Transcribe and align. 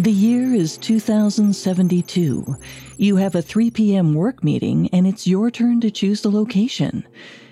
The 0.00 0.10
year 0.10 0.54
is 0.54 0.78
2072. 0.78 2.56
You 2.96 3.16
have 3.16 3.34
a 3.34 3.42
3 3.42 3.70
p.m. 3.70 4.14
work 4.14 4.42
meeting, 4.42 4.88
and 4.94 5.06
it's 5.06 5.26
your 5.26 5.50
turn 5.50 5.82
to 5.82 5.90
choose 5.90 6.22
the 6.22 6.30
location. 6.30 7.06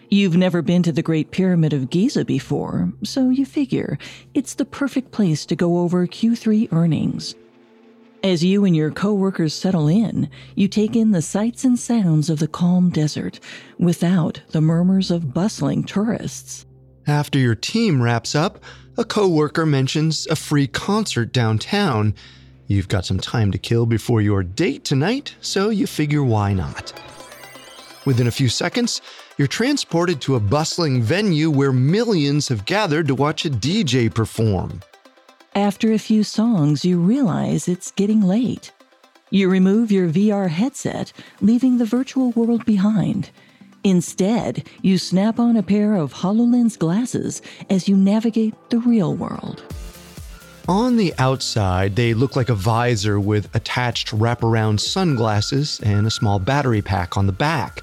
You've 0.09 0.39
never 0.39 0.63
been 0.63 0.83
to 0.85 0.93
the 0.93 1.03
Great 1.03 1.31
Pyramid 1.31 1.75
of 1.75 1.91
Giza 1.91 2.25
before, 2.25 2.91
so 3.05 3.29
you 3.29 3.45
figure 3.45 3.99
it's 4.33 4.55
the 4.55 4.65
perfect 4.65 5.11
place 5.11 5.45
to 5.45 5.57
go 5.57 5.81
over 5.81 6.07
Q3 6.07 6.73
earnings. 6.73 7.35
As 8.25 8.43
you 8.43 8.65
and 8.65 8.75
your 8.75 8.93
coworkers 8.93 9.53
settle 9.53 9.87
in, 9.87 10.31
you 10.55 10.69
take 10.69 10.97
in 10.97 11.11
the 11.11 11.21
sights 11.21 11.67
and 11.67 11.79
sounds 11.79 12.31
of 12.31 12.39
the 12.39 12.49
calm 12.49 12.89
desert 12.89 13.41
without 13.79 14.41
the 14.53 14.63
murmurs 14.63 15.11
of 15.11 15.35
bustling 15.35 15.85
tourists. 15.85 16.65
After 17.07 17.39
your 17.39 17.55
team 17.55 18.01
wraps 18.01 18.35
up, 18.35 18.59
a 18.97 19.05
coworker 19.05 19.67
mentions 19.67 20.27
a 20.29 20.35
free 20.35 20.67
concert 20.67 21.31
downtown. 21.31 22.15
You've 22.71 22.89
got 22.89 23.07
some 23.07 23.19
time 23.19 23.51
to 23.53 23.59
kill 23.59 23.87
before 23.87 24.21
your 24.21 24.43
date 24.43 24.85
tonight, 24.85 25.35
so 25.41 25.71
you 25.71 25.87
figure 25.87 26.23
why 26.23 26.53
not. 26.53 26.93
Within 28.05 28.27
a 28.27 28.31
few 28.31 28.51
seconds, 28.51 29.01
you're 29.39 29.49
transported 29.49 30.21
to 30.21 30.35
a 30.35 30.41
bustling 30.41 31.01
venue 31.01 31.51
where 31.51 31.73
millions 31.73 32.47
have 32.49 32.67
gathered 32.67 33.09
to 33.09 33.15
watch 33.15 33.47
a 33.47 33.51
DJ 33.51 34.13
perform. 34.15 34.83
After 35.55 35.95
a 35.95 35.99
few 35.99 36.23
songs, 36.23 36.85
you 36.85 37.01
realize 37.01 37.69
it's 37.69 37.91
getting 37.93 38.21
late. 38.21 38.71
You 39.31 39.49
remove 39.49 39.91
your 39.91 40.11
VR 40.11 40.51
headset, 40.51 41.15
leaving 41.41 41.79
the 41.79 41.87
virtual 41.87 42.33
world 42.33 42.67
behind. 42.67 43.31
Instead, 43.83 44.69
you 44.83 44.99
snap 44.99 45.39
on 45.39 45.57
a 45.57 45.63
pair 45.63 45.95
of 45.95 46.13
HoloLens 46.13 46.79
glasses 46.79 47.41
as 47.71 47.89
you 47.89 47.97
navigate 47.97 48.55
the 48.69 48.79
real 48.79 49.15
world. 49.15 49.63
On 50.69 50.99
the 50.99 51.15
outside, 51.17 51.97
they 51.97 52.13
look 52.13 52.37
like 52.37 52.51
a 52.51 52.55
visor 52.55 53.19
with 53.19 53.55
attached 53.57 54.09
wraparound 54.09 54.81
sunglasses 54.81 55.81
and 55.83 56.07
a 56.07 56.11
small 56.11 56.39
battery 56.39 56.83
pack 56.83 57.17
on 57.17 57.27
the 57.27 57.33
back. 57.33 57.83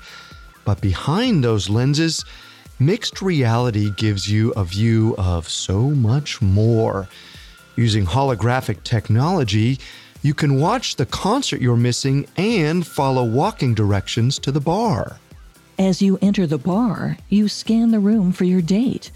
But 0.65 0.81
behind 0.81 1.43
those 1.43 1.67
lenses, 1.67 2.23
mixed 2.77 3.23
reality 3.23 3.89
gives 3.89 4.29
you 4.29 4.51
a 4.51 4.63
view 4.63 5.15
of 5.17 5.49
so 5.49 5.89
much 5.89 6.43
more. 6.43 7.07
Using 7.75 8.05
holographic 8.05 8.83
technology, 8.83 9.79
you 10.21 10.35
can 10.35 10.59
watch 10.59 10.95
the 10.95 11.07
concert 11.07 11.61
you're 11.61 11.75
missing 11.75 12.27
and 12.37 12.85
follow 12.85 13.23
walking 13.23 13.73
directions 13.73 14.37
to 14.39 14.51
the 14.51 14.61
bar. 14.61 15.17
As 15.79 16.03
you 16.03 16.19
enter 16.21 16.45
the 16.45 16.59
bar, 16.59 17.17
you 17.29 17.47
scan 17.47 17.89
the 17.89 17.99
room 17.99 18.31
for 18.31 18.43
your 18.43 18.61
date. 18.61 19.09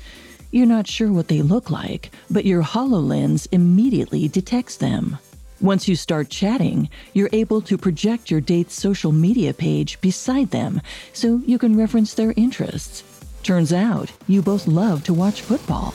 You're 0.52 0.66
not 0.66 0.88
sure 0.88 1.12
what 1.12 1.28
they 1.28 1.44
look 1.44 1.70
like, 1.70 2.10
but 2.32 2.44
your 2.44 2.64
HoloLens 2.64 3.48
immediately 3.52 4.28
detects 4.28 4.78
them. 4.78 5.20
Once 5.62 5.88
you 5.88 5.96
start 5.96 6.30
chatting, 6.30 6.90
you're 7.14 7.30
able 7.34 7.62
to 7.62 7.78
project 7.78 8.32
your 8.32 8.42
date's 8.42 8.74
social 8.74 9.12
media 9.12 9.54
page 9.54 10.02
beside 10.02 10.50
them 10.50 10.82
so 11.14 11.40
you 11.46 11.60
can 11.60 11.78
reference 11.78 12.16
their 12.16 12.34
interests. 12.36 13.04
Turns 13.44 13.72
out, 13.72 14.12
you 14.28 14.42
both 14.42 14.66
love 14.66 15.04
to 15.04 15.14
watch 15.14 15.42
football. 15.42 15.94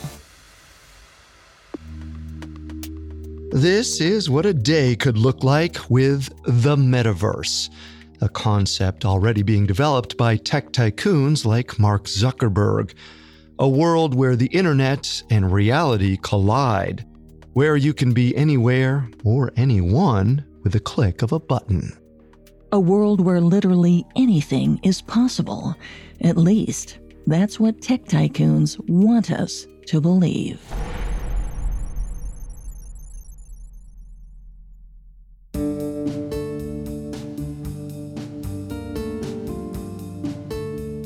This 3.51 4.01
is 4.01 4.31
what 4.31 4.47
a 4.47 4.55
day 4.55 4.95
could 4.95 5.19
look 5.19 5.43
like 5.43 5.79
with 5.91 6.29
the 6.45 6.77
metaverse, 6.77 7.71
a 8.21 8.29
concept 8.29 9.05
already 9.05 9.43
being 9.43 9.67
developed 9.67 10.17
by 10.17 10.37
tech 10.37 10.71
tycoons 10.71 11.45
like 11.45 11.79
Mark 11.79 12.05
Zuckerberg. 12.05 12.95
A 13.61 13.69
world 13.69 14.17
where 14.17 14.35
the 14.35 14.47
internet 14.47 15.23
and 15.31 15.53
reality 15.53 16.19
collide, 16.21 17.07
where 17.53 17.77
you 17.77 17.95
can 17.95 18.13
be 18.13 18.35
anywhere 18.37 19.09
or 19.23 19.53
anyone 19.57 20.45
with 20.65 20.75
a 20.75 20.81
click 20.81 21.23
of 21.23 21.31
a 21.31 21.39
button. 21.39 21.97
A 22.73 22.81
world 22.81 23.21
where 23.21 23.41
literally 23.41 24.05
anything 24.17 24.81
is 24.83 25.01
possible. 25.01 25.77
At 26.21 26.37
least, 26.37 26.99
that's 27.29 27.61
what 27.61 27.81
tech 27.81 28.07
tycoons 28.07 28.77
want 28.89 29.31
us 29.31 29.69
to 29.87 30.01
believe. 30.01 30.61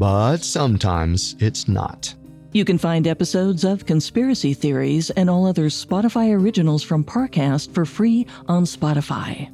but 0.00 0.38
sometimes 0.38 1.36
it's 1.40 1.68
not. 1.68 2.14
You 2.52 2.64
can 2.64 2.78
find 2.78 3.06
episodes 3.06 3.64
of 3.64 3.84
Conspiracy 3.84 4.54
Theories 4.54 5.10
and 5.10 5.28
all 5.28 5.46
other 5.46 5.66
Spotify 5.66 6.34
originals 6.34 6.82
from 6.82 7.04
Parcast 7.04 7.74
for 7.74 7.84
free 7.84 8.26
on 8.48 8.64
Spotify. 8.64 9.50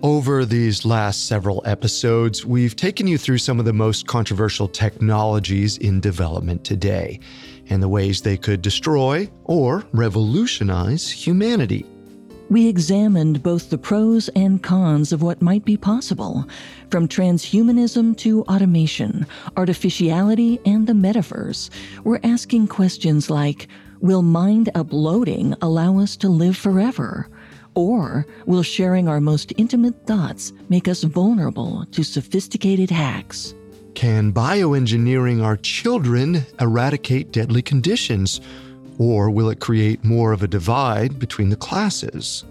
Over 0.00 0.44
these 0.44 0.84
last 0.84 1.26
several 1.26 1.62
episodes, 1.64 2.46
we've 2.46 2.76
taken 2.76 3.08
you 3.08 3.18
through 3.18 3.38
some 3.38 3.58
of 3.58 3.64
the 3.64 3.72
most 3.72 4.06
controversial 4.06 4.68
technologies 4.68 5.78
in 5.78 5.98
development 5.98 6.62
today 6.62 7.18
and 7.68 7.82
the 7.82 7.88
ways 7.88 8.22
they 8.22 8.36
could 8.36 8.62
destroy 8.62 9.28
or 9.46 9.82
revolutionize 9.92 11.10
humanity. 11.10 11.84
We 12.50 12.66
examined 12.66 13.42
both 13.42 13.68
the 13.68 13.76
pros 13.76 14.28
and 14.30 14.62
cons 14.62 15.12
of 15.12 15.20
what 15.20 15.42
might 15.42 15.66
be 15.66 15.76
possible, 15.76 16.48
from 16.90 17.06
transhumanism 17.06 18.16
to 18.18 18.42
automation, 18.44 19.26
artificiality, 19.58 20.58
and 20.64 20.86
the 20.86 20.94
metaverse. 20.94 21.68
We're 22.04 22.20
asking 22.24 22.68
questions 22.68 23.28
like 23.28 23.68
Will 24.00 24.22
mind 24.22 24.70
uploading 24.74 25.54
allow 25.60 25.98
us 25.98 26.16
to 26.18 26.30
live 26.30 26.56
forever? 26.56 27.28
Or 27.74 28.26
will 28.46 28.62
sharing 28.62 29.08
our 29.08 29.20
most 29.20 29.52
intimate 29.58 30.06
thoughts 30.06 30.52
make 30.70 30.88
us 30.88 31.02
vulnerable 31.02 31.84
to 31.92 32.02
sophisticated 32.02 32.90
hacks? 32.90 33.54
Can 33.94 34.32
bioengineering 34.32 35.42
our 35.42 35.56
children 35.56 36.46
eradicate 36.60 37.30
deadly 37.30 37.60
conditions? 37.60 38.40
Or 38.98 39.30
will 39.30 39.48
it 39.48 39.60
create 39.60 40.04
more 40.04 40.32
of 40.32 40.42
a 40.42 40.48
divide 40.48 41.18
between 41.18 41.48
the 41.48 41.56
classes? 41.56 42.44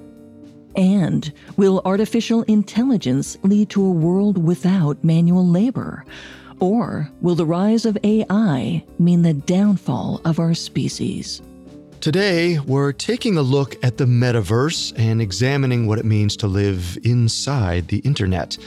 And 0.75 1.31
will 1.57 1.81
artificial 1.85 2.43
intelligence 2.43 3.37
lead 3.43 3.69
to 3.71 3.85
a 3.85 3.91
world 3.91 4.43
without 4.43 5.03
manual 5.03 5.45
labor? 5.45 6.05
Or 6.59 7.11
will 7.21 7.35
the 7.35 7.45
rise 7.45 7.85
of 7.85 7.97
AI 8.03 8.83
mean 8.97 9.21
the 9.21 9.33
downfall 9.33 10.21
of 10.25 10.39
our 10.39 10.53
species? 10.53 11.41
Today, 11.99 12.59
we're 12.59 12.93
taking 12.93 13.37
a 13.37 13.41
look 13.41 13.83
at 13.83 13.97
the 13.97 14.05
metaverse 14.05 14.93
and 14.97 15.21
examining 15.21 15.87
what 15.87 15.99
it 15.99 16.05
means 16.05 16.37
to 16.37 16.47
live 16.47 16.97
inside 17.03 17.87
the 17.87 17.99
internet. 17.99 18.57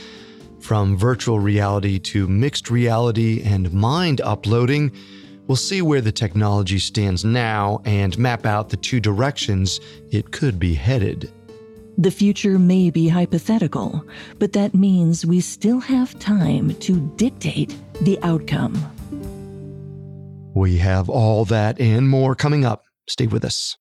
From 0.59 0.97
virtual 0.97 1.39
reality 1.39 1.97
to 1.99 2.27
mixed 2.27 2.69
reality 2.69 3.41
and 3.43 3.73
mind 3.73 4.21
uploading, 4.21 4.91
We'll 5.51 5.57
see 5.57 5.81
where 5.81 5.99
the 5.99 6.13
technology 6.13 6.79
stands 6.79 7.25
now 7.25 7.81
and 7.83 8.17
map 8.17 8.45
out 8.45 8.69
the 8.69 8.77
two 8.77 9.01
directions 9.01 9.81
it 10.09 10.31
could 10.31 10.59
be 10.59 10.73
headed. 10.73 11.29
The 11.97 12.09
future 12.09 12.57
may 12.57 12.89
be 12.89 13.09
hypothetical, 13.09 14.05
but 14.39 14.53
that 14.53 14.73
means 14.73 15.25
we 15.25 15.41
still 15.41 15.81
have 15.81 16.17
time 16.19 16.73
to 16.75 17.01
dictate 17.17 17.75
the 17.99 18.17
outcome. 18.23 18.75
We 20.55 20.77
have 20.77 21.09
all 21.09 21.43
that 21.43 21.81
and 21.81 22.07
more 22.07 22.33
coming 22.33 22.63
up. 22.63 22.85
Stay 23.09 23.27
with 23.27 23.43
us. 23.43 23.75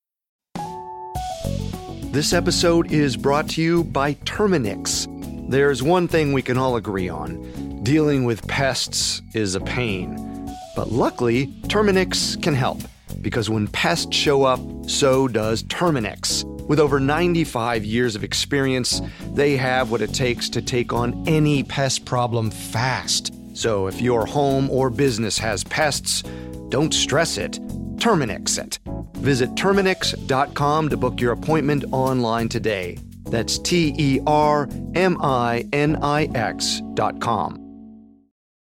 This 2.10 2.32
episode 2.32 2.90
is 2.90 3.16
brought 3.16 3.48
to 3.50 3.62
you 3.62 3.84
by 3.84 4.14
Terminix. 4.14 5.06
There's 5.48 5.84
one 5.84 6.08
thing 6.08 6.32
we 6.32 6.42
can 6.42 6.58
all 6.58 6.74
agree 6.74 7.08
on 7.08 7.80
dealing 7.84 8.24
with 8.24 8.46
pests 8.48 9.22
is 9.34 9.54
a 9.54 9.60
pain. 9.60 10.29
But 10.76 10.92
luckily, 10.92 11.48
Terminix 11.68 12.40
can 12.42 12.54
help, 12.54 12.78
because 13.20 13.50
when 13.50 13.66
pests 13.68 14.14
show 14.14 14.44
up, 14.44 14.60
so 14.88 15.28
does 15.28 15.62
Terminix. 15.64 16.44
With 16.66 16.78
over 16.78 17.00
95 17.00 17.84
years 17.84 18.14
of 18.14 18.22
experience, 18.22 19.02
they 19.32 19.56
have 19.56 19.90
what 19.90 20.02
it 20.02 20.14
takes 20.14 20.48
to 20.50 20.62
take 20.62 20.92
on 20.92 21.24
any 21.26 21.64
pest 21.64 22.04
problem 22.04 22.50
fast. 22.50 23.34
So 23.56 23.88
if 23.88 24.00
your 24.00 24.24
home 24.26 24.70
or 24.70 24.90
business 24.90 25.36
has 25.38 25.64
pests, 25.64 26.22
don't 26.68 26.94
stress 26.94 27.38
it. 27.38 27.58
Terminix 27.96 28.58
it. 28.58 28.78
Visit 29.16 29.50
Terminix.com 29.54 30.88
to 30.88 30.96
book 30.96 31.20
your 31.20 31.32
appointment 31.32 31.84
online 31.90 32.48
today. 32.48 32.98
That's 33.24 33.58
T 33.58 33.94
E 33.98 34.20
R 34.26 34.68
M 34.94 35.18
I 35.20 35.66
N 35.72 35.96
I 36.02 36.24
X 36.34 36.80
dot 36.94 37.20
com. 37.20 37.69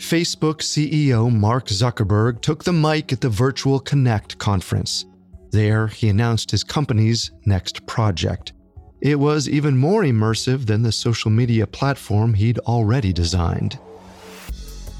Facebook 0.00 0.62
CEO 0.62 1.30
Mark 1.30 1.66
Zuckerberg 1.66 2.40
took 2.40 2.64
the 2.64 2.72
mic 2.72 3.12
at 3.12 3.20
the 3.20 3.28
Virtual 3.28 3.78
Connect 3.78 4.38
conference. 4.38 5.04
There, 5.50 5.88
he 5.88 6.08
announced 6.08 6.50
his 6.50 6.64
company's 6.64 7.32
next 7.44 7.84
project. 7.86 8.54
It 9.02 9.20
was 9.20 9.46
even 9.46 9.76
more 9.76 10.02
immersive 10.02 10.64
than 10.64 10.82
the 10.82 10.90
social 10.90 11.30
media 11.30 11.66
platform 11.66 12.32
he'd 12.32 12.58
already 12.60 13.12
designed. 13.12 13.78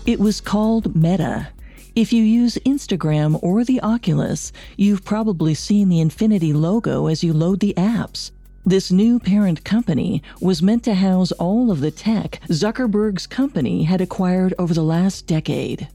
It 0.04 0.20
was 0.20 0.38
called 0.38 0.94
Meta. 0.94 1.48
If 1.96 2.12
you 2.12 2.22
use 2.22 2.58
Instagram 2.66 3.42
or 3.42 3.64
the 3.64 3.80
Oculus, 3.80 4.52
you've 4.76 5.04
probably 5.04 5.54
seen 5.54 5.88
the 5.88 6.00
Infinity 6.00 6.52
logo 6.52 7.06
as 7.06 7.24
you 7.24 7.32
load 7.32 7.60
the 7.60 7.72
apps. 7.78 8.32
This 8.64 8.92
new 8.92 9.18
parent 9.18 9.64
company 9.64 10.22
was 10.40 10.62
meant 10.62 10.84
to 10.84 10.94
house 10.94 11.32
all 11.32 11.70
of 11.70 11.80
the 11.80 11.90
tech 11.90 12.40
Zuckerberg's 12.48 13.26
company 13.26 13.84
had 13.84 14.02
acquired 14.02 14.52
over 14.58 14.74
the 14.74 14.82
last 14.82 15.26
decade. 15.26 15.88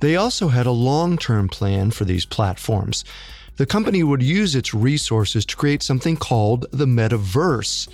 They 0.00 0.16
also 0.16 0.48
had 0.48 0.66
a 0.66 0.72
long 0.72 1.16
term 1.16 1.48
plan 1.48 1.92
for 1.92 2.04
these 2.04 2.26
platforms. 2.26 3.04
The 3.56 3.66
company 3.66 4.02
would 4.02 4.22
use 4.22 4.54
its 4.54 4.74
resources 4.74 5.44
to 5.46 5.56
create 5.56 5.82
something 5.82 6.16
called 6.16 6.66
the 6.72 6.86
metaverse, 6.86 7.88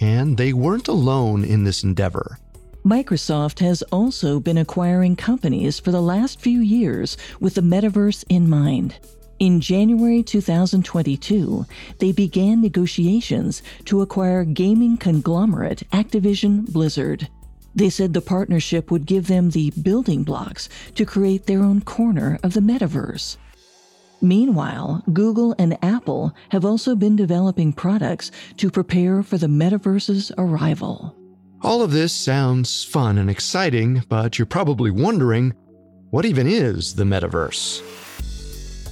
and 0.00 0.36
they 0.36 0.52
weren't 0.52 0.88
alone 0.88 1.44
in 1.44 1.64
this 1.64 1.82
endeavor. 1.82 2.38
Microsoft 2.84 3.60
has 3.60 3.82
also 3.92 4.40
been 4.40 4.56
acquiring 4.56 5.16
companies 5.16 5.78
for 5.78 5.90
the 5.90 6.00
last 6.00 6.40
few 6.40 6.60
years 6.60 7.16
with 7.38 7.54
the 7.54 7.60
metaverse 7.60 8.24
in 8.28 8.48
mind. 8.48 8.94
In 9.40 9.62
January 9.62 10.22
2022, 10.22 11.64
they 11.98 12.12
began 12.12 12.60
negotiations 12.60 13.62
to 13.86 14.02
acquire 14.02 14.44
gaming 14.44 14.98
conglomerate 14.98 15.82
Activision 15.94 16.70
Blizzard. 16.70 17.26
They 17.74 17.88
said 17.88 18.12
the 18.12 18.20
partnership 18.20 18.90
would 18.90 19.06
give 19.06 19.28
them 19.28 19.48
the 19.48 19.70
building 19.82 20.24
blocks 20.24 20.68
to 20.94 21.06
create 21.06 21.46
their 21.46 21.62
own 21.62 21.80
corner 21.80 22.38
of 22.42 22.52
the 22.52 22.60
metaverse. 22.60 23.38
Meanwhile, 24.20 25.02
Google 25.10 25.54
and 25.58 25.82
Apple 25.82 26.34
have 26.50 26.66
also 26.66 26.94
been 26.94 27.16
developing 27.16 27.72
products 27.72 28.30
to 28.58 28.70
prepare 28.70 29.22
for 29.22 29.38
the 29.38 29.46
metaverse's 29.46 30.30
arrival. 30.36 31.16
All 31.62 31.80
of 31.80 31.92
this 31.92 32.12
sounds 32.12 32.84
fun 32.84 33.16
and 33.16 33.30
exciting, 33.30 34.02
but 34.10 34.38
you're 34.38 34.44
probably 34.44 34.90
wondering 34.90 35.54
what 36.10 36.26
even 36.26 36.46
is 36.46 36.96
the 36.96 37.04
metaverse? 37.04 38.09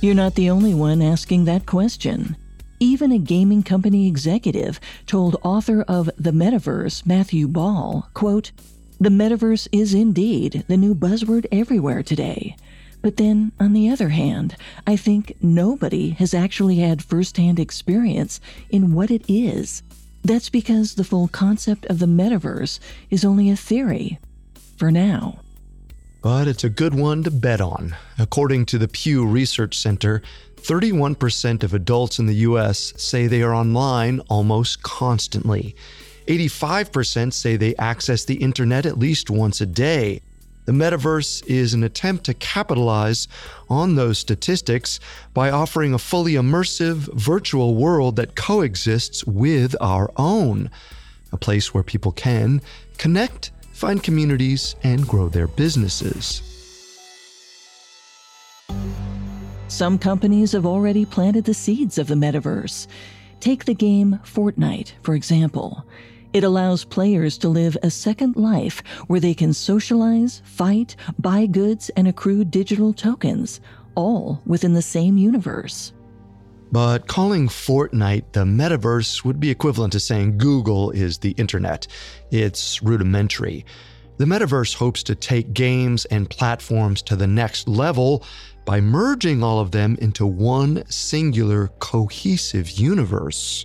You're 0.00 0.14
not 0.14 0.36
the 0.36 0.48
only 0.50 0.74
one 0.74 1.02
asking 1.02 1.44
that 1.46 1.66
question. 1.66 2.36
Even 2.78 3.10
a 3.10 3.18
gaming 3.18 3.64
company 3.64 4.06
executive 4.06 4.78
told 5.06 5.40
author 5.42 5.82
of 5.82 6.08
The 6.16 6.30
Metaverse, 6.30 7.04
Matthew 7.04 7.48
Ball, 7.48 8.08
quote, 8.14 8.52
The 9.00 9.08
metaverse 9.08 9.66
is 9.72 9.94
indeed 9.94 10.64
the 10.68 10.76
new 10.76 10.94
buzzword 10.94 11.46
everywhere 11.50 12.04
today. 12.04 12.54
But 13.02 13.16
then, 13.16 13.50
on 13.58 13.72
the 13.72 13.90
other 13.90 14.10
hand, 14.10 14.54
I 14.86 14.94
think 14.94 15.36
nobody 15.42 16.10
has 16.10 16.32
actually 16.32 16.76
had 16.76 17.02
firsthand 17.02 17.58
experience 17.58 18.40
in 18.70 18.94
what 18.94 19.10
it 19.10 19.24
is. 19.26 19.82
That's 20.22 20.48
because 20.48 20.94
the 20.94 21.02
full 21.02 21.26
concept 21.26 21.86
of 21.86 21.98
the 21.98 22.06
metaverse 22.06 22.78
is 23.10 23.24
only 23.24 23.50
a 23.50 23.56
theory. 23.56 24.20
For 24.76 24.92
now 24.92 25.40
but 26.20 26.48
it's 26.48 26.64
a 26.64 26.70
good 26.70 26.94
one 26.94 27.22
to 27.22 27.30
bet 27.30 27.60
on. 27.60 27.94
According 28.18 28.66
to 28.66 28.78
the 28.78 28.88
Pew 28.88 29.26
Research 29.26 29.76
Center, 29.76 30.22
31% 30.56 31.62
of 31.62 31.72
adults 31.72 32.18
in 32.18 32.26
the 32.26 32.34
US 32.34 32.92
say 32.96 33.26
they 33.26 33.42
are 33.42 33.54
online 33.54 34.20
almost 34.28 34.82
constantly. 34.82 35.76
85% 36.26 37.32
say 37.32 37.56
they 37.56 37.74
access 37.76 38.24
the 38.24 38.36
internet 38.36 38.84
at 38.84 38.98
least 38.98 39.30
once 39.30 39.60
a 39.60 39.66
day. 39.66 40.20
The 40.66 40.72
metaverse 40.72 41.46
is 41.46 41.72
an 41.72 41.82
attempt 41.82 42.24
to 42.24 42.34
capitalize 42.34 43.26
on 43.70 43.94
those 43.94 44.18
statistics 44.18 45.00
by 45.32 45.50
offering 45.50 45.94
a 45.94 45.98
fully 45.98 46.34
immersive 46.34 47.10
virtual 47.14 47.74
world 47.74 48.16
that 48.16 48.34
coexists 48.34 49.24
with 49.24 49.74
our 49.80 50.10
own, 50.16 50.70
a 51.32 51.38
place 51.38 51.72
where 51.72 51.82
people 51.82 52.12
can 52.12 52.60
connect 52.98 53.50
find 53.78 54.02
communities, 54.02 54.74
and 54.82 55.06
grow 55.06 55.28
their 55.28 55.46
businesses. 55.46 56.42
Some 59.68 59.98
companies 59.98 60.50
have 60.52 60.66
already 60.66 61.04
planted 61.04 61.44
the 61.44 61.54
seeds 61.54 61.96
of 61.96 62.08
the 62.08 62.16
metaverse. 62.16 62.88
Take 63.38 63.64
the 63.64 63.74
game 63.74 64.18
Fortnite, 64.24 64.94
for 65.02 65.14
example. 65.14 65.86
It 66.32 66.42
allows 66.42 66.84
players 66.84 67.38
to 67.38 67.48
live 67.48 67.76
a 67.82 67.90
second 67.90 68.34
life 68.36 68.82
where 69.06 69.20
they 69.20 69.32
can 69.32 69.52
socialize, 69.52 70.42
fight, 70.44 70.96
buy 71.20 71.46
goods, 71.46 71.88
and 71.90 72.08
accrue 72.08 72.44
digital 72.44 72.92
tokens, 72.92 73.60
all 73.94 74.42
within 74.44 74.74
the 74.74 74.82
same 74.82 75.16
universe. 75.16 75.92
But 76.70 77.06
calling 77.06 77.48
Fortnite 77.48 78.32
the 78.32 78.44
metaverse 78.44 79.24
would 79.24 79.40
be 79.40 79.50
equivalent 79.50 79.92
to 79.94 80.00
saying 80.00 80.38
Google 80.38 80.90
is 80.90 81.18
the 81.18 81.30
internet. 81.32 81.86
It's 82.30 82.82
rudimentary. 82.82 83.64
The 84.18 84.26
metaverse 84.26 84.74
hopes 84.74 85.02
to 85.04 85.14
take 85.14 85.54
games 85.54 86.04
and 86.06 86.28
platforms 86.28 87.02
to 87.02 87.16
the 87.16 87.26
next 87.26 87.68
level 87.68 88.24
by 88.66 88.80
merging 88.80 89.42
all 89.42 89.60
of 89.60 89.70
them 89.70 89.96
into 90.00 90.26
one 90.26 90.84
singular, 90.90 91.68
cohesive 91.78 92.70
universe. 92.72 93.64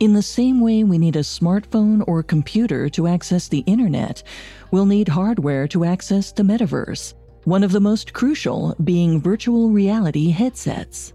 In 0.00 0.12
the 0.12 0.22
same 0.22 0.60
way 0.60 0.84
we 0.84 0.98
need 0.98 1.16
a 1.16 1.20
smartphone 1.20 2.04
or 2.06 2.22
computer 2.22 2.90
to 2.90 3.06
access 3.06 3.48
the 3.48 3.60
internet, 3.60 4.22
we'll 4.70 4.84
need 4.84 5.08
hardware 5.08 5.66
to 5.68 5.84
access 5.84 6.32
the 6.32 6.42
metaverse. 6.42 7.14
one 7.44 7.62
of 7.62 7.72
the 7.72 7.80
most 7.80 8.12
crucial 8.12 8.74
being 8.84 9.20
virtual 9.20 9.70
reality 9.70 10.30
headsets. 10.30 11.13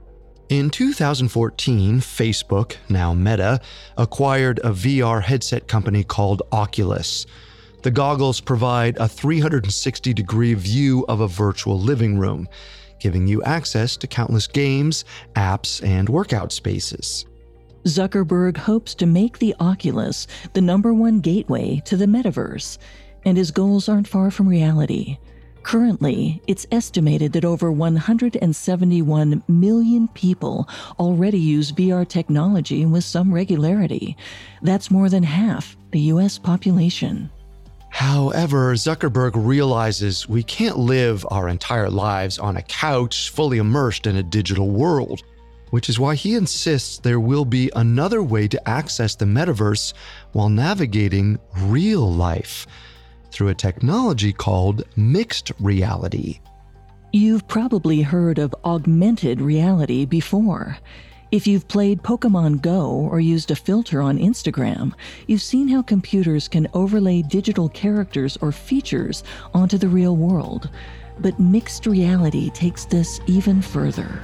In 0.49 0.71
2014, 0.71 1.99
Facebook, 1.99 2.77
now 2.89 3.13
Meta, 3.13 3.61
acquired 3.99 4.57
a 4.63 4.71
VR 4.71 5.21
headset 5.21 5.67
company 5.67 6.03
called 6.03 6.41
Oculus. 6.51 7.27
The 7.83 7.91
goggles 7.91 8.41
provide 8.41 8.97
a 8.97 9.07
360 9.07 10.11
degree 10.11 10.55
view 10.55 11.05
of 11.07 11.19
a 11.21 11.27
virtual 11.27 11.79
living 11.79 12.17
room, 12.17 12.49
giving 12.99 13.27
you 13.27 13.43
access 13.43 13.95
to 13.97 14.07
countless 14.07 14.47
games, 14.47 15.05
apps, 15.35 15.85
and 15.85 16.09
workout 16.09 16.51
spaces. 16.51 17.27
Zuckerberg 17.83 18.57
hopes 18.57 18.95
to 18.95 19.05
make 19.05 19.37
the 19.37 19.53
Oculus 19.59 20.25
the 20.53 20.61
number 20.61 20.95
one 20.95 21.19
gateway 21.19 21.79
to 21.85 21.95
the 21.95 22.07
metaverse, 22.07 22.79
and 23.23 23.37
his 23.37 23.51
goals 23.51 23.87
aren't 23.87 24.07
far 24.07 24.31
from 24.31 24.49
reality. 24.49 25.19
Currently, 25.63 26.41
it's 26.47 26.65
estimated 26.71 27.33
that 27.33 27.45
over 27.45 27.71
171 27.71 29.43
million 29.47 30.07
people 30.09 30.67
already 30.99 31.39
use 31.39 31.71
VR 31.71 32.07
technology 32.07 32.85
with 32.85 33.03
some 33.03 33.33
regularity. 33.33 34.15
That's 34.61 34.89
more 34.89 35.09
than 35.09 35.23
half 35.23 35.75
the 35.91 35.99
US 35.99 36.37
population. 36.37 37.29
However, 37.89 38.73
Zuckerberg 38.75 39.31
realizes 39.35 40.29
we 40.29 40.43
can't 40.43 40.77
live 40.77 41.25
our 41.29 41.49
entire 41.49 41.89
lives 41.89 42.39
on 42.39 42.55
a 42.55 42.61
couch 42.61 43.29
fully 43.29 43.57
immersed 43.57 44.07
in 44.07 44.15
a 44.15 44.23
digital 44.23 44.69
world, 44.69 45.21
which 45.71 45.89
is 45.89 45.99
why 45.99 46.15
he 46.15 46.35
insists 46.35 46.99
there 46.99 47.19
will 47.19 47.45
be 47.45 47.69
another 47.75 48.23
way 48.23 48.47
to 48.47 48.69
access 48.69 49.15
the 49.15 49.25
metaverse 49.25 49.93
while 50.31 50.49
navigating 50.49 51.39
real 51.57 52.11
life 52.11 52.65
through 53.31 53.49
a 53.49 53.55
technology 53.55 54.33
called 54.33 54.83
mixed 54.95 55.51
reality. 55.59 56.39
You've 57.11 57.47
probably 57.47 58.01
heard 58.01 58.37
of 58.37 58.53
augmented 58.63 59.41
reality 59.41 60.05
before. 60.05 60.77
If 61.31 61.45
you've 61.45 61.67
played 61.67 62.01
Pokemon 62.01 62.61
Go 62.61 62.89
or 62.89 63.19
used 63.19 63.51
a 63.51 63.55
filter 63.55 64.01
on 64.01 64.17
Instagram, 64.17 64.93
you've 65.27 65.43
seen 65.43 65.67
how 65.67 65.83
computers 65.83 66.47
can 66.47 66.67
overlay 66.73 67.21
digital 67.21 67.69
characters 67.69 68.37
or 68.41 68.51
features 68.51 69.23
onto 69.53 69.77
the 69.77 69.87
real 69.87 70.15
world. 70.15 70.69
But 71.19 71.39
mixed 71.39 71.85
reality 71.85 72.49
takes 72.49 72.85
this 72.85 73.21
even 73.27 73.61
further. 73.61 74.21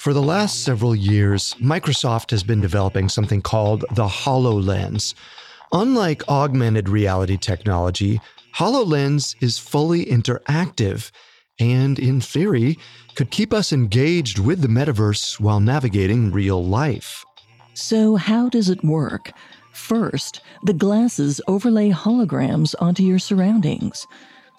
For 0.00 0.14
the 0.14 0.22
last 0.22 0.64
several 0.64 0.96
years, 0.96 1.54
Microsoft 1.60 2.30
has 2.30 2.42
been 2.42 2.62
developing 2.62 3.10
something 3.10 3.42
called 3.42 3.84
the 3.92 4.06
HoloLens. 4.06 5.12
Unlike 5.72 6.26
augmented 6.26 6.88
reality 6.88 7.36
technology, 7.36 8.18
HoloLens 8.56 9.36
is 9.42 9.58
fully 9.58 10.06
interactive 10.06 11.10
and, 11.58 11.98
in 11.98 12.22
theory, 12.22 12.78
could 13.14 13.30
keep 13.30 13.52
us 13.52 13.74
engaged 13.74 14.38
with 14.38 14.62
the 14.62 14.68
metaverse 14.68 15.38
while 15.38 15.60
navigating 15.60 16.32
real 16.32 16.64
life. 16.64 17.22
So, 17.74 18.16
how 18.16 18.48
does 18.48 18.70
it 18.70 18.82
work? 18.82 19.32
First, 19.70 20.40
the 20.62 20.72
glasses 20.72 21.42
overlay 21.46 21.90
holograms 21.90 22.74
onto 22.80 23.02
your 23.02 23.18
surroundings. 23.18 24.06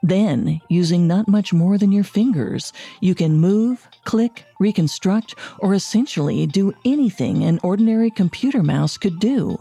Then, 0.03 0.61
using 0.67 1.05
not 1.05 1.27
much 1.27 1.53
more 1.53 1.77
than 1.77 1.91
your 1.91 2.03
fingers, 2.03 2.73
you 3.01 3.13
can 3.13 3.39
move, 3.39 3.87
click, 4.03 4.45
reconstruct, 4.59 5.35
or 5.59 5.75
essentially 5.75 6.47
do 6.47 6.73
anything 6.85 7.43
an 7.43 7.59
ordinary 7.63 8.09
computer 8.09 8.63
mouse 8.63 8.97
could 8.97 9.19
do. 9.19 9.57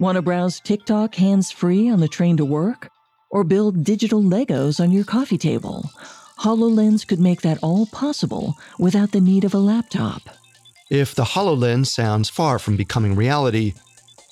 Want 0.00 0.16
to 0.16 0.22
browse 0.22 0.60
TikTok 0.60 1.14
hands 1.14 1.50
free 1.50 1.90
on 1.90 2.00
the 2.00 2.08
train 2.08 2.38
to 2.38 2.44
work? 2.44 2.90
Or 3.30 3.44
build 3.44 3.84
digital 3.84 4.22
Legos 4.22 4.80
on 4.80 4.92
your 4.92 5.04
coffee 5.04 5.38
table? 5.38 5.90
HoloLens 6.38 7.06
could 7.06 7.20
make 7.20 7.42
that 7.42 7.58
all 7.62 7.86
possible 7.86 8.54
without 8.78 9.12
the 9.12 9.20
need 9.20 9.44
of 9.44 9.54
a 9.54 9.58
laptop. 9.58 10.22
If 10.90 11.14
the 11.14 11.24
HoloLens 11.24 11.86
sounds 11.86 12.28
far 12.28 12.58
from 12.58 12.76
becoming 12.76 13.14
reality, 13.14 13.74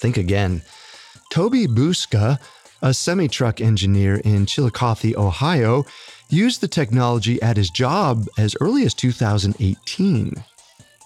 think 0.00 0.16
again. 0.16 0.62
Toby 1.30 1.66
Bouska, 1.66 2.38
a 2.82 2.94
semi 2.94 3.28
truck 3.28 3.60
engineer 3.60 4.16
in 4.24 4.46
Chillicothe, 4.46 5.16
Ohio, 5.16 5.84
used 6.28 6.60
the 6.60 6.68
technology 6.68 7.40
at 7.42 7.56
his 7.56 7.70
job 7.70 8.26
as 8.38 8.56
early 8.60 8.84
as 8.84 8.94
2018. 8.94 10.44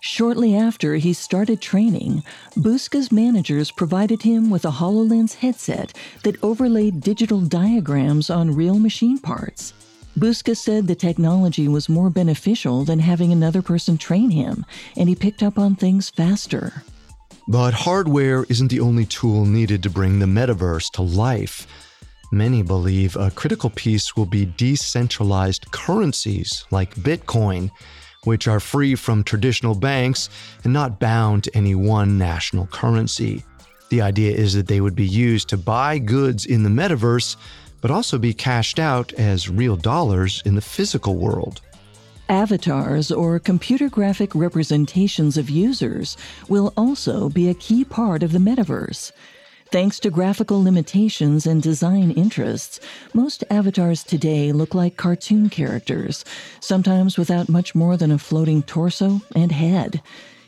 Shortly 0.01 0.55
after 0.55 0.97
he 0.97 1.15
started 1.15 1.63
training, 1.63 2.23
Bouska's 2.57 3.11
managers 3.11 3.71
provided 3.71 4.21
him 4.21 4.51
with 4.51 4.67
a 4.67 4.71
HoloLens 4.71 5.37
headset 5.37 5.97
that 6.25 6.43
overlaid 6.45 7.01
digital 7.01 7.41
diagrams 7.41 8.29
on 8.29 8.55
real 8.55 8.79
machine 8.79 9.19
parts. 9.19 9.73
Bouska 10.19 10.57
said 10.57 10.87
the 10.87 10.95
technology 10.95 11.69
was 11.69 11.89
more 11.89 12.11
beneficial 12.11 12.85
than 12.85 12.99
having 12.99 13.33
another 13.33 13.63
person 13.63 13.97
train 13.97 14.31
him, 14.31 14.67
and 14.97 15.09
he 15.09 15.15
picked 15.15 15.43
up 15.43 15.59
on 15.59 15.75
things 15.75 16.11
faster. 16.11 16.85
But 17.47 17.75
hardware 17.75 18.45
isn't 18.45 18.69
the 18.69 18.81
only 18.81 19.05
tool 19.05 19.45
needed 19.45 19.83
to 19.83 19.91
bring 19.91 20.19
the 20.19 20.27
metaverse 20.27 20.91
to 20.93 21.03
life. 21.03 21.67
Many 22.33 22.63
believe 22.63 23.17
a 23.17 23.31
critical 23.31 23.69
piece 23.69 24.17
will 24.17 24.25
be 24.25 24.47
decentralized 24.57 25.71
currencies 25.71 26.65
like 26.71 26.95
Bitcoin, 26.95 27.71
which 28.25 28.49
are 28.49 28.61
free 28.61 28.95
from 28.95 29.23
traditional 29.23 29.75
banks 29.75 30.31
and 30.65 30.73
not 30.73 30.99
bound 30.99 31.45
to 31.45 31.55
any 31.55 31.75
one 31.75 32.17
national 32.17 32.67
currency. 32.69 33.45
The 33.91 34.01
idea 34.01 34.35
is 34.35 34.55
that 34.55 34.67
they 34.67 34.81
would 34.81 34.97
be 34.97 35.07
used 35.07 35.51
to 35.51 35.59
buy 35.59 35.99
goods 35.99 36.47
in 36.47 36.63
the 36.63 36.71
metaverse, 36.71 37.37
but 37.83 37.91
also 37.91 38.17
be 38.17 38.33
cashed 38.33 38.79
out 38.79 39.13
as 39.13 39.51
real 39.51 39.77
dollars 39.77 40.43
in 40.47 40.55
the 40.55 40.63
physical 40.63 41.17
world. 41.17 41.61
Avatars 42.29 43.13
or 43.13 43.39
computer 43.39 43.91
graphic 43.91 44.35
representations 44.35 45.37
of 45.37 45.51
users 45.51 46.17
will 46.49 46.73
also 46.75 47.29
be 47.29 47.51
a 47.51 47.55
key 47.55 47.85
part 47.85 48.23
of 48.23 48.33
the 48.33 48.39
metaverse. 48.39 49.13
Thanks 49.71 49.99
to 50.01 50.11
graphical 50.11 50.63
limitations 50.63 51.47
and 51.47 51.63
design 51.63 52.13
interests, 52.13 52.81
most 53.13 53.45
avatars 53.51 54.03
today 54.03 54.53
look 54.53 54.75
like 54.75 54.97
cartoon 54.97 55.51
characters, 55.51 56.25
sometimes 56.61 57.19
without 57.19 57.51
much 57.51 57.75
more 57.75 57.99
than 57.99 58.11
a 58.11 58.19
floating 58.19 58.63
torso 58.63 59.21
and 59.37 59.53
head. 59.53 60.01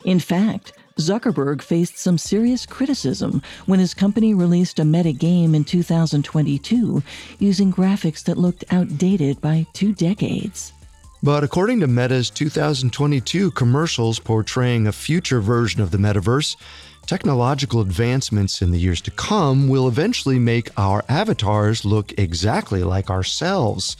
In 0.05 0.19
fact, 0.19 0.73
Zuckerberg 0.99 1.61
faced 1.61 1.99
some 1.99 2.17
serious 2.17 2.65
criticism 2.65 3.43
when 3.67 3.81
his 3.81 3.93
company 3.93 4.33
released 4.33 4.79
a 4.79 4.85
meta 4.85 5.13
game 5.13 5.55
in 5.55 5.65
2022 5.65 7.03
using 7.39 7.71
graphics 7.71 8.25
that 8.25 8.39
looked 8.39 8.65
outdated 8.71 9.43
by 9.43 9.67
two 9.75 9.93
decades. 9.93 10.73
But 11.27 11.43
according 11.43 11.81
to 11.81 11.89
Meta's 11.89 12.31
2022 12.31 13.51
commercials 13.51 14.21
portraying 14.21 14.87
a 14.87 14.93
future 14.93 15.41
version 15.41 15.81
of 15.81 15.91
the 15.91 15.99
metaverse, 15.99 16.55
Technological 17.05 17.81
advancements 17.81 18.63
in 18.63 18.71
the 18.71 18.79
years 18.79 19.01
to 19.01 19.11
come 19.11 19.69
will 19.69 19.89
eventually 19.89 20.39
make 20.39 20.71
our 20.77 21.05
avatars 21.09 21.85
look 21.85 22.17
exactly 22.17 22.85
like 22.85 23.11
ourselves, 23.11 23.97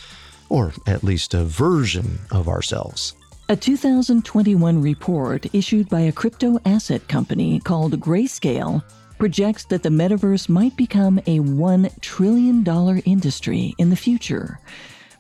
or 0.49 0.73
at 0.87 1.03
least 1.03 1.35
a 1.35 1.45
version 1.45 2.21
of 2.31 2.49
ourselves. 2.49 3.15
A 3.49 3.57
2021 3.57 4.81
report 4.81 5.53
issued 5.53 5.89
by 5.89 6.03
a 6.03 6.13
crypto 6.13 6.61
asset 6.65 7.09
company 7.09 7.59
called 7.59 7.99
Grayscale 8.01 8.85
projects 9.19 9.65
that 9.65 9.83
the 9.83 9.89
metaverse 9.89 10.49
might 10.49 10.77
become 10.77 11.19
a 11.27 11.41
$1 11.41 12.01
trillion 12.01 12.65
industry 13.05 13.75
in 13.79 13.91
the 13.91 13.97
future. 13.97 14.61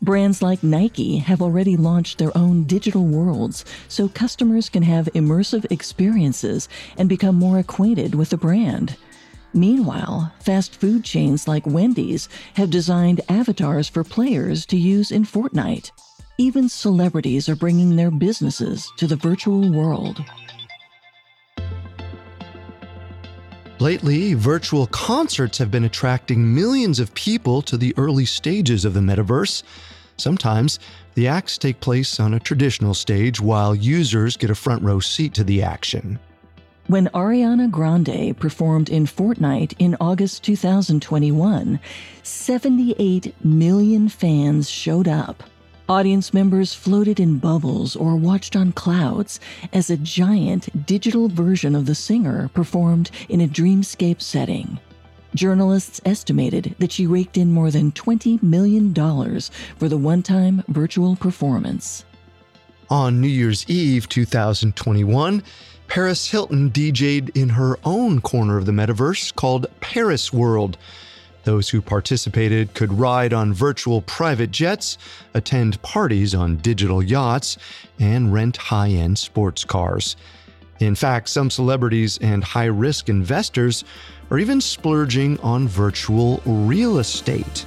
Brands 0.03 0.43
like 0.43 0.63
Nike 0.63 1.19
have 1.19 1.41
already 1.41 1.77
launched 1.77 2.19
their 2.19 2.37
own 2.37 2.65
digital 2.65 3.07
worlds 3.07 3.65
so 3.89 4.09
customers 4.09 4.69
can 4.69 4.83
have 4.83 5.07
immersive 5.15 5.71
experiences 5.71 6.69
and 6.99 7.09
become 7.09 7.35
more 7.35 7.59
acquainted 7.59 8.15
with 8.15 8.31
the 8.31 8.37
brand. 8.37 8.97
Meanwhile, 9.55 10.33
fast 10.41 10.79
food 10.79 11.03
chains 11.03 11.49
like 11.49 11.67
Wendy's 11.67 12.29
have 12.55 12.69
designed 12.69 13.23
avatars 13.29 13.89
for 13.89 14.05
players 14.05 14.67
to 14.67 14.77
use 14.77 15.11
in 15.11 15.25
Fortnite. 15.25 15.91
Even 16.39 16.69
celebrities 16.69 17.49
are 17.49 17.57
bringing 17.57 17.97
their 17.97 18.11
businesses 18.11 18.93
to 18.99 19.07
the 19.07 19.17
virtual 19.17 19.73
world. 19.73 20.23
Lately, 23.79 24.33
virtual 24.33 24.87
concerts 24.87 25.59
have 25.59 25.71
been 25.71 25.85
attracting 25.85 26.55
millions 26.55 26.99
of 26.99 27.13
people 27.13 27.61
to 27.63 27.77
the 27.77 27.93
early 27.99 28.25
stages 28.25 28.87
of 28.87 28.95
the 28.95 29.01
metaverse. 29.01 29.63
Sometimes, 30.17 30.79
the 31.13 31.29
acts 31.29 31.59
take 31.59 31.79
place 31.81 32.19
on 32.19 32.33
a 32.33 32.41
traditional 32.41 32.95
stage 32.95 33.39
while 33.39 33.75
users 33.75 34.39
get 34.39 34.49
a 34.49 34.55
front 34.55 34.83
row 34.83 34.99
seat 34.99 35.35
to 35.35 35.45
the 35.45 35.63
action. 35.63 36.19
When 36.87 37.09
Ariana 37.09 37.71
Grande 37.71 38.35
performed 38.39 38.89
in 38.89 39.05
Fortnite 39.05 39.75
in 39.79 39.95
August 40.01 40.43
2021, 40.45 41.79
78 42.23 43.45
million 43.45 44.09
fans 44.09 44.71
showed 44.71 45.07
up. 45.07 45.43
Audience 45.89 46.35
members 46.35 46.75
floated 46.75 47.21
in 47.21 47.39
bubbles 47.39 47.95
or 47.95 48.17
watched 48.17 48.57
on 48.57 48.73
clouds 48.73 49.39
as 49.73 49.89
a 49.89 49.97
giant 49.97 50.85
digital 50.85 51.29
version 51.29 51.77
of 51.77 51.87
the 51.87 51.95
singer 51.95 52.51
performed 52.55 53.09
in 53.29 53.41
a 53.41 53.47
dreamscape 53.47 54.21
setting. 54.21 54.81
Journalists 55.37 56.01
estimated 56.05 56.75
that 56.81 56.91
she 56.91 57.07
raked 57.07 57.37
in 57.37 57.53
more 57.53 57.71
than 57.71 57.93
$20 57.93 58.43
million 58.43 58.93
for 58.93 59.89
the 59.89 59.97
one 59.97 60.25
time 60.25 60.65
virtual 60.67 61.15
performance. 61.15 62.05
On 62.91 63.21
New 63.21 63.29
Year's 63.29 63.65
Eve 63.69 64.09
2021, 64.09 65.41
Paris 65.87 66.29
Hilton 66.29 66.73
DJ'd 66.73 67.31
in 67.37 67.51
her 67.51 67.79
own 67.85 68.21
corner 68.21 68.59
of 68.59 68.67
the 68.67 68.73
metaverse 68.73 69.33
called 69.37 69.69
Paris 69.79 70.33
World. 70.33 70.79
Those 71.47 71.69
who 71.69 71.81
participated 71.81 72.75
could 72.75 72.93
ride 72.93 73.33
on 73.33 73.55
virtual 73.55 74.03
private 74.03 74.51
jets, 74.51 74.99
attend 75.33 75.81
parties 75.81 76.35
on 76.35 76.57
digital 76.57 77.01
yachts, 77.01 77.57
and 78.01 78.33
rent 78.33 78.57
high 78.57 78.89
end 78.89 79.17
sports 79.17 79.65
cars. 79.65 80.17
In 80.81 80.97
fact, 80.97 81.29
some 81.29 81.49
celebrities 81.49 82.19
and 82.21 82.43
high 82.43 82.65
risk 82.65 83.09
investors 83.09 83.85
are 84.33 84.41
even 84.41 84.61
splurging 84.61 85.39
on 85.39 85.69
virtual 85.69 86.43
real 86.45 86.99
estate. 86.99 87.65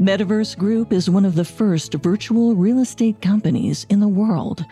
Metaverse 0.00 0.56
Group 0.56 0.94
is 0.94 1.10
one 1.10 1.26
of 1.26 1.34
the 1.34 1.44
first 1.44 1.92
virtual 1.92 2.54
real 2.54 2.78
estate 2.78 3.20
companies 3.20 3.84
in 3.90 4.00
the 4.00 4.08
world. 4.08 4.64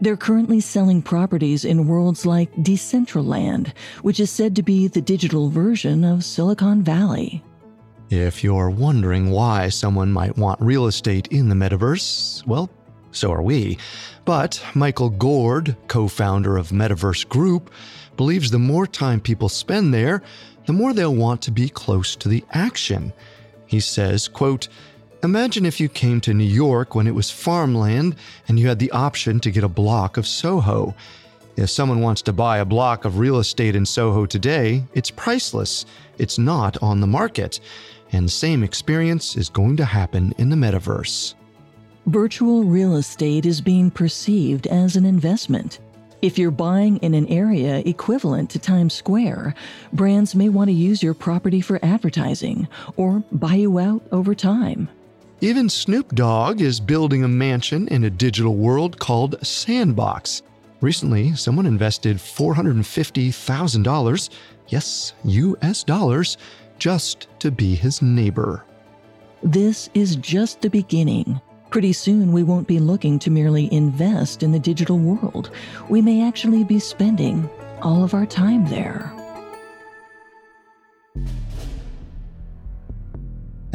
They're 0.00 0.16
currently 0.16 0.60
selling 0.60 1.02
properties 1.02 1.64
in 1.64 1.88
worlds 1.88 2.24
like 2.24 2.54
Decentraland, 2.56 3.72
which 4.02 4.20
is 4.20 4.30
said 4.30 4.54
to 4.56 4.62
be 4.62 4.86
the 4.86 5.00
digital 5.00 5.50
version 5.50 6.04
of 6.04 6.24
Silicon 6.24 6.82
Valley. 6.82 7.42
If 8.10 8.42
you're 8.42 8.70
wondering 8.70 9.30
why 9.30 9.68
someone 9.68 10.12
might 10.12 10.38
want 10.38 10.60
real 10.60 10.86
estate 10.86 11.26
in 11.28 11.48
the 11.48 11.54
metaverse, 11.54 12.46
well, 12.46 12.70
so 13.10 13.32
are 13.32 13.42
we. 13.42 13.76
But 14.24 14.62
Michael 14.74 15.10
Gord, 15.10 15.76
co 15.88 16.08
founder 16.08 16.56
of 16.56 16.68
Metaverse 16.68 17.28
Group, 17.28 17.70
believes 18.16 18.50
the 18.50 18.58
more 18.58 18.86
time 18.86 19.20
people 19.20 19.48
spend 19.48 19.92
there, 19.92 20.22
the 20.66 20.72
more 20.72 20.92
they'll 20.92 21.14
want 21.14 21.42
to 21.42 21.50
be 21.50 21.68
close 21.68 22.14
to 22.16 22.28
the 22.28 22.44
action. 22.52 23.12
He 23.66 23.80
says, 23.80 24.28
quote, 24.28 24.68
Imagine 25.24 25.66
if 25.66 25.80
you 25.80 25.88
came 25.88 26.20
to 26.20 26.32
New 26.32 26.44
York 26.44 26.94
when 26.94 27.08
it 27.08 27.14
was 27.14 27.28
farmland 27.28 28.14
and 28.46 28.56
you 28.56 28.68
had 28.68 28.78
the 28.78 28.92
option 28.92 29.40
to 29.40 29.50
get 29.50 29.64
a 29.64 29.68
block 29.68 30.16
of 30.16 30.28
Soho. 30.28 30.94
If 31.56 31.70
someone 31.70 32.00
wants 32.00 32.22
to 32.22 32.32
buy 32.32 32.58
a 32.58 32.64
block 32.64 33.04
of 33.04 33.18
real 33.18 33.40
estate 33.40 33.74
in 33.74 33.84
Soho 33.84 34.26
today, 34.26 34.84
it's 34.94 35.10
priceless. 35.10 35.86
It's 36.18 36.38
not 36.38 36.80
on 36.80 37.00
the 37.00 37.08
market. 37.08 37.58
And 38.12 38.26
the 38.26 38.30
same 38.30 38.62
experience 38.62 39.36
is 39.36 39.48
going 39.48 39.76
to 39.78 39.84
happen 39.84 40.34
in 40.38 40.50
the 40.50 40.56
metaverse. 40.56 41.34
Virtual 42.06 42.62
real 42.62 42.94
estate 42.94 43.44
is 43.44 43.60
being 43.60 43.90
perceived 43.90 44.68
as 44.68 44.94
an 44.94 45.04
investment. 45.04 45.80
If 46.22 46.38
you're 46.38 46.52
buying 46.52 46.98
in 46.98 47.14
an 47.14 47.26
area 47.26 47.78
equivalent 47.78 48.50
to 48.50 48.60
Times 48.60 48.94
Square, 48.94 49.56
brands 49.92 50.36
may 50.36 50.48
want 50.48 50.68
to 50.68 50.74
use 50.74 51.02
your 51.02 51.14
property 51.14 51.60
for 51.60 51.84
advertising 51.84 52.68
or 52.96 53.24
buy 53.32 53.54
you 53.54 53.80
out 53.80 54.02
over 54.12 54.32
time. 54.32 54.88
Even 55.40 55.68
Snoop 55.68 56.16
Dogg 56.16 56.60
is 56.60 56.80
building 56.80 57.22
a 57.22 57.28
mansion 57.28 57.86
in 57.88 58.02
a 58.02 58.10
digital 58.10 58.56
world 58.56 58.98
called 58.98 59.36
Sandbox. 59.46 60.42
Recently, 60.80 61.36
someone 61.36 61.64
invested 61.64 62.16
$450,000, 62.16 64.30
yes, 64.66 65.12
US 65.22 65.84
dollars, 65.84 66.38
just 66.80 67.28
to 67.38 67.52
be 67.52 67.76
his 67.76 68.02
neighbor. 68.02 68.64
This 69.40 69.88
is 69.94 70.16
just 70.16 70.60
the 70.60 70.70
beginning. 70.70 71.40
Pretty 71.70 71.92
soon, 71.92 72.32
we 72.32 72.42
won't 72.42 72.66
be 72.66 72.80
looking 72.80 73.20
to 73.20 73.30
merely 73.30 73.72
invest 73.72 74.42
in 74.42 74.50
the 74.50 74.58
digital 74.58 74.98
world. 74.98 75.52
We 75.88 76.02
may 76.02 76.26
actually 76.26 76.64
be 76.64 76.80
spending 76.80 77.48
all 77.80 78.02
of 78.02 78.12
our 78.12 78.26
time 78.26 78.66
there. 78.66 79.12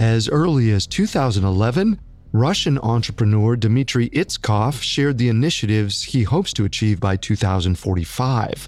As 0.03 0.27
early 0.27 0.69
as 0.71 0.85
2011, 0.85 1.97
Russian 2.33 2.77
entrepreneur 2.79 3.55
Dmitry 3.55 4.09
Itskov 4.09 4.81
shared 4.81 5.17
the 5.17 5.29
initiatives 5.29 6.03
he 6.03 6.23
hopes 6.23 6.51
to 6.53 6.65
achieve 6.65 6.99
by 6.99 7.15
2045. 7.15 8.67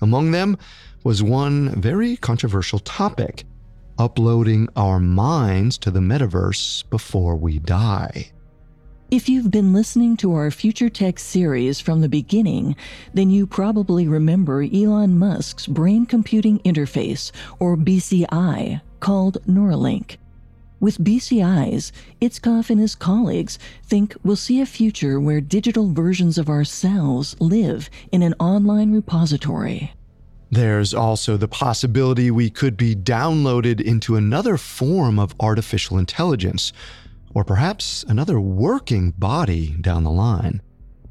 Among 0.00 0.30
them 0.30 0.56
was 1.02 1.24
one 1.24 1.70
very 1.70 2.16
controversial 2.16 2.78
topic 2.78 3.42
uploading 3.98 4.68
our 4.76 5.00
minds 5.00 5.76
to 5.78 5.90
the 5.90 5.98
metaverse 5.98 6.88
before 6.88 7.34
we 7.34 7.58
die. 7.58 8.30
If 9.10 9.28
you've 9.28 9.50
been 9.50 9.72
listening 9.72 10.16
to 10.18 10.34
our 10.34 10.52
Future 10.52 10.88
Tech 10.88 11.18
series 11.18 11.80
from 11.80 12.00
the 12.00 12.08
beginning, 12.08 12.76
then 13.12 13.28
you 13.30 13.48
probably 13.48 14.06
remember 14.06 14.62
Elon 14.62 15.18
Musk's 15.18 15.66
brain 15.66 16.06
computing 16.06 16.60
interface, 16.60 17.32
or 17.58 17.76
BCI, 17.76 18.80
called 19.00 19.38
Neuralink. 19.48 20.18
With 20.78 20.98
BCIs, 20.98 21.90
Itskov 22.20 22.68
and 22.68 22.78
his 22.78 22.94
colleagues 22.94 23.58
think 23.82 24.14
we'll 24.22 24.36
see 24.36 24.60
a 24.60 24.66
future 24.66 25.18
where 25.18 25.40
digital 25.40 25.90
versions 25.90 26.36
of 26.36 26.50
ourselves 26.50 27.34
live 27.40 27.88
in 28.12 28.22
an 28.22 28.34
online 28.38 28.92
repository. 28.92 29.92
There's 30.50 30.92
also 30.92 31.36
the 31.36 31.48
possibility 31.48 32.30
we 32.30 32.50
could 32.50 32.76
be 32.76 32.94
downloaded 32.94 33.80
into 33.80 34.16
another 34.16 34.56
form 34.58 35.18
of 35.18 35.34
artificial 35.40 35.98
intelligence, 35.98 36.72
or 37.34 37.42
perhaps 37.42 38.04
another 38.06 38.38
working 38.38 39.12
body 39.12 39.76
down 39.80 40.04
the 40.04 40.10
line. 40.10 40.60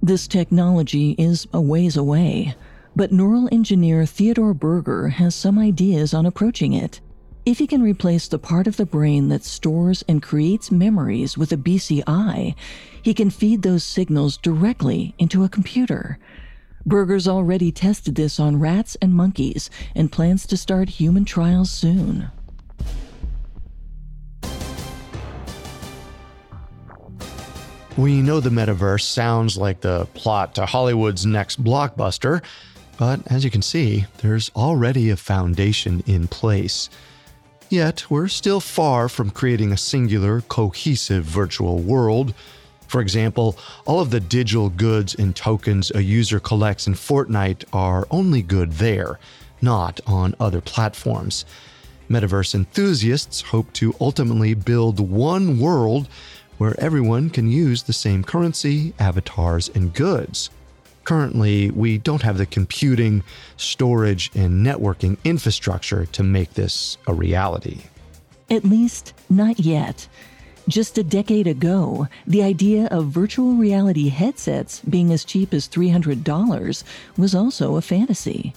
This 0.01 0.27
technology 0.27 1.15
is 1.17 1.47
a 1.51 1.59
ways 1.59 1.97
away, 1.97 2.55
but 2.95 3.11
neural 3.11 3.49
engineer 3.51 4.05
Theodore 4.05 4.53
Berger 4.53 5.09
has 5.09 5.33
some 5.33 5.57
ideas 5.57 6.13
on 6.13 6.25
approaching 6.25 6.73
it. 6.73 7.01
If 7.45 7.59
he 7.59 7.67
can 7.67 7.83
replace 7.83 8.27
the 8.27 8.39
part 8.39 8.65
of 8.65 8.75
the 8.75 8.87
brain 8.87 9.29
that 9.29 9.43
stores 9.43 10.03
and 10.07 10.19
creates 10.19 10.71
memories 10.71 11.37
with 11.37 11.51
a 11.51 11.57
BCI, 11.57 12.55
he 13.03 13.13
can 13.13 13.29
feed 13.29 13.61
those 13.61 13.83
signals 13.83 14.35
directly 14.37 15.13
into 15.19 15.43
a 15.43 15.49
computer. 15.49 16.17
Berger's 16.87 17.27
already 17.27 17.71
tested 17.71 18.15
this 18.15 18.39
on 18.39 18.59
rats 18.59 18.97
and 18.99 19.13
monkeys 19.13 19.69
and 19.93 20.11
plans 20.11 20.47
to 20.47 20.57
start 20.57 20.89
human 20.89 21.23
trials 21.23 21.69
soon. 21.69 22.31
We 27.95 28.23
know 28.23 28.39
the 28.39 28.49
metaverse 28.49 29.03
sounds 29.03 29.55
like 29.55 29.81
the 29.81 30.07
plot 30.15 30.55
to 30.55 30.65
Hollywood's 30.65 31.27
next 31.27 31.63
blockbuster, 31.63 32.41
but 32.97 33.19
as 33.31 33.43
you 33.43 33.51
can 33.51 33.61
see, 33.61 34.05
there's 34.17 34.49
already 34.55 35.11
a 35.11 35.15
foundation 35.15 36.03
in 36.07 36.27
place. 36.27 36.89
Yet, 37.69 38.09
we're 38.09 38.27
still 38.27 38.59
far 38.59 39.09
from 39.09 39.31
creating 39.31 39.71
a 39.71 39.77
singular, 39.77 40.41
cohesive 40.41 41.23
virtual 41.23 41.79
world. 41.79 42.33
For 42.87 43.01
example, 43.01 43.57
all 43.85 43.99
of 43.99 44.11
the 44.11 44.19
digital 44.19 44.69
goods 44.69 45.15
and 45.15 45.35
tokens 45.35 45.91
a 45.95 46.03
user 46.03 46.39
collects 46.39 46.85
in 46.85 46.93
Fortnite 46.93 47.65
are 47.73 48.07
only 48.11 48.43
good 48.43 48.73
there, 48.73 49.19
not 49.61 49.99
on 50.05 50.35
other 50.39 50.61
platforms. 50.61 51.43
Metaverse 52.07 52.53
enthusiasts 52.53 53.41
hope 53.41 53.73
to 53.73 53.95
ultimately 53.99 54.53
build 54.53 54.99
one 54.99 55.59
world 55.59 56.07
where 56.59 56.79
everyone 56.79 57.29
can 57.31 57.49
use 57.49 57.83
the 57.83 57.93
same 57.93 58.23
currency, 58.23 58.93
avatars, 58.99 59.69
and 59.69 59.93
goods. 59.93 60.51
Currently, 61.05 61.69
we 61.69 61.99
don't 61.99 62.23
have 62.23 62.39
the 62.39 62.47
computing, 62.47 63.23
storage, 63.57 64.31
and 64.33 64.65
networking 64.65 65.17
infrastructure 65.23 66.07
to 66.07 66.23
make 66.23 66.55
this 66.55 66.97
a 67.07 67.13
reality. 67.13 67.81
At 68.49 68.65
least, 68.65 69.13
not 69.29 69.59
yet. 69.59 70.07
Just 70.67 70.97
a 70.97 71.03
decade 71.03 71.45
ago, 71.45 72.07
the 72.25 72.41
idea 72.41 72.87
of 72.87 73.05
virtual 73.05 73.53
reality 73.53 74.09
headsets 74.09 74.81
being 74.81 75.13
as 75.13 75.23
cheap 75.23 75.53
as 75.53 75.67
$300 75.67 76.83
was 77.17 77.35
also 77.35 77.75
a 77.75 77.81
fantasy, 77.81 78.55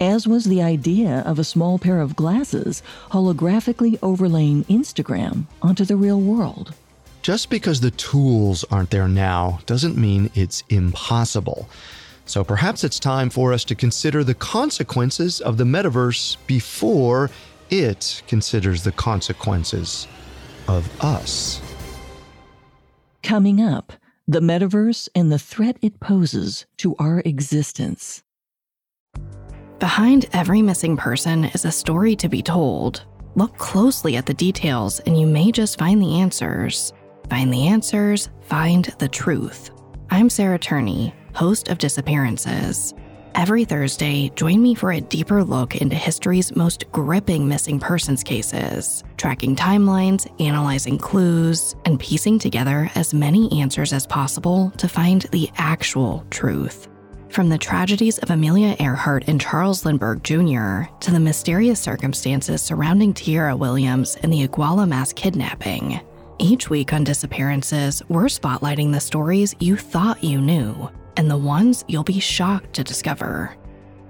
as 0.00 0.26
was 0.26 0.46
the 0.46 0.62
idea 0.62 1.22
of 1.24 1.38
a 1.38 1.44
small 1.44 1.78
pair 1.78 2.00
of 2.00 2.16
glasses 2.16 2.82
holographically 3.10 4.00
overlaying 4.02 4.64
Instagram 4.64 5.44
onto 5.62 5.84
the 5.84 5.96
real 5.96 6.20
world. 6.20 6.74
Just 7.24 7.48
because 7.48 7.80
the 7.80 7.90
tools 7.92 8.66
aren't 8.70 8.90
there 8.90 9.08
now 9.08 9.60
doesn't 9.64 9.96
mean 9.96 10.30
it's 10.34 10.62
impossible. 10.68 11.70
So 12.26 12.44
perhaps 12.44 12.84
it's 12.84 13.00
time 13.00 13.30
for 13.30 13.54
us 13.54 13.64
to 13.64 13.74
consider 13.74 14.22
the 14.22 14.34
consequences 14.34 15.40
of 15.40 15.56
the 15.56 15.64
metaverse 15.64 16.36
before 16.46 17.30
it 17.70 18.22
considers 18.28 18.84
the 18.84 18.92
consequences 18.92 20.06
of 20.68 20.86
us. 21.02 21.62
Coming 23.22 23.58
up, 23.58 23.94
the 24.28 24.40
metaverse 24.40 25.08
and 25.14 25.32
the 25.32 25.38
threat 25.38 25.78
it 25.80 26.00
poses 26.00 26.66
to 26.76 26.94
our 26.98 27.22
existence. 27.24 28.22
Behind 29.78 30.26
every 30.34 30.60
missing 30.60 30.98
person 30.98 31.44
is 31.46 31.64
a 31.64 31.72
story 31.72 32.16
to 32.16 32.28
be 32.28 32.42
told. 32.42 33.06
Look 33.34 33.56
closely 33.56 34.16
at 34.16 34.26
the 34.26 34.34
details, 34.34 35.00
and 35.00 35.18
you 35.18 35.26
may 35.26 35.50
just 35.50 35.78
find 35.78 36.02
the 36.02 36.20
answers. 36.20 36.92
Find 37.30 37.52
the 37.52 37.68
answers, 37.68 38.28
find 38.42 38.84
the 38.98 39.08
truth. 39.08 39.70
I'm 40.10 40.28
Sarah 40.28 40.58
Turney, 40.58 41.14
host 41.34 41.68
of 41.68 41.78
Disappearances. 41.78 42.94
Every 43.34 43.64
Thursday, 43.64 44.30
join 44.36 44.62
me 44.62 44.74
for 44.74 44.92
a 44.92 45.00
deeper 45.00 45.42
look 45.42 45.76
into 45.76 45.96
history's 45.96 46.54
most 46.54 46.84
gripping 46.92 47.48
missing 47.48 47.80
persons 47.80 48.22
cases, 48.22 49.02
tracking 49.16 49.56
timelines, 49.56 50.30
analyzing 50.40 50.98
clues, 50.98 51.74
and 51.84 51.98
piecing 51.98 52.38
together 52.38 52.90
as 52.94 53.12
many 53.12 53.60
answers 53.60 53.92
as 53.92 54.06
possible 54.06 54.70
to 54.76 54.86
find 54.86 55.22
the 55.32 55.50
actual 55.56 56.24
truth. 56.30 56.88
From 57.30 57.48
the 57.48 57.58
tragedies 57.58 58.18
of 58.18 58.30
Amelia 58.30 58.76
Earhart 58.78 59.24
and 59.26 59.40
Charles 59.40 59.84
Lindbergh 59.84 60.22
Jr. 60.22 60.82
to 61.00 61.10
the 61.10 61.18
mysterious 61.18 61.80
circumstances 61.80 62.62
surrounding 62.62 63.12
Tierra 63.12 63.56
Williams 63.56 64.14
and 64.22 64.32
the 64.32 64.46
Iguala 64.46 64.86
mass 64.86 65.12
kidnapping, 65.12 66.00
each 66.38 66.70
week 66.70 66.92
on 66.92 67.04
Disappearances, 67.04 68.02
we're 68.08 68.24
spotlighting 68.24 68.92
the 68.92 69.00
stories 69.00 69.54
you 69.60 69.76
thought 69.76 70.22
you 70.22 70.40
knew 70.40 70.90
and 71.16 71.30
the 71.30 71.36
ones 71.36 71.84
you'll 71.88 72.04
be 72.04 72.20
shocked 72.20 72.72
to 72.74 72.84
discover. 72.84 73.56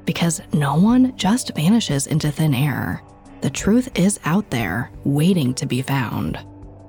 Because 0.04 0.40
no 0.52 0.76
one 0.76 1.16
just 1.16 1.54
vanishes 1.54 2.06
into 2.06 2.30
thin 2.30 2.54
air. 2.54 3.02
The 3.40 3.50
truth 3.50 3.88
is 3.98 4.20
out 4.24 4.48
there, 4.50 4.90
waiting 5.04 5.54
to 5.54 5.66
be 5.66 5.82
found. 5.82 6.38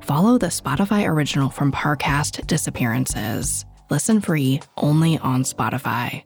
Follow 0.02 0.38
the 0.38 0.48
Spotify 0.48 1.08
original 1.08 1.50
from 1.50 1.72
Parcast 1.72 2.46
Disappearances. 2.48 3.66
Listen 3.90 4.22
free 4.22 4.62
only 4.78 5.18
on 5.20 5.44
Spotify. 5.44 6.24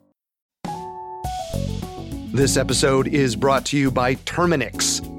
This 2.31 2.57
episode 2.57 3.07
is 3.07 3.35
brought 3.35 3.65
to 3.67 3.77
you 3.77 3.89
by 3.89 4.15
Terminix. 4.15 5.18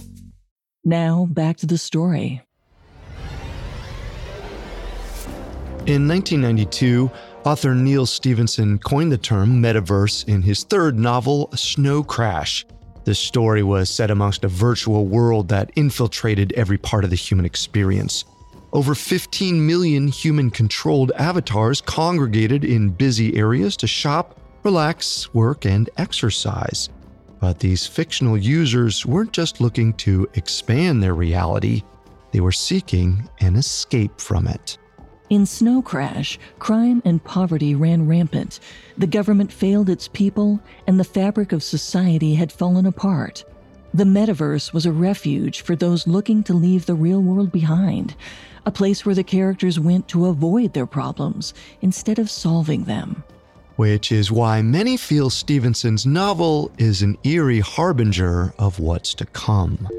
Now, 0.83 1.27
back 1.29 1.57
to 1.57 1.67
the 1.67 1.77
story. 1.77 2.41
In 5.85 6.07
1992, 6.07 7.11
Author 7.43 7.75
Neal 7.75 8.05
Stephenson 8.05 8.79
coined 8.79 9.11
the 9.11 9.17
term 9.17 9.61
metaverse 9.61 10.27
in 10.27 10.41
his 10.41 10.63
third 10.63 10.97
novel, 10.97 11.51
Snow 11.55 12.03
Crash. 12.03 12.65
The 13.03 13.13
story 13.13 13.61
was 13.61 13.89
set 13.89 14.11
amongst 14.11 14.43
a 14.43 14.47
virtual 14.47 15.05
world 15.05 15.49
that 15.49 15.71
infiltrated 15.75 16.53
every 16.53 16.77
part 16.77 17.03
of 17.03 17.09
the 17.09 17.15
human 17.15 17.45
experience. 17.45 18.25
Over 18.73 18.95
15 18.95 19.65
million 19.65 20.07
human 20.07 20.49
controlled 20.49 21.11
avatars 21.17 21.81
congregated 21.81 22.63
in 22.63 22.89
busy 22.89 23.35
areas 23.35 23.75
to 23.77 23.87
shop, 23.87 24.39
relax, 24.63 25.31
work, 25.33 25.65
and 25.65 25.89
exercise. 25.97 26.89
But 27.41 27.59
these 27.59 27.87
fictional 27.87 28.37
users 28.37 29.03
weren't 29.05 29.33
just 29.33 29.59
looking 29.59 29.93
to 29.95 30.29
expand 30.35 31.01
their 31.01 31.15
reality, 31.15 31.81
they 32.31 32.39
were 32.39 32.51
seeking 32.51 33.27
an 33.39 33.55
escape 33.55 34.21
from 34.21 34.47
it. 34.47 34.77
In 35.31 35.45
Snow 35.45 35.81
Crash, 35.81 36.37
crime 36.59 37.01
and 37.03 37.23
poverty 37.23 37.73
ran 37.73 38.07
rampant. 38.07 38.59
The 38.97 39.07
government 39.07 39.51
failed 39.51 39.89
its 39.89 40.07
people, 40.07 40.61
and 40.85 40.99
the 40.99 41.03
fabric 41.03 41.51
of 41.51 41.63
society 41.63 42.35
had 42.35 42.51
fallen 42.51 42.85
apart. 42.85 43.43
The 43.93 44.03
metaverse 44.03 44.71
was 44.71 44.85
a 44.85 44.91
refuge 44.91 45.61
for 45.61 45.75
those 45.75 46.05
looking 46.05 46.43
to 46.43 46.53
leave 46.53 46.85
the 46.85 46.95
real 46.95 47.21
world 47.21 47.51
behind, 47.51 48.15
a 48.65 48.71
place 48.71 49.05
where 49.05 49.15
the 49.15 49.23
characters 49.23 49.79
went 49.79 50.07
to 50.09 50.27
avoid 50.27 50.73
their 50.73 50.85
problems 50.85 51.53
instead 51.81 52.19
of 52.19 52.29
solving 52.29 52.83
them. 52.83 53.23
Which 53.81 54.11
is 54.11 54.31
why 54.31 54.61
many 54.61 54.95
feel 54.95 55.31
Stephenson's 55.31 56.05
novel 56.05 56.71
is 56.77 57.01
an 57.01 57.17
eerie 57.23 57.61
harbinger 57.61 58.53
of 58.59 58.79
what's 58.79 59.15
to 59.15 59.25
come. 59.25 59.89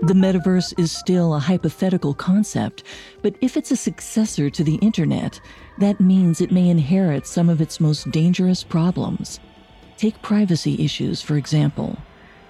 The 0.00 0.14
metaverse 0.14 0.72
is 0.78 0.90
still 0.90 1.34
a 1.34 1.38
hypothetical 1.38 2.14
concept, 2.14 2.84
but 3.20 3.34
if 3.42 3.58
it's 3.58 3.70
a 3.70 3.76
successor 3.76 4.48
to 4.48 4.64
the 4.64 4.76
internet, 4.76 5.38
that 5.76 6.00
means 6.00 6.40
it 6.40 6.50
may 6.50 6.70
inherit 6.70 7.26
some 7.26 7.50
of 7.50 7.60
its 7.60 7.78
most 7.78 8.10
dangerous 8.10 8.64
problems. 8.64 9.38
Take 9.98 10.22
privacy 10.22 10.82
issues, 10.82 11.20
for 11.20 11.36
example. 11.36 11.98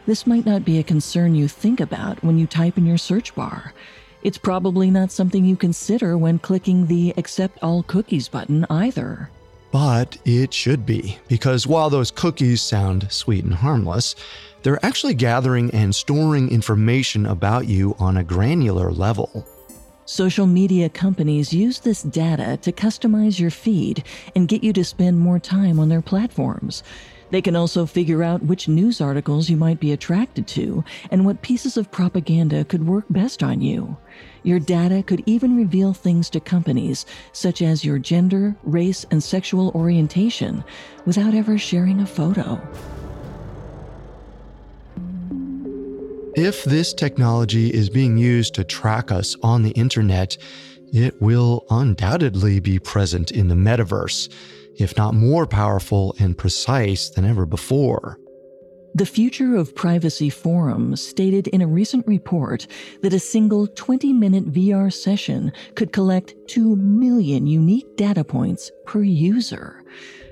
This 0.06 0.24
might 0.24 0.46
not 0.46 0.64
be 0.64 0.78
a 0.78 0.84
concern 0.84 1.34
you 1.34 1.48
think 1.48 1.80
about 1.80 2.22
when 2.22 2.38
you 2.38 2.46
type 2.46 2.78
in 2.78 2.86
your 2.86 2.96
search 2.96 3.34
bar. 3.34 3.74
It's 4.22 4.38
probably 4.38 4.92
not 4.92 5.10
something 5.10 5.44
you 5.44 5.56
consider 5.56 6.16
when 6.16 6.38
clicking 6.38 6.86
the 6.86 7.12
Accept 7.16 7.58
All 7.60 7.82
Cookies 7.82 8.28
button 8.28 8.64
either. 8.70 9.30
But 9.72 10.16
it 10.24 10.54
should 10.54 10.86
be, 10.86 11.18
because 11.28 11.66
while 11.66 11.90
those 11.90 12.10
cookies 12.10 12.62
sound 12.62 13.10
sweet 13.10 13.44
and 13.44 13.54
harmless, 13.54 14.14
they're 14.62 14.84
actually 14.84 15.14
gathering 15.14 15.70
and 15.72 15.94
storing 15.94 16.50
information 16.50 17.26
about 17.26 17.68
you 17.68 17.94
on 17.98 18.16
a 18.16 18.24
granular 18.24 18.90
level. 18.90 19.46
Social 20.06 20.46
media 20.46 20.88
companies 20.88 21.52
use 21.52 21.80
this 21.80 22.02
data 22.02 22.56
to 22.62 22.70
customize 22.70 23.40
your 23.40 23.50
feed 23.50 24.04
and 24.36 24.46
get 24.46 24.62
you 24.62 24.72
to 24.72 24.84
spend 24.84 25.18
more 25.18 25.40
time 25.40 25.80
on 25.80 25.88
their 25.88 26.00
platforms. 26.00 26.84
They 27.36 27.42
can 27.42 27.54
also 27.54 27.84
figure 27.84 28.22
out 28.22 28.44
which 28.44 28.66
news 28.66 28.98
articles 28.98 29.50
you 29.50 29.58
might 29.58 29.78
be 29.78 29.92
attracted 29.92 30.46
to 30.46 30.82
and 31.10 31.26
what 31.26 31.42
pieces 31.42 31.76
of 31.76 31.90
propaganda 31.90 32.64
could 32.64 32.86
work 32.86 33.04
best 33.10 33.42
on 33.42 33.60
you. 33.60 33.98
Your 34.42 34.58
data 34.58 35.02
could 35.02 35.22
even 35.26 35.54
reveal 35.54 35.92
things 35.92 36.30
to 36.30 36.40
companies, 36.40 37.04
such 37.32 37.60
as 37.60 37.84
your 37.84 37.98
gender, 37.98 38.56
race, 38.62 39.04
and 39.10 39.22
sexual 39.22 39.70
orientation, 39.74 40.64
without 41.04 41.34
ever 41.34 41.58
sharing 41.58 42.00
a 42.00 42.06
photo. 42.06 42.58
If 46.36 46.64
this 46.64 46.94
technology 46.94 47.68
is 47.68 47.90
being 47.90 48.16
used 48.16 48.54
to 48.54 48.64
track 48.64 49.12
us 49.12 49.36
on 49.42 49.62
the 49.62 49.72
internet, 49.72 50.38
it 50.90 51.20
will 51.20 51.66
undoubtedly 51.68 52.60
be 52.60 52.78
present 52.78 53.30
in 53.30 53.48
the 53.48 53.54
metaverse, 53.54 54.32
if 54.78 54.96
not 54.96 55.14
more 55.14 55.46
powerful 55.46 56.14
and 56.18 56.36
precise 56.36 57.08
than 57.10 57.24
ever 57.24 57.46
before. 57.46 58.18
The 58.96 59.04
Future 59.04 59.56
of 59.56 59.74
Privacy 59.74 60.30
Forum 60.30 60.96
stated 60.96 61.48
in 61.48 61.60
a 61.60 61.66
recent 61.66 62.06
report 62.06 62.66
that 63.02 63.12
a 63.12 63.18
single 63.18 63.66
20 63.66 64.14
minute 64.14 64.50
VR 64.50 64.90
session 64.90 65.52
could 65.74 65.92
collect 65.92 66.34
2 66.46 66.76
million 66.76 67.46
unique 67.46 67.94
data 67.96 68.24
points 68.24 68.70
per 68.86 69.02
user. 69.02 69.84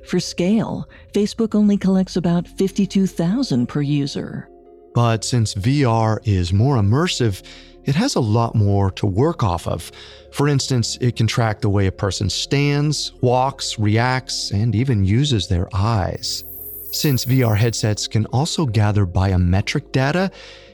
For 0.07 0.19
scale, 0.19 0.89
Facebook 1.13 1.55
only 1.55 1.77
collects 1.77 2.17
about 2.17 2.49
52,000 2.49 3.67
per 3.67 3.83
user. 3.83 4.49
But 4.95 5.25
since 5.25 5.55
VR 5.55 6.27
is 6.27 6.53
more 6.53 6.77
immersive, 6.77 7.43
it 7.85 7.95
has 7.95 8.15
a 8.15 8.21
lot 8.21 8.55
more 8.55 8.91
to 8.93 9.07
work 9.07 9.43
off 9.43 9.67
of. 9.67 9.91
For 10.33 10.49
instance, 10.49 10.99
it 11.01 11.17
can 11.17 11.27
track 11.27 11.61
the 11.61 11.69
way 11.69 11.87
a 11.87 11.93
person 11.93 12.29
stands, 12.31 13.13
walks, 13.21 13.79
reacts, 13.79 14.51
and 14.51 14.75
even 14.75 15.05
uses 15.05 15.49
their 15.49 15.69
eyes. 15.75 16.45
Since 16.91 17.25
VR 17.25 17.57
headsets 17.57 18.07
can 18.07 18.27
also 18.27 18.67
gather 18.67 19.07
biometric 19.07 19.93
data, 19.93 20.31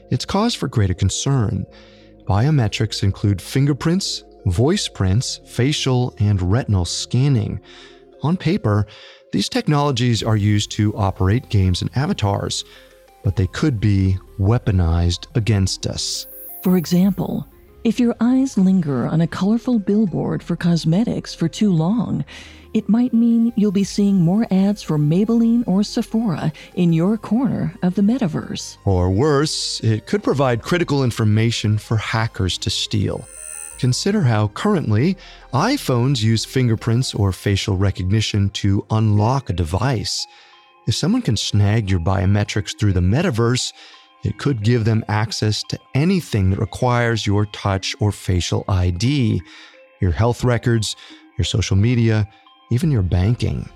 it's 0.09 0.25
cause 0.25 0.53
for 0.53 0.67
greater 0.67 0.93
concern. 0.93 1.65
Biometrics 2.25 3.03
include 3.03 3.41
fingerprints, 3.41 4.23
voice 4.45 4.87
prints, 4.87 5.39
facial, 5.45 6.15
and 6.19 6.41
retinal 6.41 6.85
scanning. 6.85 7.59
On 8.23 8.37
paper, 8.37 8.85
these 9.31 9.49
technologies 9.49 10.21
are 10.21 10.35
used 10.35 10.71
to 10.71 10.95
operate 10.95 11.49
games 11.49 11.81
and 11.81 11.89
avatars 11.95 12.63
but 13.23 13.35
they 13.35 13.47
could 13.47 13.79
be 13.79 14.17
weaponized 14.39 15.27
against 15.35 15.87
us. 15.87 16.27
For 16.61 16.77
example, 16.77 17.47
if 17.83 17.99
your 17.99 18.15
eyes 18.19 18.55
linger 18.55 19.07
on 19.07 19.21
a 19.21 19.27
colorful 19.27 19.79
billboard 19.79 20.43
for 20.43 20.55
cosmetics 20.55 21.33
for 21.33 21.47
too 21.49 21.73
long, 21.73 22.23
it 22.75 22.87
might 22.87 23.15
mean 23.15 23.51
you'll 23.55 23.71
be 23.71 23.83
seeing 23.83 24.21
more 24.21 24.45
ads 24.51 24.83
for 24.83 24.99
Maybelline 24.99 25.67
or 25.67 25.81
Sephora 25.81 26.53
in 26.75 26.93
your 26.93 27.17
corner 27.17 27.73
of 27.81 27.95
the 27.95 28.03
metaverse. 28.03 28.77
Or 28.85 29.09
worse, 29.09 29.79
it 29.79 30.05
could 30.05 30.21
provide 30.23 30.61
critical 30.61 31.03
information 31.03 31.79
for 31.79 31.97
hackers 31.97 32.59
to 32.59 32.69
steal. 32.69 33.27
Consider 33.79 34.21
how 34.21 34.49
currently 34.49 35.17
iPhones 35.55 36.21
use 36.21 36.45
fingerprints 36.45 37.15
or 37.15 37.31
facial 37.31 37.75
recognition 37.75 38.51
to 38.51 38.85
unlock 38.91 39.49
a 39.49 39.53
device. 39.53 40.27
If 40.87 40.93
someone 40.93 41.23
can 41.23 41.37
snag 41.37 41.89
your 41.89 41.99
biometrics 41.99 42.77
through 42.77 42.93
the 42.93 42.99
metaverse, 42.99 43.73
it 44.23 44.37
could 44.37 44.63
give 44.63 44.85
them 44.85 45.03
access 45.07 45.63
to 45.63 45.79
anything 45.95 46.51
that 46.51 46.59
requires 46.59 47.25
your 47.25 47.45
touch 47.47 47.95
or 47.99 48.11
facial 48.11 48.63
ID, 48.67 49.41
your 49.99 50.11
health 50.11 50.43
records, 50.43 50.95
your 51.37 51.45
social 51.45 51.75
media, 51.75 52.27
even 52.69 52.91
your 52.91 53.01
banking. 53.01 53.69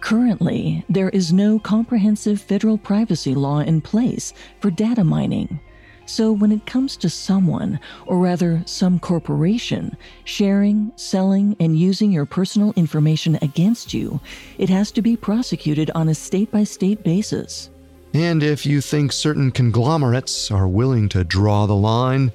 Currently, 0.00 0.84
there 0.88 1.10
is 1.10 1.32
no 1.32 1.58
comprehensive 1.58 2.40
federal 2.40 2.76
privacy 2.76 3.34
law 3.34 3.60
in 3.60 3.80
place 3.80 4.34
for 4.60 4.70
data 4.70 5.04
mining. 5.04 5.60
So, 6.06 6.32
when 6.32 6.50
it 6.50 6.66
comes 6.66 6.96
to 6.96 7.08
someone, 7.08 7.78
or 8.06 8.18
rather 8.18 8.62
some 8.66 8.98
corporation, 8.98 9.96
sharing, 10.24 10.90
selling, 10.96 11.54
and 11.60 11.78
using 11.78 12.10
your 12.10 12.26
personal 12.26 12.72
information 12.74 13.38
against 13.40 13.94
you, 13.94 14.20
it 14.58 14.68
has 14.68 14.90
to 14.92 15.02
be 15.02 15.16
prosecuted 15.16 15.92
on 15.94 16.08
a 16.08 16.14
state 16.14 16.50
by 16.50 16.64
state 16.64 17.04
basis. 17.04 17.70
And 18.14 18.42
if 18.42 18.66
you 18.66 18.80
think 18.80 19.10
certain 19.12 19.50
conglomerates 19.50 20.50
are 20.50 20.68
willing 20.68 21.08
to 21.10 21.24
draw 21.24 21.66
the 21.66 21.74
line, 21.74 22.32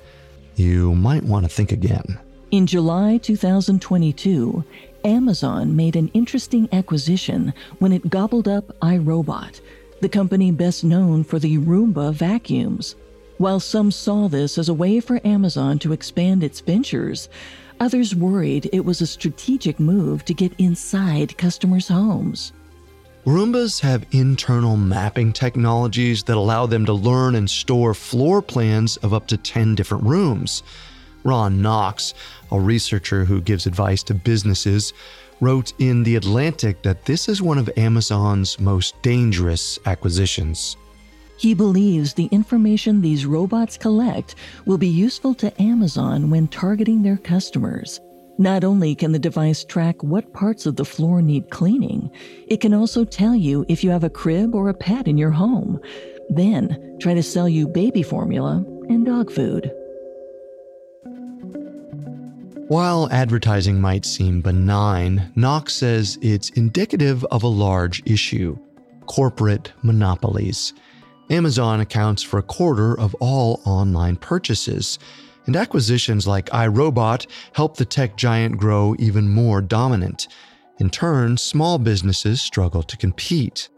you 0.56 0.96
might 0.96 1.24
want 1.24 1.46
to 1.46 1.50
think 1.50 1.72
again. 1.72 2.20
In 2.50 2.66
July 2.66 3.18
2022, 3.18 4.64
Amazon 5.04 5.76
made 5.76 5.96
an 5.96 6.10
interesting 6.14 6.68
acquisition 6.72 7.54
when 7.78 7.92
it 7.92 8.10
gobbled 8.10 8.48
up 8.48 8.66
iRobot, 8.80 9.62
the 10.02 10.10
company 10.10 10.52
best 10.52 10.84
known 10.84 11.24
for 11.24 11.38
the 11.38 11.58
Roomba 11.60 12.14
vacuums. 12.14 12.96
While 13.38 13.60
some 13.60 13.92
saw 13.92 14.28
this 14.28 14.58
as 14.58 14.70
a 14.70 14.74
way 14.74 15.00
for 15.00 15.22
Amazon 15.24 15.78
to 15.80 15.94
expand 15.94 16.44
its 16.44 16.60
ventures, 16.60 17.30
others 17.80 18.16
worried 18.16 18.68
it 18.74 18.84
was 18.84 19.02
a 19.02 19.08
strategic 19.08 19.80
move 19.80 20.26
to 20.26 20.34
get 20.34 20.54
inside 20.58 21.38
customers' 21.38 21.88
homes. 21.88 22.52
Roombas 23.28 23.82
have 23.82 24.06
internal 24.12 24.78
mapping 24.78 25.34
technologies 25.34 26.24
that 26.24 26.38
allow 26.38 26.66
them 26.66 26.86
to 26.86 26.94
learn 26.94 27.36
and 27.36 27.50
store 27.50 27.94
floor 27.94 28.42
plans 28.42 28.96
of 28.96 29.14
up 29.14 29.28
to 29.28 29.36
10 29.36 29.76
different 29.76 30.06
rooms. 30.06 30.64
Ron 31.26 31.62
Knox, 31.62 32.14
a 32.54 32.58
researcher 32.58 33.26
who 33.26 33.42
gives 33.42 33.66
advice 33.66 34.02
to 34.04 34.14
businesses, 34.14 34.94
wrote 35.42 35.74
in 35.78 36.04
The 36.04 36.16
Atlantic 36.16 36.82
that 36.84 37.04
this 37.04 37.28
is 37.28 37.42
one 37.42 37.58
of 37.58 37.70
Amazon's 37.76 38.62
most 38.62 38.96
dangerous 39.02 39.78
acquisitions. 39.86 40.78
He 41.38 41.54
believes 41.54 42.14
the 42.14 42.30
information 42.32 43.02
these 43.02 43.26
robots 43.26 43.78
collect 43.78 44.36
will 44.66 44.78
be 44.78 44.88
useful 44.88 45.34
to 45.34 45.62
Amazon 45.62 46.30
when 46.30 46.48
targeting 46.48 47.04
their 47.04 47.18
customers. 47.18 48.00
Not 48.40 48.64
only 48.64 48.94
can 48.94 49.14
the 49.14 49.20
device 49.20 49.64
track 49.64 50.04
what 50.04 50.34
parts 50.34 50.68
of 50.68 50.76
the 50.76 50.86
floor 50.86 51.22
need 51.24 51.50
cleaning, 51.50 52.12
it 52.48 52.62
can 52.62 52.74
also 52.74 53.04
tell 53.04 53.36
you 53.36 53.66
if 53.68 53.84
you 53.84 53.90
have 53.90 54.04
a 54.04 54.12
crib 54.12 54.54
or 54.54 54.70
a 54.70 54.76
pet 54.76 55.08
in 55.08 55.18
your 55.18 55.32
home. 55.32 55.80
Then 56.30 56.98
try 57.00 57.16
to 57.16 57.24
sell 57.24 57.50
you 57.50 57.68
baby 57.68 58.04
formula 58.04 58.64
and 58.90 59.06
dog 59.06 59.32
food. 59.32 59.72
While 62.68 63.08
advertising 63.12 63.82
might 63.82 64.06
seem 64.06 64.42
benign, 64.42 65.32
Knox 65.36 65.74
says 65.74 66.20
it's 66.22 66.50
indicative 66.52 67.24
of 67.26 67.42
a 67.42 67.48
large 67.48 68.04
issue 68.06 68.58
corporate 69.08 69.72
monopolies. 69.84 70.74
Amazon 71.30 71.80
accounts 71.80 72.22
for 72.22 72.38
a 72.38 72.44
quarter 72.44 73.00
of 73.00 73.16
all 73.16 73.62
online 73.66 74.18
purchases, 74.18 75.00
and 75.48 75.56
acquisitions 75.56 76.28
like 76.28 76.46
iRobot 76.52 77.26
help 77.54 77.78
the 77.78 77.86
tech 77.86 78.16
giant 78.16 78.58
grow 78.58 78.96
even 79.00 79.28
more 79.28 79.62
dominant. 79.62 80.28
In 80.80 80.90
turn, 80.90 81.38
small 81.38 81.80
businesses 81.80 82.42
struggle 82.42 82.84
to 82.84 82.98
compete. 82.98 83.70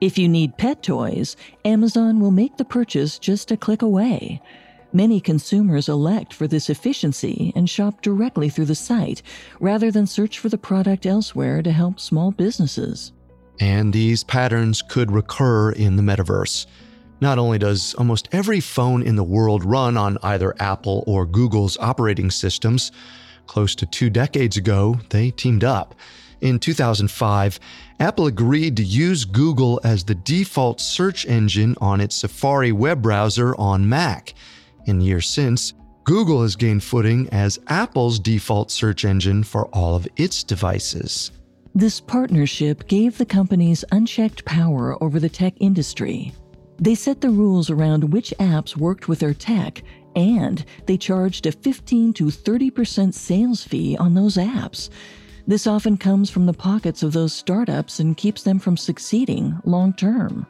If 0.00 0.18
you 0.18 0.28
need 0.28 0.58
pet 0.58 0.82
toys, 0.82 1.36
Amazon 1.64 2.20
will 2.20 2.30
make 2.30 2.56
the 2.56 2.64
purchase 2.64 3.18
just 3.18 3.50
a 3.50 3.56
click 3.56 3.82
away. 3.82 4.40
Many 4.92 5.20
consumers 5.20 5.88
elect 5.88 6.32
for 6.32 6.46
this 6.46 6.70
efficiency 6.70 7.52
and 7.56 7.68
shop 7.68 8.00
directly 8.02 8.48
through 8.48 8.66
the 8.66 8.76
site 8.76 9.22
rather 9.58 9.90
than 9.90 10.06
search 10.06 10.38
for 10.38 10.48
the 10.48 10.58
product 10.58 11.04
elsewhere 11.04 11.62
to 11.62 11.72
help 11.72 11.98
small 11.98 12.30
businesses. 12.30 13.12
And 13.60 13.92
these 13.92 14.22
patterns 14.22 14.82
could 14.82 15.10
recur 15.10 15.72
in 15.72 15.96
the 15.96 16.02
metaverse. 16.02 16.66
Not 17.20 17.38
only 17.38 17.58
does 17.58 17.94
almost 17.94 18.28
every 18.32 18.60
phone 18.60 19.02
in 19.02 19.16
the 19.16 19.24
world 19.24 19.64
run 19.64 19.96
on 19.96 20.18
either 20.22 20.54
Apple 20.60 21.04
or 21.06 21.26
Google's 21.26 21.78
operating 21.78 22.30
systems, 22.30 22.92
close 23.46 23.74
to 23.76 23.86
two 23.86 24.10
decades 24.10 24.56
ago, 24.56 24.98
they 25.10 25.30
teamed 25.30 25.64
up. 25.64 25.94
In 26.40 26.58
2005, 26.58 27.58
Apple 28.00 28.26
agreed 28.26 28.76
to 28.76 28.84
use 28.84 29.24
Google 29.24 29.80
as 29.84 30.04
the 30.04 30.14
default 30.14 30.80
search 30.80 31.24
engine 31.26 31.76
on 31.80 32.00
its 32.00 32.16
Safari 32.16 32.72
web 32.72 33.00
browser 33.00 33.54
on 33.56 33.88
Mac. 33.88 34.34
In 34.86 35.00
years 35.00 35.28
since, 35.28 35.72
Google 36.04 36.42
has 36.42 36.54
gained 36.54 36.84
footing 36.84 37.28
as 37.32 37.58
Apple's 37.68 38.18
default 38.18 38.70
search 38.70 39.06
engine 39.06 39.42
for 39.42 39.66
all 39.68 39.94
of 39.94 40.06
its 40.16 40.44
devices. 40.44 41.30
This 41.74 41.98
partnership 41.98 42.86
gave 42.88 43.16
the 43.16 43.24
companies 43.24 43.84
unchecked 43.90 44.44
power 44.44 45.02
over 45.02 45.18
the 45.18 45.30
tech 45.30 45.54
industry. 45.60 46.34
They 46.78 46.94
set 46.94 47.20
the 47.20 47.30
rules 47.30 47.70
around 47.70 48.12
which 48.12 48.34
apps 48.38 48.76
worked 48.76 49.08
with 49.08 49.20
their 49.20 49.34
tech, 49.34 49.82
and 50.16 50.64
they 50.86 50.96
charged 50.96 51.46
a 51.46 51.52
15 51.52 52.12
to 52.14 52.24
30% 52.26 53.14
sales 53.14 53.62
fee 53.62 53.96
on 53.96 54.14
those 54.14 54.36
apps. 54.36 54.90
This 55.46 55.66
often 55.66 55.96
comes 55.96 56.30
from 56.30 56.46
the 56.46 56.52
pockets 56.52 57.02
of 57.02 57.12
those 57.12 57.32
startups 57.32 58.00
and 58.00 58.16
keeps 58.16 58.42
them 58.42 58.58
from 58.58 58.76
succeeding 58.76 59.58
long 59.64 59.92
term. 59.92 60.46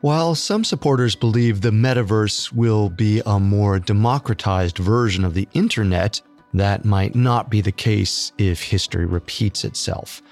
While 0.00 0.36
some 0.36 0.64
supporters 0.64 1.16
believe 1.16 1.60
the 1.60 1.70
metaverse 1.70 2.52
will 2.52 2.88
be 2.88 3.20
a 3.26 3.40
more 3.40 3.80
democratized 3.80 4.78
version 4.78 5.24
of 5.24 5.34
the 5.34 5.48
internet, 5.54 6.20
that 6.54 6.84
might 6.84 7.14
not 7.14 7.50
be 7.50 7.60
the 7.60 7.72
case 7.72 8.32
if 8.38 8.62
history 8.62 9.06
repeats 9.06 9.64
itself. 9.64 10.22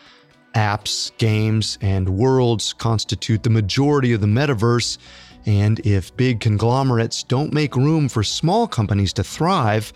Apps, 0.56 1.14
games, 1.18 1.76
and 1.82 2.08
worlds 2.08 2.72
constitute 2.72 3.42
the 3.42 3.50
majority 3.50 4.14
of 4.14 4.22
the 4.22 4.26
metaverse, 4.26 4.96
and 5.44 5.80
if 5.80 6.16
big 6.16 6.40
conglomerates 6.40 7.22
don't 7.22 7.52
make 7.52 7.76
room 7.76 8.08
for 8.08 8.24
small 8.24 8.66
companies 8.66 9.12
to 9.12 9.22
thrive, 9.22 9.92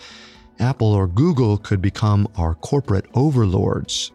Apple 0.59 0.93
or 0.93 1.07
Google 1.07 1.57
could 1.57 1.81
become 1.81 2.29
our 2.37 2.55
corporate 2.55 3.07
overlords. 3.15 4.13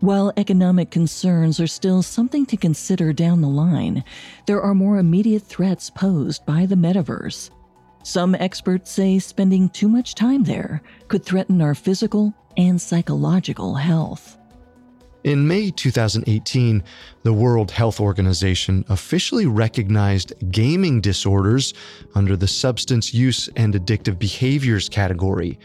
While 0.00 0.32
economic 0.38 0.90
concerns 0.90 1.60
are 1.60 1.66
still 1.66 2.02
something 2.02 2.46
to 2.46 2.56
consider 2.56 3.12
down 3.12 3.42
the 3.42 3.48
line, 3.48 4.02
there 4.46 4.62
are 4.62 4.74
more 4.74 4.96
immediate 4.96 5.42
threats 5.42 5.90
posed 5.90 6.46
by 6.46 6.64
the 6.64 6.74
metaverse. 6.74 7.50
Some 8.02 8.34
experts 8.34 8.90
say 8.90 9.18
spending 9.18 9.68
too 9.68 9.88
much 9.88 10.14
time 10.14 10.44
there 10.44 10.80
could 11.08 11.22
threaten 11.22 11.60
our 11.60 11.74
physical 11.74 12.32
and 12.56 12.80
psychological 12.80 13.74
health. 13.74 14.38
In 15.26 15.48
May 15.48 15.72
2018, 15.72 16.84
the 17.24 17.32
World 17.32 17.72
Health 17.72 17.98
Organization 17.98 18.84
officially 18.88 19.46
recognized 19.46 20.32
gaming 20.52 21.00
disorders 21.00 21.74
under 22.14 22.36
the 22.36 22.46
substance 22.46 23.12
use 23.12 23.48
and 23.56 23.74
addictive 23.74 24.20
behaviors 24.20 24.88
category. 24.88 25.58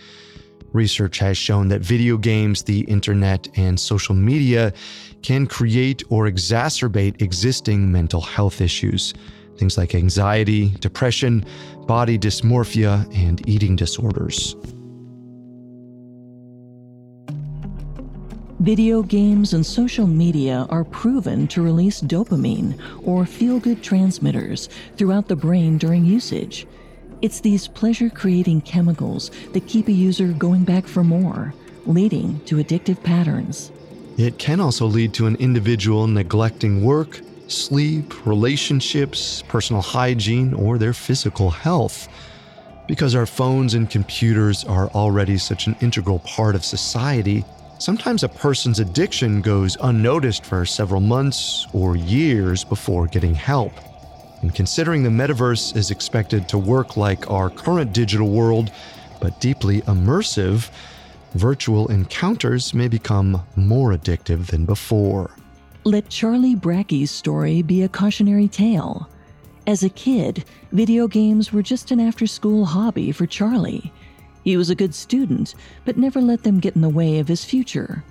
Research 0.74 1.19
has 1.19 1.38
shown 1.38 1.67
that 1.67 1.82
video 1.82 2.17
games, 2.17 2.63
the 2.63 2.80
internet, 2.86 3.50
and 3.56 3.80
social 3.80 4.15
media 4.15 4.74
can 5.21 5.45
create 5.45 6.02
or 6.10 6.28
exacerbate 6.28 7.21
existing 7.21 7.91
mental 7.91 8.21
health 8.21 8.62
issues. 8.62 9.13
Things 9.58 9.78
like 9.78 9.93
anxiety, 9.93 10.69
depression, 10.80 11.45
body 11.86 12.17
dysmorphia, 12.17 13.06
and 13.15 13.47
eating 13.47 13.76
disorders. 13.76 14.56
Video 18.62 19.02
games 19.02 19.56
and 19.56 19.65
social 19.65 20.06
media 20.06 20.67
are 20.69 20.84
proven 20.84 21.47
to 21.47 21.63
release 21.63 22.00
dopamine, 22.00 22.80
or 23.04 23.26
feel 23.26 23.60
good 23.60 23.82
transmitters, 23.82 24.69
throughout 24.97 25.28
the 25.28 25.36
brain 25.36 25.80
during 25.80 26.06
usage. 26.06 26.67
It's 27.24 27.39
these 27.39 27.67
pleasure 27.67 28.08
creating 28.08 28.62
chemicals 28.62 29.32
that 29.54 29.65
keep 29.65 29.88
a 29.88 29.91
user 29.91 30.28
going 30.28 30.63
back 30.63 30.86
for 30.86 31.04
more, 31.04 31.56
leading 31.88 32.39
to 32.41 32.58
addictive 32.58 33.02
patterns. 33.02 33.71
It 34.19 34.38
can 34.38 34.60
also 34.60 34.86
lead 34.86 35.15
to 35.15 35.26
an 35.26 35.38
individual 35.38 36.06
neglecting 36.06 36.84
work, 36.84 37.19
sleep, 37.47 38.28
relationships, 38.28 39.41
personal 39.47 39.82
hygiene, 39.82 40.54
or 40.54 40.78
their 40.78 40.93
physical 40.93 41.50
health. 41.50 42.08
Because 42.88 43.15
our 43.15 43.26
phones 43.26 43.74
and 43.74 43.89
computers 43.89 44.63
are 44.65 44.89
already 44.89 45.39
such 45.39 45.65
an 45.65 45.76
integral 45.82 46.19
part 46.19 46.54
of 46.54 46.63
society, 46.63 47.43
sometimes 47.82 48.22
a 48.22 48.30
person's 48.30 48.80
addiction 48.80 49.41
goes 49.41 49.76
unnoticed 49.82 50.46
for 50.46 50.65
several 50.65 51.02
months 51.02 51.65
or 51.74 51.96
years 51.96 52.63
before 52.63 53.08
getting 53.08 53.34
help. 53.34 53.74
And 54.41 54.54
considering 54.54 55.02
the 55.02 55.10
metaverse 55.10 55.76
is 55.76 55.89
expected 55.89 56.48
to 56.50 56.60
work 56.60 56.96
like 56.96 57.30
our 57.32 57.50
current 57.50 57.91
digital 57.91 58.30
world, 58.30 58.72
but 59.20 59.39
deeply 59.41 59.82
immersive, 59.82 60.70
virtual 61.34 61.88
encounters 61.88 62.74
may 62.76 62.88
become 62.88 63.44
more 63.56 63.94
addictive 63.94 64.46
than 64.48 64.65
before. 64.65 65.32
Let 65.84 66.08
Charlie 66.10 66.56
Brackey's 66.56 67.10
story 67.10 67.63
be 67.63 67.82
a 67.82 67.89
cautionary 67.89 68.48
tale. 68.48 69.10
As 69.65 69.84
a 69.84 69.89
kid, 69.89 70.46
video 70.72 71.08
games 71.08 71.52
were 71.52 71.63
just 71.63 71.89
an 71.89 72.00
after 72.00 72.28
school 72.28 72.65
hobby 72.65 73.12
for 73.12 73.26
Charlie. 73.26 73.91
He 74.44 74.58
was 74.58 74.70
a 74.70 74.76
good 74.76 74.96
student, 74.96 75.56
but 75.86 75.98
never 75.98 76.22
let 76.22 76.44
them 76.44 76.60
get 76.60 76.76
in 76.76 76.82
the 76.82 76.90
way 76.90 77.20
of 77.20 77.28
his 77.28 77.46
future. 77.46 78.04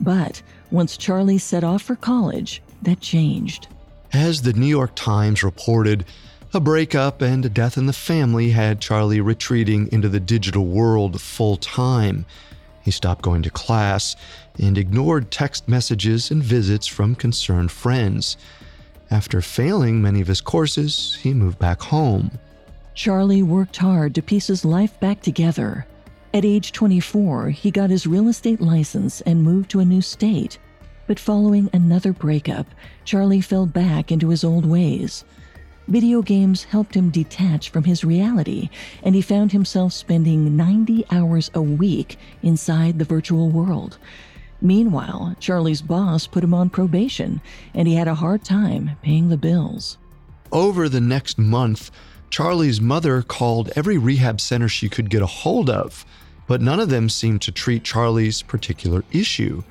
But 0.00 0.42
once 0.70 0.96
Charlie 0.96 1.38
set 1.38 1.64
off 1.64 1.82
for 1.82 1.96
college, 1.96 2.62
that 2.82 3.00
changed. 3.00 3.68
As 4.12 4.42
the 4.42 4.52
New 4.52 4.66
York 4.66 4.92
Times 4.94 5.42
reported, 5.42 6.04
a 6.52 6.60
breakup 6.60 7.22
and 7.22 7.44
a 7.44 7.48
death 7.48 7.76
in 7.76 7.86
the 7.86 7.92
family 7.92 8.50
had 8.50 8.80
Charlie 8.80 9.20
retreating 9.20 9.88
into 9.92 10.08
the 10.08 10.18
digital 10.18 10.66
world 10.66 11.20
full 11.20 11.56
time. 11.56 12.26
He 12.82 12.90
stopped 12.90 13.22
going 13.22 13.42
to 13.42 13.50
class 13.50 14.16
and 14.58 14.76
ignored 14.76 15.30
text 15.30 15.68
messages 15.68 16.30
and 16.30 16.42
visits 16.42 16.86
from 16.86 17.14
concerned 17.14 17.70
friends. 17.70 18.36
After 19.10 19.40
failing 19.40 20.02
many 20.02 20.20
of 20.20 20.26
his 20.26 20.40
courses, 20.40 21.18
he 21.22 21.34
moved 21.34 21.58
back 21.58 21.82
home. 21.82 22.32
Charlie 23.00 23.42
worked 23.42 23.78
hard 23.78 24.14
to 24.14 24.20
piece 24.20 24.48
his 24.48 24.62
life 24.62 25.00
back 25.00 25.22
together. 25.22 25.86
At 26.34 26.44
age 26.44 26.72
24, 26.72 27.48
he 27.48 27.70
got 27.70 27.88
his 27.88 28.06
real 28.06 28.28
estate 28.28 28.60
license 28.60 29.22
and 29.22 29.42
moved 29.42 29.70
to 29.70 29.80
a 29.80 29.86
new 29.86 30.02
state. 30.02 30.58
But 31.06 31.18
following 31.18 31.70
another 31.72 32.12
breakup, 32.12 32.66
Charlie 33.06 33.40
fell 33.40 33.64
back 33.64 34.12
into 34.12 34.28
his 34.28 34.44
old 34.44 34.66
ways. 34.66 35.24
Video 35.88 36.20
games 36.20 36.64
helped 36.64 36.94
him 36.94 37.08
detach 37.08 37.70
from 37.70 37.84
his 37.84 38.04
reality, 38.04 38.68
and 39.02 39.14
he 39.14 39.22
found 39.22 39.52
himself 39.52 39.94
spending 39.94 40.54
90 40.54 41.06
hours 41.10 41.50
a 41.54 41.62
week 41.62 42.18
inside 42.42 42.98
the 42.98 43.06
virtual 43.06 43.48
world. 43.48 43.96
Meanwhile, 44.60 45.36
Charlie's 45.40 45.80
boss 45.80 46.26
put 46.26 46.44
him 46.44 46.52
on 46.52 46.68
probation, 46.68 47.40
and 47.72 47.88
he 47.88 47.94
had 47.94 48.08
a 48.08 48.14
hard 48.16 48.44
time 48.44 48.90
paying 49.00 49.30
the 49.30 49.38
bills. 49.38 49.96
Over 50.52 50.88
the 50.90 51.00
next 51.00 51.38
month, 51.38 51.92
Charlie's 52.30 52.80
mother 52.80 53.22
called 53.22 53.70
every 53.74 53.98
rehab 53.98 54.40
center 54.40 54.68
she 54.68 54.88
could 54.88 55.10
get 55.10 55.20
a 55.20 55.26
hold 55.26 55.68
of, 55.68 56.04
but 56.46 56.60
none 56.60 56.78
of 56.80 56.88
them 56.88 57.08
seemed 57.08 57.42
to 57.42 57.52
treat 57.52 57.84
Charlie's 57.84 58.40
particular 58.42 59.04
issue. 59.10 59.64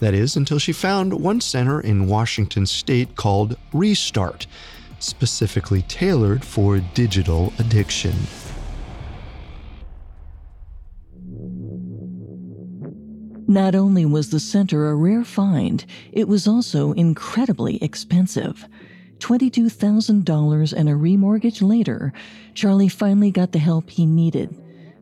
That 0.00 0.14
is, 0.14 0.36
until 0.36 0.58
she 0.58 0.72
found 0.72 1.14
one 1.14 1.40
center 1.40 1.80
in 1.80 2.08
Washington 2.08 2.66
state 2.66 3.14
called 3.14 3.56
Restart, 3.72 4.48
specifically 4.98 5.82
tailored 5.82 6.44
for 6.44 6.80
digital 6.80 7.52
addiction. 7.60 8.14
Not 13.46 13.74
only 13.74 14.06
was 14.06 14.30
the 14.30 14.40
center 14.40 14.90
a 14.90 14.94
rare 14.96 15.24
find, 15.24 15.84
it 16.10 16.26
was 16.26 16.48
also 16.48 16.92
incredibly 16.92 17.82
expensive. 17.82 18.66
$22,000 19.22 20.72
and 20.72 20.88
a 20.88 20.92
remortgage 20.92 21.66
later, 21.66 22.12
Charlie 22.54 22.88
finally 22.88 23.30
got 23.30 23.52
the 23.52 23.58
help 23.58 23.88
he 23.88 24.04
needed. 24.04 24.54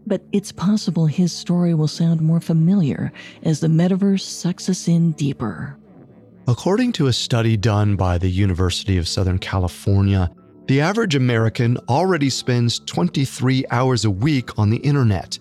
But 0.07 0.23
it's 0.33 0.53
possible 0.53 1.07
his 1.07 1.33
story 1.33 1.75
will 1.75 1.89
sound 1.89 2.21
more 2.21 2.41
familiar 2.41 3.13
as 3.43 3.61
the 3.61 3.69
metaverse 3.69 4.21
sucks 4.21 4.69
us 4.69 4.89
in 4.89 5.13
deeper. 5.13 5.77
According 6.47 6.93
to 6.93 7.07
a 7.07 7.13
study 7.13 7.57
done 7.57 7.97
by 7.97 8.19
the 8.19 8.31
University 8.31 8.99
of 8.99 9.09
Southern 9.09 9.39
California, 9.39 10.31
the 10.67 10.81
average 10.81 11.15
American 11.15 11.79
already 11.89 12.31
spends 12.31 12.81
23 12.81 13.65
hours 13.71 14.05
a 14.05 14.11
week 14.11 14.59
on 14.59 14.71
the 14.71 14.79
internet. 14.79 15.39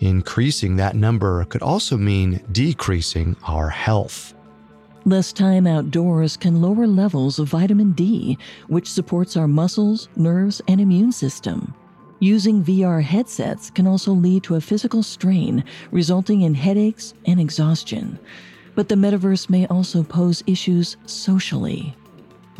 Increasing 0.00 0.76
that 0.76 0.96
number 0.96 1.44
could 1.46 1.62
also 1.62 1.96
mean 1.96 2.42
decreasing 2.52 3.36
our 3.46 3.68
health. 3.68 4.31
Less 5.04 5.32
time 5.32 5.66
outdoors 5.66 6.36
can 6.36 6.62
lower 6.62 6.86
levels 6.86 7.40
of 7.40 7.48
vitamin 7.48 7.92
D, 7.92 8.38
which 8.68 8.88
supports 8.90 9.36
our 9.36 9.48
muscles, 9.48 10.08
nerves, 10.14 10.62
and 10.68 10.80
immune 10.80 11.10
system. 11.10 11.74
Using 12.20 12.62
VR 12.62 13.02
headsets 13.02 13.68
can 13.68 13.88
also 13.88 14.12
lead 14.12 14.44
to 14.44 14.54
a 14.54 14.60
physical 14.60 15.02
strain, 15.02 15.64
resulting 15.90 16.42
in 16.42 16.54
headaches 16.54 17.14
and 17.26 17.40
exhaustion. 17.40 18.16
But 18.76 18.88
the 18.88 18.94
metaverse 18.94 19.50
may 19.50 19.66
also 19.66 20.04
pose 20.04 20.44
issues 20.46 20.96
socially. 21.06 21.96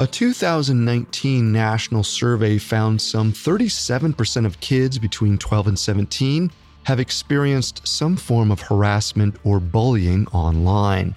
A 0.00 0.06
2019 0.06 1.52
national 1.52 2.02
survey 2.02 2.58
found 2.58 3.00
some 3.00 3.32
37% 3.32 4.46
of 4.46 4.58
kids 4.58 4.98
between 4.98 5.38
12 5.38 5.68
and 5.68 5.78
17 5.78 6.50
have 6.84 6.98
experienced 6.98 7.86
some 7.86 8.16
form 8.16 8.50
of 8.50 8.62
harassment 8.62 9.36
or 9.44 9.60
bullying 9.60 10.26
online. 10.28 11.14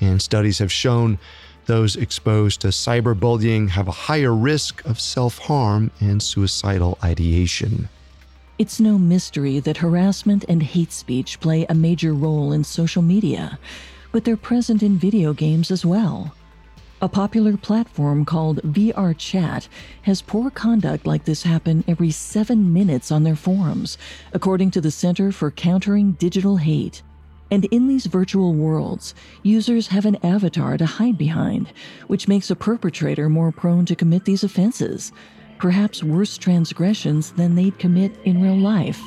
And 0.00 0.20
studies 0.20 0.58
have 0.58 0.72
shown 0.72 1.18
those 1.66 1.96
exposed 1.96 2.60
to 2.60 2.68
cyberbullying 2.68 3.70
have 3.70 3.88
a 3.88 3.92
higher 3.92 4.34
risk 4.34 4.84
of 4.84 5.00
self 5.00 5.38
harm 5.38 5.90
and 6.00 6.22
suicidal 6.22 6.98
ideation. 7.02 7.88
It's 8.58 8.80
no 8.80 8.96
mystery 8.96 9.60
that 9.60 9.76
harassment 9.78 10.44
and 10.48 10.62
hate 10.62 10.92
speech 10.92 11.40
play 11.40 11.66
a 11.68 11.74
major 11.74 12.14
role 12.14 12.52
in 12.52 12.64
social 12.64 13.02
media, 13.02 13.58
but 14.12 14.24
they're 14.24 14.36
present 14.36 14.82
in 14.82 14.96
video 14.96 15.34
games 15.34 15.70
as 15.70 15.84
well. 15.84 16.34
A 17.02 17.08
popular 17.08 17.58
platform 17.58 18.24
called 18.24 18.62
VR 18.62 19.14
Chat 19.18 19.68
has 20.02 20.22
poor 20.22 20.50
conduct 20.50 21.06
like 21.06 21.26
this 21.26 21.42
happen 21.42 21.84
every 21.86 22.10
seven 22.10 22.72
minutes 22.72 23.12
on 23.12 23.22
their 23.22 23.36
forums, 23.36 23.98
according 24.32 24.70
to 24.70 24.80
the 24.80 24.90
Center 24.90 25.30
for 25.30 25.50
Countering 25.50 26.12
Digital 26.12 26.56
Hate. 26.56 27.02
And 27.50 27.64
in 27.66 27.86
these 27.86 28.06
virtual 28.06 28.54
worlds, 28.54 29.14
users 29.42 29.88
have 29.88 30.04
an 30.04 30.16
avatar 30.24 30.76
to 30.76 30.86
hide 30.86 31.16
behind, 31.16 31.72
which 32.06 32.28
makes 32.28 32.50
a 32.50 32.56
perpetrator 32.56 33.28
more 33.28 33.52
prone 33.52 33.86
to 33.86 33.94
commit 33.94 34.24
these 34.24 34.42
offenses, 34.42 35.12
perhaps 35.58 36.02
worse 36.02 36.36
transgressions 36.36 37.32
than 37.32 37.54
they'd 37.54 37.78
commit 37.78 38.16
in 38.24 38.42
real 38.42 38.58
life. 38.58 39.00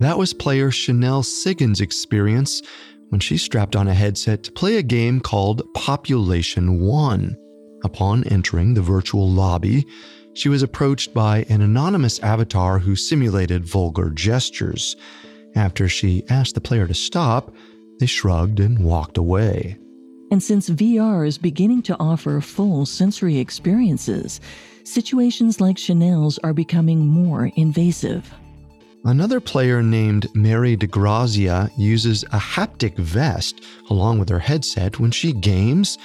That 0.00 0.16
was 0.16 0.32
player 0.32 0.70
Chanel 0.70 1.22
Siggins' 1.24 1.80
experience 1.80 2.62
when 3.08 3.20
she 3.20 3.36
strapped 3.36 3.74
on 3.74 3.88
a 3.88 3.94
headset 3.94 4.44
to 4.44 4.52
play 4.52 4.76
a 4.76 4.82
game 4.82 5.18
called 5.20 5.62
Population 5.74 6.80
One. 6.80 7.36
Upon 7.84 8.24
entering 8.24 8.74
the 8.74 8.82
virtual 8.82 9.28
lobby, 9.28 9.86
she 10.34 10.48
was 10.48 10.62
approached 10.62 11.14
by 11.14 11.44
an 11.48 11.62
anonymous 11.62 12.20
avatar 12.20 12.78
who 12.78 12.94
simulated 12.94 13.64
vulgar 13.64 14.10
gestures. 14.10 14.94
After 15.54 15.88
she 15.88 16.24
asked 16.28 16.54
the 16.54 16.60
player 16.60 16.86
to 16.86 16.94
stop, 16.94 17.54
they 18.00 18.06
shrugged 18.06 18.60
and 18.60 18.78
walked 18.78 19.18
away. 19.18 19.78
And 20.30 20.42
since 20.42 20.68
VR 20.68 21.26
is 21.26 21.38
beginning 21.38 21.82
to 21.82 21.96
offer 21.98 22.40
full 22.40 22.84
sensory 22.86 23.38
experiences, 23.38 24.40
situations 24.84 25.60
like 25.60 25.78
Chanel's 25.78 26.38
are 26.38 26.52
becoming 26.52 27.06
more 27.06 27.50
invasive. 27.56 28.30
Another 29.04 29.40
player 29.40 29.82
named 29.82 30.26
Mary 30.34 30.76
DeGrazia 30.76 31.70
uses 31.78 32.24
a 32.24 32.38
haptic 32.38 32.96
vest 32.96 33.64
along 33.90 34.18
with 34.18 34.28
her 34.28 34.40
headset 34.40 34.98
when 34.98 35.10
she 35.10 35.32
games. 35.32 35.98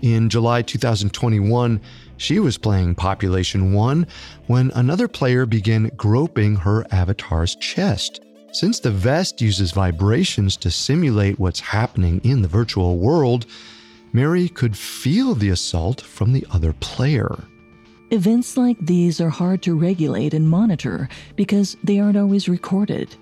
In 0.00 0.30
July 0.30 0.62
2021, 0.62 1.80
she 2.16 2.38
was 2.38 2.56
playing 2.56 2.94
Population 2.94 3.72
1 3.72 4.06
when 4.46 4.70
another 4.74 5.08
player 5.08 5.44
began 5.44 5.90
groping 5.96 6.56
her 6.56 6.86
avatar's 6.90 7.56
chest. 7.56 8.20
Since 8.56 8.80
the 8.80 8.90
vest 8.90 9.42
uses 9.42 9.72
vibrations 9.72 10.56
to 10.56 10.70
simulate 10.70 11.38
what's 11.38 11.60
happening 11.60 12.22
in 12.24 12.40
the 12.40 12.48
virtual 12.48 12.96
world, 12.96 13.44
Mary 14.14 14.48
could 14.48 14.78
feel 14.78 15.34
the 15.34 15.50
assault 15.50 16.00
from 16.00 16.32
the 16.32 16.46
other 16.50 16.72
player. 16.72 17.36
Events 18.10 18.56
like 18.56 18.78
these 18.80 19.20
are 19.20 19.28
hard 19.28 19.60
to 19.60 19.78
regulate 19.78 20.32
and 20.32 20.48
monitor 20.48 21.06
because 21.36 21.76
they 21.84 22.00
aren't 22.00 22.16
always 22.16 22.48
recorded. 22.48 23.14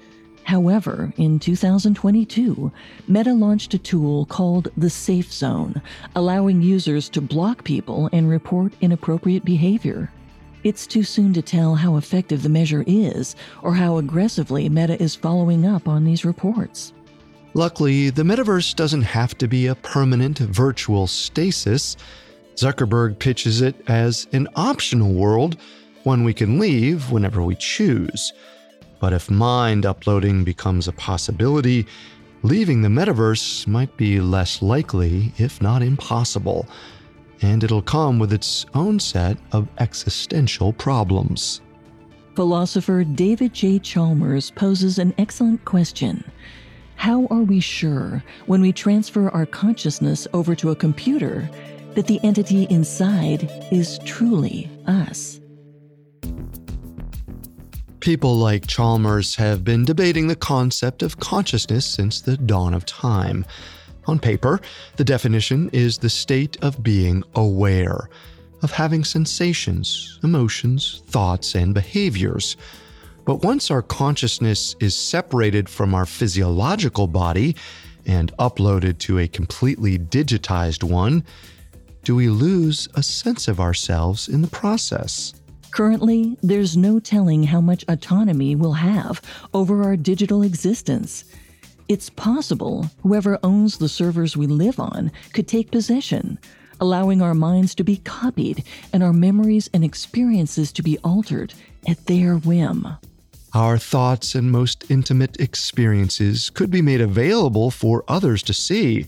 However, 0.45 1.13
in 1.17 1.41
2022, 1.41 2.71
Meta 3.09 3.33
launched 3.33 3.75
a 3.75 3.79
tool 3.79 4.27
called 4.27 4.69
the 4.77 4.89
Safe 4.89 5.33
Zone, 5.33 5.83
allowing 6.15 6.63
users 6.63 7.09
to 7.09 7.21
block 7.21 7.65
people 7.65 8.09
and 8.13 8.31
report 8.31 8.73
inappropriate 8.81 9.45
behavior. 9.45 10.13
It's 10.65 10.87
too 10.87 11.03
soon 11.03 11.35
to 11.35 11.43
tell 11.43 11.75
how 11.75 11.97
effective 11.97 12.43
the 12.43 12.49
measure 12.49 12.85
is 12.87 13.37
or 13.61 13.75
how 13.75 13.99
aggressively 13.99 14.67
Meta 14.71 15.01
is 15.01 15.15
following 15.15 15.67
up 15.67 15.87
on 15.87 16.05
these 16.05 16.25
reports. 16.25 16.95
Luckily, 17.53 18.09
the 18.09 18.23
metaverse 18.23 18.75
doesn't 18.75 19.03
have 19.03 19.37
to 19.39 19.47
be 19.47 19.67
a 19.67 19.75
permanent 19.75 20.39
virtual 20.39 21.07
stasis. 21.07 21.99
Zuckerberg 22.57 23.19
pitches 23.19 23.61
it 23.61 23.77
as 23.89 24.27
an 24.33 24.49
optional 24.57 25.13
world, 25.13 25.59
one 26.05 26.25
we 26.25 26.33
can 26.33 26.59
leave 26.59 27.11
whenever 27.11 27.43
we 27.43 27.57
choose. 27.57 28.33
But 29.01 29.13
if 29.13 29.31
mind 29.31 29.85
uploading 29.85 30.45
becomes 30.45 30.89
a 30.89 30.93
possibility, 30.93 31.87
leaving 32.43 32.81
the 32.81 32.89
metaverse 32.89 33.67
might 33.67 33.95
be 33.99 34.19
less 34.19 34.63
likely, 34.63 35.35
if 35.37 35.61
not 35.61 35.83
impossible 35.83 36.67
and 37.43 37.65
it'll 37.65 37.83
come 37.83 38.19
with 38.19 38.33
its 38.33 38.67
own 38.75 38.99
set 38.99 39.37
of 39.53 39.69
existential 39.79 40.73
problems. 40.73 41.61
Philosopher 42.35 43.05
David 43.05 43.55
J. 43.55 43.79
Chalmers 43.79 44.51
poses 44.51 44.99
an 44.99 45.15
excellent 45.19 45.65
question. 45.65 46.25
How 46.97 47.27
are 47.27 47.43
we 47.43 47.61
sure, 47.61 48.23
when 48.47 48.61
we 48.61 48.73
transfer 48.73 49.29
our 49.31 49.47
consciousness 49.47 50.27
over 50.33 50.55
to 50.57 50.71
a 50.71 50.77
computer, 50.77 51.49
that 51.95 52.07
the 52.07 52.21
entity 52.25 52.65
inside 52.71 53.49
is 53.71 53.99
truly 54.05 54.69
us? 54.87 55.41
People 58.01 58.37
like 58.37 58.67
Chalmers 58.67 59.37
have 59.37 59.65
been 59.65 59.85
debating 59.85 60.27
the 60.27 60.37
concept 60.37 61.03
of 61.03 61.21
consciousness 61.21 61.87
since 61.87 62.21
the 62.21 62.37
dawn 62.37 62.75
of 62.75 62.85
time. 62.85 63.47
On 64.07 64.19
paper, 64.19 64.61
the 64.97 65.05
definition 65.05 65.71
is 65.73 65.99
the 65.99 66.11
state 66.11 66.63
of 66.63 66.83
being 66.83 67.25
aware, 67.35 68.09
of 68.63 68.73
having 68.73 69.05
sensations, 69.05 70.19
emotions, 70.23 71.03
thoughts, 71.07 71.55
and 71.55 71.73
behaviors. 71.73 72.57
But 73.25 73.43
once 73.43 73.71
our 73.71 73.83
consciousness 73.83 74.77
is 74.81 74.95
separated 74.95 75.69
from 75.69 75.95
our 75.95 76.05
physiological 76.05 77.07
body 77.07 77.57
and 78.05 78.37
uploaded 78.37 78.99
to 78.99 79.19
a 79.19 79.29
completely 79.29 79.99
digitized 79.99 80.85
one, 80.85 81.25
do 82.03 82.15
we 82.15 82.29
lose 82.29 82.87
a 82.95 83.03
sense 83.03 83.49
of 83.49 83.61
ourselves 83.61 84.29
in 84.29 84.43
the 84.43 84.49
process? 84.49 85.33
Currently, 85.71 86.37
there's 86.43 86.77
no 86.77 87.01
telling 87.01 87.43
how 87.43 87.61
much 87.61 87.85
autonomy 87.89 88.55
we'll 88.55 88.75
have 88.75 89.23
over 89.55 89.83
our 89.83 89.97
digital 89.97 90.43
existence. 90.43 91.25
It's 91.87 92.09
possible 92.09 92.91
whoever 93.03 93.39
owns 93.43 93.77
the 93.77 93.91
servers 93.91 94.37
we 94.37 94.47
live 94.47 94.81
on 94.81 95.13
could 95.35 95.47
take 95.47 95.71
possession, 95.71 96.39
allowing 96.81 97.21
our 97.21 97.35
minds 97.35 97.75
to 97.75 97.85
be 97.85 97.99
copied 97.99 98.65
and 98.93 99.03
our 99.03 99.13
memories 99.13 99.69
and 99.75 99.85
experiences 99.85 100.73
to 100.73 100.83
be 100.83 100.97
altered 101.05 101.53
at 101.87 102.07
their 102.07 102.37
whim. 102.37 102.89
Our 103.53 103.77
thoughts 103.77 104.35
and 104.35 104.51
most 104.51 104.91
intimate 104.91 105.39
experiences 105.39 106.49
could 106.49 106.71
be 106.71 106.81
made 106.81 107.03
available 107.03 107.71
for 107.71 108.03
others 108.09 108.43
to 108.45 108.55
see. 108.55 109.07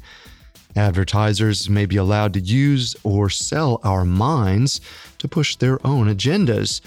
Advertisers 0.76 1.70
may 1.70 1.86
be 1.86 1.96
allowed 1.96 2.34
to 2.34 2.40
use 2.40 2.94
or 3.02 3.30
sell 3.30 3.80
our 3.82 4.04
minds 4.04 4.82
to 5.16 5.26
push 5.26 5.56
their 5.56 5.84
own 5.84 6.14
agendas, 6.14 6.82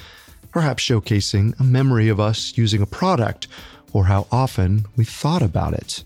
perhaps 0.52 0.84
showcasing 0.84 1.60
a 1.60 1.64
memory 1.64 2.10
of 2.10 2.20
us 2.20 2.56
using 2.56 2.84
a 2.84 2.86
product 2.86 3.48
or 3.94 4.06
how 4.06 4.28
often 4.32 4.86
we 4.96 5.06
thought 5.06 5.42
about 5.42 5.74
it. 5.74 6.04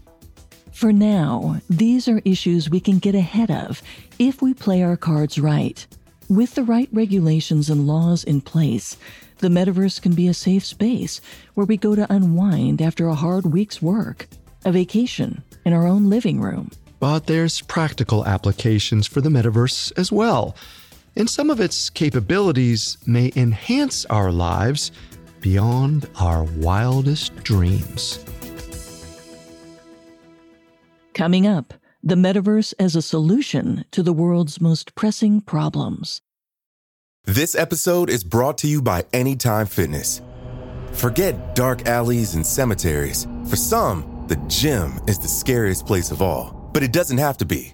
For 0.71 0.91
now, 0.91 1.61
these 1.69 2.07
are 2.07 2.21
issues 2.25 2.69
we 2.69 2.79
can 2.79 2.99
get 2.99 3.15
ahead 3.15 3.51
of 3.51 3.81
if 4.19 4.41
we 4.41 4.53
play 4.53 4.83
our 4.83 4.97
cards 4.97 5.37
right. 5.37 5.85
With 6.29 6.55
the 6.55 6.63
right 6.63 6.89
regulations 6.91 7.69
and 7.69 7.85
laws 7.85 8.23
in 8.23 8.41
place, 8.41 8.97
the 9.37 9.49
metaverse 9.49 10.01
can 10.01 10.15
be 10.15 10.27
a 10.27 10.33
safe 10.33 10.65
space 10.65 11.21
where 11.53 11.65
we 11.65 11.77
go 11.77 11.95
to 11.95 12.11
unwind 12.11 12.81
after 12.81 13.07
a 13.07 13.15
hard 13.15 13.45
week's 13.45 13.81
work, 13.81 14.27
a 14.65 14.71
vacation 14.71 15.43
in 15.65 15.73
our 15.73 15.85
own 15.85 16.09
living 16.09 16.41
room 16.41 16.71
but 17.03 17.27
there's 17.27 17.59
practical 17.59 18.25
applications 18.25 19.07
for 19.07 19.19
the 19.19 19.27
metaverse 19.27 19.91
as 19.97 20.09
well. 20.09 20.55
And 21.17 21.29
some 21.29 21.49
of 21.49 21.59
its 21.59 21.89
capabilities 21.89 22.97
may 23.05 23.29
enhance 23.35 24.05
our 24.05 24.31
lives 24.31 24.89
beyond 25.43 26.09
our 26.19 26.43
wildest 26.55 27.35
dreams. 27.43 28.25
Coming 31.13 31.45
up, 31.45 31.75
the 32.01 32.15
metaverse 32.15 32.73
as 32.79 32.95
a 32.95 33.01
solution 33.01 33.85
to 33.91 34.01
the 34.01 34.13
world's 34.13 34.59
most 34.59 34.95
pressing 34.95 35.41
problems. 35.41 36.21
This 37.25 37.53
episode 37.53 38.09
is 38.09 38.23
brought 38.23 38.57
to 38.59 38.67
you 38.67 38.81
by 38.81 39.05
Anytime 39.13 39.67
Fitness. 39.67 40.21
Forget 40.93 41.55
dark 41.55 41.87
alleys 41.87 42.33
and 42.33 42.45
cemeteries. 42.45 43.27
For 43.45 43.57
some, 43.57 44.25
the 44.27 44.37
gym 44.47 44.99
is 45.07 45.19
the 45.19 45.27
scariest 45.27 45.85
place 45.85 46.09
of 46.09 46.21
all 46.21 46.63
but 46.73 46.83
it 46.83 46.91
doesn't 46.91 47.19
have 47.19 47.37
to 47.37 47.45
be. 47.45 47.73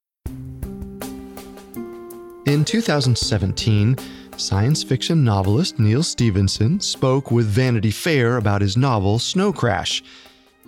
In 2.47 2.65
2017, 2.65 3.95
science 4.35 4.83
fiction 4.83 5.23
novelist 5.23 5.77
Neal 5.77 6.01
Stephenson 6.01 6.79
spoke 6.79 7.29
with 7.29 7.45
Vanity 7.45 7.91
Fair 7.91 8.37
about 8.37 8.61
his 8.61 8.75
novel 8.75 9.19
Snow 9.19 9.53
Crash. 9.53 10.03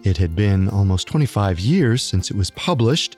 It 0.03 0.17
had 0.17 0.35
been 0.35 0.69
almost 0.69 1.07
25 1.07 1.59
years 1.59 2.03
since 2.03 2.29
it 2.29 2.37
was 2.37 2.51
published, 2.51 3.17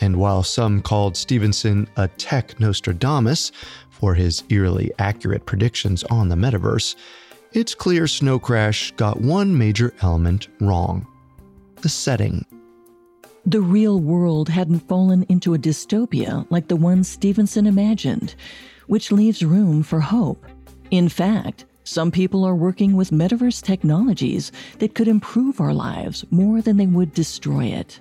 and 0.00 0.16
while 0.16 0.42
some 0.42 0.80
called 0.80 1.14
Stephenson 1.14 1.86
a 1.98 2.08
tech 2.08 2.58
Nostradamus 2.58 3.52
for 3.90 4.14
his 4.14 4.44
eerily 4.48 4.90
accurate 4.98 5.44
predictions 5.44 6.02
on 6.04 6.30
the 6.30 6.36
metaverse, 6.36 6.94
it's 7.52 7.74
clear 7.74 8.06
Snow 8.06 8.38
Crash 8.38 8.92
got 8.92 9.20
one 9.20 9.56
major 9.56 9.92
element 10.00 10.48
wrong 10.58 11.06
the 11.82 11.90
setting. 11.90 12.46
The 13.46 13.60
real 13.60 14.00
world 14.00 14.48
hadn't 14.48 14.86
fallen 14.88 15.24
into 15.28 15.54
a 15.54 15.58
dystopia 15.58 16.46
like 16.50 16.68
the 16.68 16.76
one 16.76 17.02
Stephenson 17.02 17.66
imagined, 17.66 18.34
which 18.86 19.10
leaves 19.10 19.42
room 19.42 19.82
for 19.82 20.00
hope. 20.00 20.44
In 20.90 21.08
fact, 21.08 21.64
some 21.84 22.10
people 22.10 22.44
are 22.44 22.54
working 22.54 22.96
with 22.96 23.10
metaverse 23.10 23.62
technologies 23.62 24.52
that 24.78 24.94
could 24.94 25.08
improve 25.08 25.60
our 25.60 25.72
lives 25.72 26.24
more 26.30 26.60
than 26.60 26.76
they 26.76 26.86
would 26.86 27.14
destroy 27.14 27.64
it. 27.64 27.98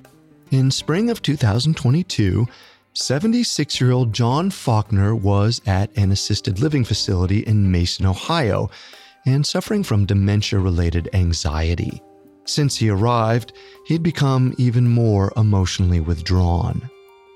In 0.51 0.71
spring 0.71 1.09
of 1.09 1.21
2022, 1.21 2.45
76 2.93 3.79
year 3.79 3.91
old 3.91 4.11
John 4.11 4.49
Faulkner 4.49 5.15
was 5.15 5.61
at 5.65 5.95
an 5.97 6.11
assisted 6.11 6.59
living 6.59 6.83
facility 6.83 7.39
in 7.39 7.71
Mason, 7.71 8.05
Ohio, 8.05 8.69
and 9.25 9.45
suffering 9.45 9.83
from 9.83 10.05
dementia 10.05 10.59
related 10.59 11.07
anxiety. 11.13 12.01
Since 12.49 12.77
he 12.77 12.89
arrived, 12.89 13.53
he'd 13.85 14.01
become 14.01 14.55
even 14.57 14.89
more 14.89 15.31
emotionally 15.37 15.99
withdrawn. 15.99 16.89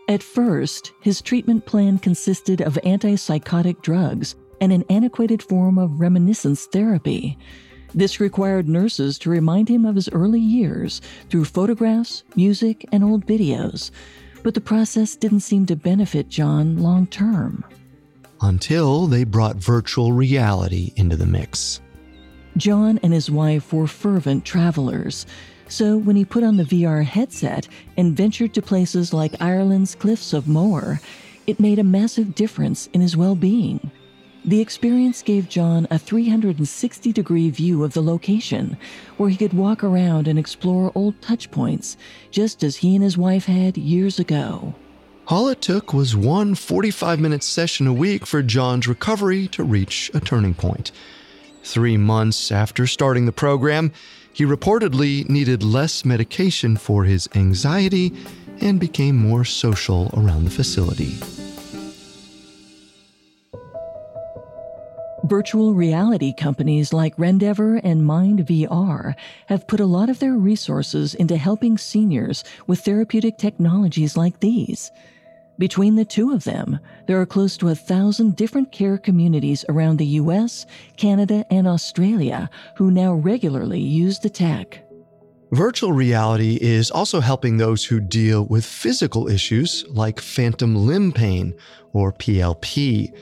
At 0.09 0.24
first, 0.24 0.91
his 1.01 1.22
treatment 1.22 1.68
plan 1.68 1.99
consisted 1.99 2.61
of 2.61 2.80
antipsychotic 2.84 3.84
drugs 3.84 4.36
and 4.59 4.74
an 4.74 4.84
antiquated 4.89 5.43
form 5.43 5.78
of 5.78 5.99
reminiscence 5.99 6.66
therapy. 6.66 7.38
This 7.93 8.20
required 8.20 8.68
nurses 8.68 9.20
to 9.20 9.30
remind 9.30 9.70
him 9.70 9.86
of 9.86 9.93
his 9.93 10.09
early 10.09 10.41
years 10.41 10.99
through 11.30 11.45
photographs, 11.45 12.24
music, 12.36 12.84
and 12.91 13.03
old 13.03 13.28
videos, 13.28 13.91
but 14.41 14.55
the 14.55 14.61
process 14.61 15.16
didn't 15.16 15.41
seem 15.41 15.68
to 15.68 15.76
benefit 15.76 16.28
John 16.28 16.80
long 16.80 17.05
term. 17.05 17.64
Until 18.41 19.05
they 19.05 19.26
brought 19.26 19.57
virtual 19.57 20.11
reality 20.11 20.91
into 20.95 21.16
the 21.16 21.28
mix. 21.28 21.82
John 22.56 22.99
and 23.01 23.14
his 23.14 23.32
wife 23.32 23.74
were 23.74 23.88
fervent 23.88 24.45
travelers, 24.45 25.26
so 25.68 25.97
when 25.97 26.16
he 26.16 26.26
put 26.26 26.43
on 26.43 26.58
the 26.58 26.64
VR 26.64 27.04
headset 27.04 27.68
and 27.97 28.16
ventured 28.16 28.54
to 28.54 28.62
places 28.62 29.14
like 29.14 29.41
Ireland's 29.41 29.95
Cliffs 29.95 30.34
of 30.34 30.47
Moher, 30.47 30.99
it 31.47 31.60
made 31.60 31.80
a 31.80 31.84
massive 31.84 32.36
difference 32.36 32.88
in 32.93 33.01
his 33.01 33.18
well 33.18 33.36
being. 33.36 33.91
The 34.45 34.62
experience 34.62 35.22
gave 35.22 35.47
John 35.47 35.88
a 35.89 35.97
360 35.97 37.12
degree 37.14 37.49
view 37.49 37.84
of 37.84 37.93
the 37.93 38.04
location, 38.04 38.78
where 39.18 39.30
he 39.30 39.38
could 39.38 39.54
walk 39.54 39.84
around 39.84 40.28
and 40.28 40.38
explore 40.38 40.91
old 40.93 41.20
touchpoints, 41.22 41.95
just 42.30 42.64
as 42.64 42.76
he 42.76 42.93
and 42.93 43.04
his 43.04 43.18
wife 43.18 43.45
had 43.45 43.78
years 43.78 44.20
ago. 44.20 44.76
All 45.28 45.47
it 45.47 45.62
took 45.62 45.93
was 45.93 46.16
one 46.16 46.56
45 46.56 47.20
minute 47.20 47.41
session 47.41 47.88
a 47.88 47.93
week 47.93 48.28
for 48.28 48.43
John's 48.43 48.88
recovery 48.88 49.47
to 49.49 49.64
reach 49.64 50.12
a 50.14 50.20
turning 50.20 50.54
point. 50.54 50.91
Three 51.64 51.97
months 51.97 52.51
after 52.51 52.86
starting 52.86 53.26
the 53.26 53.32
program, 53.32 53.91
he 54.34 54.43
reportedly 54.43 55.28
needed 55.30 55.64
less 55.64 56.03
medication 56.03 56.76
for 56.76 57.05
his 57.05 57.30
anxiety 57.36 58.11
and 58.59 58.80
became 58.80 59.16
more 59.16 59.45
social 59.45 60.11
around 60.14 60.45
the 60.45 60.51
facility. 60.51 61.18
Virtual 65.26 65.74
reality 65.74 66.34
companies 66.34 66.91
like 66.91 67.16
Rendever 67.16 67.80
and 67.82 68.01
MyndVR 68.01 69.14
have 69.47 69.68
put 69.68 69.80
a 69.80 69.86
lot 69.86 70.09
of 70.09 70.20
their 70.20 70.34
resources 70.34 71.16
into 71.16 71.38
helping 71.38 71.78
seniors 71.78 72.43
with 72.68 72.82
therapeutic 72.82 73.38
technologies 73.38 74.18
like 74.18 74.41
these. 74.41 74.91
Between 75.60 75.95
the 75.95 76.06
two 76.06 76.32
of 76.32 76.43
them, 76.43 76.80
there 77.06 77.22
are 77.22 77.26
close 77.26 77.58
to 77.58 77.70
a 77.70 77.76
thousand 77.76 78.36
different 78.36 78.72
care 78.72 78.97
communities 78.97 79.64
around 79.70 79.97
the 79.97 80.18
US, 80.22 80.66
Canada, 80.97 81.45
and 81.51 81.68
Australia 81.68 82.49
who 82.76 82.89
now 82.89 83.14
regularly 83.14 83.80
use 83.80 84.20
the 84.20 84.30
tech. 84.30 84.84
Virtual 85.51 85.93
reality 85.93 86.58
is 86.60 86.89
also 86.89 87.20
helping 87.20 87.58
those 87.58 87.86
who 87.86 87.99
deal 87.99 88.45
with 88.45 88.66
physical 88.66 89.28
issues 89.28 89.86
like 89.89 90.20
phantom 90.20 90.76
limb 90.76 91.12
pain 91.12 91.54
or 91.91 92.12
PLP. 92.12 93.16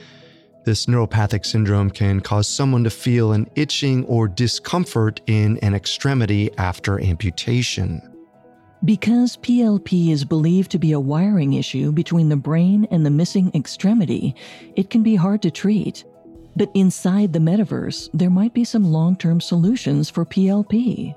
This 0.64 0.86
neuropathic 0.86 1.44
syndrome 1.44 1.90
can 1.90 2.20
cause 2.20 2.48
someone 2.48 2.84
to 2.84 2.90
feel 2.90 3.32
an 3.32 3.50
itching 3.56 4.06
or 4.06 4.28
discomfort 4.28 5.20
in 5.26 5.58
an 5.58 5.74
extremity 5.74 6.56
after 6.56 6.98
amputation. 6.98 8.11
Because 8.84 9.36
PLP 9.36 10.10
is 10.10 10.24
believed 10.24 10.72
to 10.72 10.78
be 10.78 10.90
a 10.90 10.98
wiring 10.98 11.52
issue 11.52 11.92
between 11.92 12.28
the 12.28 12.36
brain 12.36 12.88
and 12.90 13.06
the 13.06 13.10
missing 13.10 13.52
extremity, 13.54 14.34
it 14.74 14.90
can 14.90 15.04
be 15.04 15.14
hard 15.14 15.40
to 15.42 15.52
treat. 15.52 16.04
But 16.56 16.68
inside 16.74 17.32
the 17.32 17.38
metaverse, 17.38 18.10
there 18.12 18.28
might 18.28 18.54
be 18.54 18.64
some 18.64 18.90
long 18.90 19.14
term 19.14 19.40
solutions 19.40 20.10
for 20.10 20.24
PLP. 20.24 21.14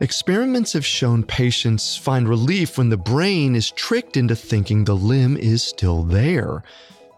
Experiments 0.00 0.72
have 0.72 0.86
shown 0.86 1.22
patients 1.24 1.94
find 1.94 2.26
relief 2.26 2.78
when 2.78 2.88
the 2.88 2.96
brain 2.96 3.54
is 3.54 3.70
tricked 3.70 4.16
into 4.16 4.34
thinking 4.34 4.84
the 4.84 4.96
limb 4.96 5.36
is 5.36 5.62
still 5.62 6.04
there. 6.04 6.62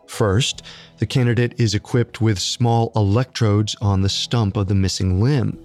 First, 0.08 0.62
the 0.98 1.06
candidate 1.06 1.60
is 1.60 1.74
equipped 1.74 2.20
with 2.20 2.40
small 2.40 2.90
electrodes 2.96 3.76
on 3.80 4.02
the 4.02 4.08
stump 4.08 4.56
of 4.56 4.66
the 4.66 4.74
missing 4.74 5.22
limb. 5.22 5.64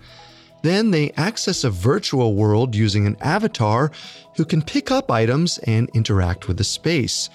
Then 0.61 0.91
they 0.91 1.11
access 1.11 1.63
a 1.63 1.69
virtual 1.69 2.35
world 2.35 2.75
using 2.75 3.07
an 3.07 3.17
avatar 3.21 3.91
who 4.35 4.45
can 4.45 4.61
pick 4.61 4.91
up 4.91 5.09
items 5.09 5.57
and 5.59 5.89
interact 5.93 6.47
with 6.47 6.57
the 6.57 6.63
space, 6.63 7.29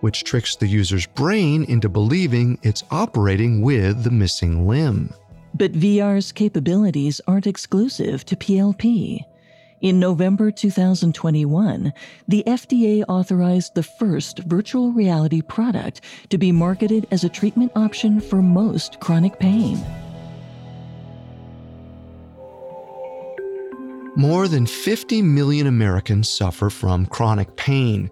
which 0.00 0.24
tricks 0.24 0.56
the 0.56 0.66
user's 0.66 1.06
brain 1.06 1.64
into 1.64 1.88
believing 1.88 2.58
it's 2.62 2.84
operating 2.90 3.60
with 3.60 4.04
the 4.04 4.10
missing 4.10 4.66
limb. 4.66 5.12
But 5.54 5.72
VR's 5.72 6.32
capabilities 6.32 7.20
aren't 7.26 7.46
exclusive 7.46 8.24
to 8.26 8.36
PLP. 8.36 9.20
In 9.82 9.98
November 9.98 10.50
2021, 10.50 11.92
the 12.28 12.44
FDA 12.46 13.04
authorized 13.08 13.74
the 13.74 13.82
first 13.82 14.38
virtual 14.40 14.92
reality 14.92 15.42
product 15.42 16.02
to 16.30 16.38
be 16.38 16.52
marketed 16.52 17.06
as 17.10 17.24
a 17.24 17.28
treatment 17.28 17.72
option 17.74 18.20
for 18.20 18.40
most 18.40 19.00
chronic 19.00 19.38
pain. 19.40 19.84
More 24.14 24.46
than 24.48 24.66
50 24.66 25.22
million 25.22 25.66
Americans 25.66 26.28
suffer 26.28 26.70
from 26.70 27.06
chronic 27.06 27.56
pain, 27.56 28.10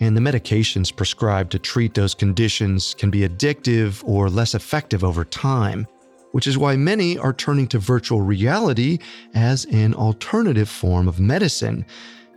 and 0.00 0.16
the 0.16 0.20
medications 0.20 0.94
prescribed 0.94 1.52
to 1.52 1.58
treat 1.58 1.94
those 1.94 2.14
conditions 2.14 2.94
can 2.94 3.10
be 3.10 3.20
addictive 3.28 4.02
or 4.06 4.28
less 4.28 4.54
effective 4.54 5.02
over 5.02 5.24
time 5.24 5.86
which 6.32 6.46
is 6.46 6.58
why 6.58 6.76
many 6.76 7.18
are 7.18 7.32
turning 7.32 7.66
to 7.68 7.78
virtual 7.78 8.20
reality 8.20 8.98
as 9.34 9.64
an 9.66 9.94
alternative 9.94 10.68
form 10.68 11.08
of 11.08 11.20
medicine, 11.20 11.84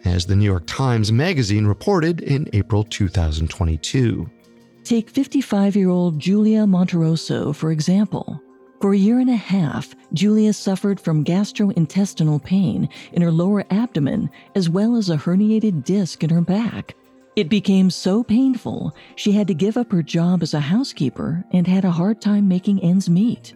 as 0.06 0.26
the 0.26 0.36
New 0.36 0.46
York 0.46 0.64
Times 0.66 1.12
Magazine 1.12 1.66
reported 1.66 2.22
in 2.22 2.48
April 2.54 2.84
2022. 2.84 4.30
Take 4.84 5.10
55 5.10 5.76
year 5.76 5.90
old 5.90 6.20
Julia 6.20 6.66
Monterosso, 6.66 7.56
for 7.56 7.72
example. 7.72 8.42
For 8.82 8.94
a 8.94 8.98
year 8.98 9.20
and 9.20 9.30
a 9.30 9.36
half, 9.36 9.96
Julia 10.12 10.54
suffered 10.54 11.00
from 11.00 11.24
gastrointestinal 11.24 12.44
pain 12.44 12.90
in 13.14 13.22
her 13.22 13.32
lower 13.32 13.64
abdomen 13.70 14.32
as 14.56 14.70
well 14.70 14.96
as 14.96 15.12
a 15.12 15.18
herniated 15.18 15.84
disc 15.84 16.24
in 16.24 16.32
her 16.32 16.42
back. 16.42 16.96
It 17.36 17.48
became 17.48 17.92
so 17.92 18.24
painful, 18.24 18.96
she 19.16 19.34
had 19.34 19.48
to 19.50 19.54
give 19.54 19.78
up 19.78 19.92
her 19.92 20.02
job 20.02 20.42
as 20.42 20.56
a 20.56 20.60
housekeeper 20.60 21.46
and 21.52 21.68
had 21.68 21.86
a 21.86 21.92
hard 21.92 22.22
time 22.22 22.48
making 22.48 22.82
ends 22.82 23.08
meet. 23.08 23.54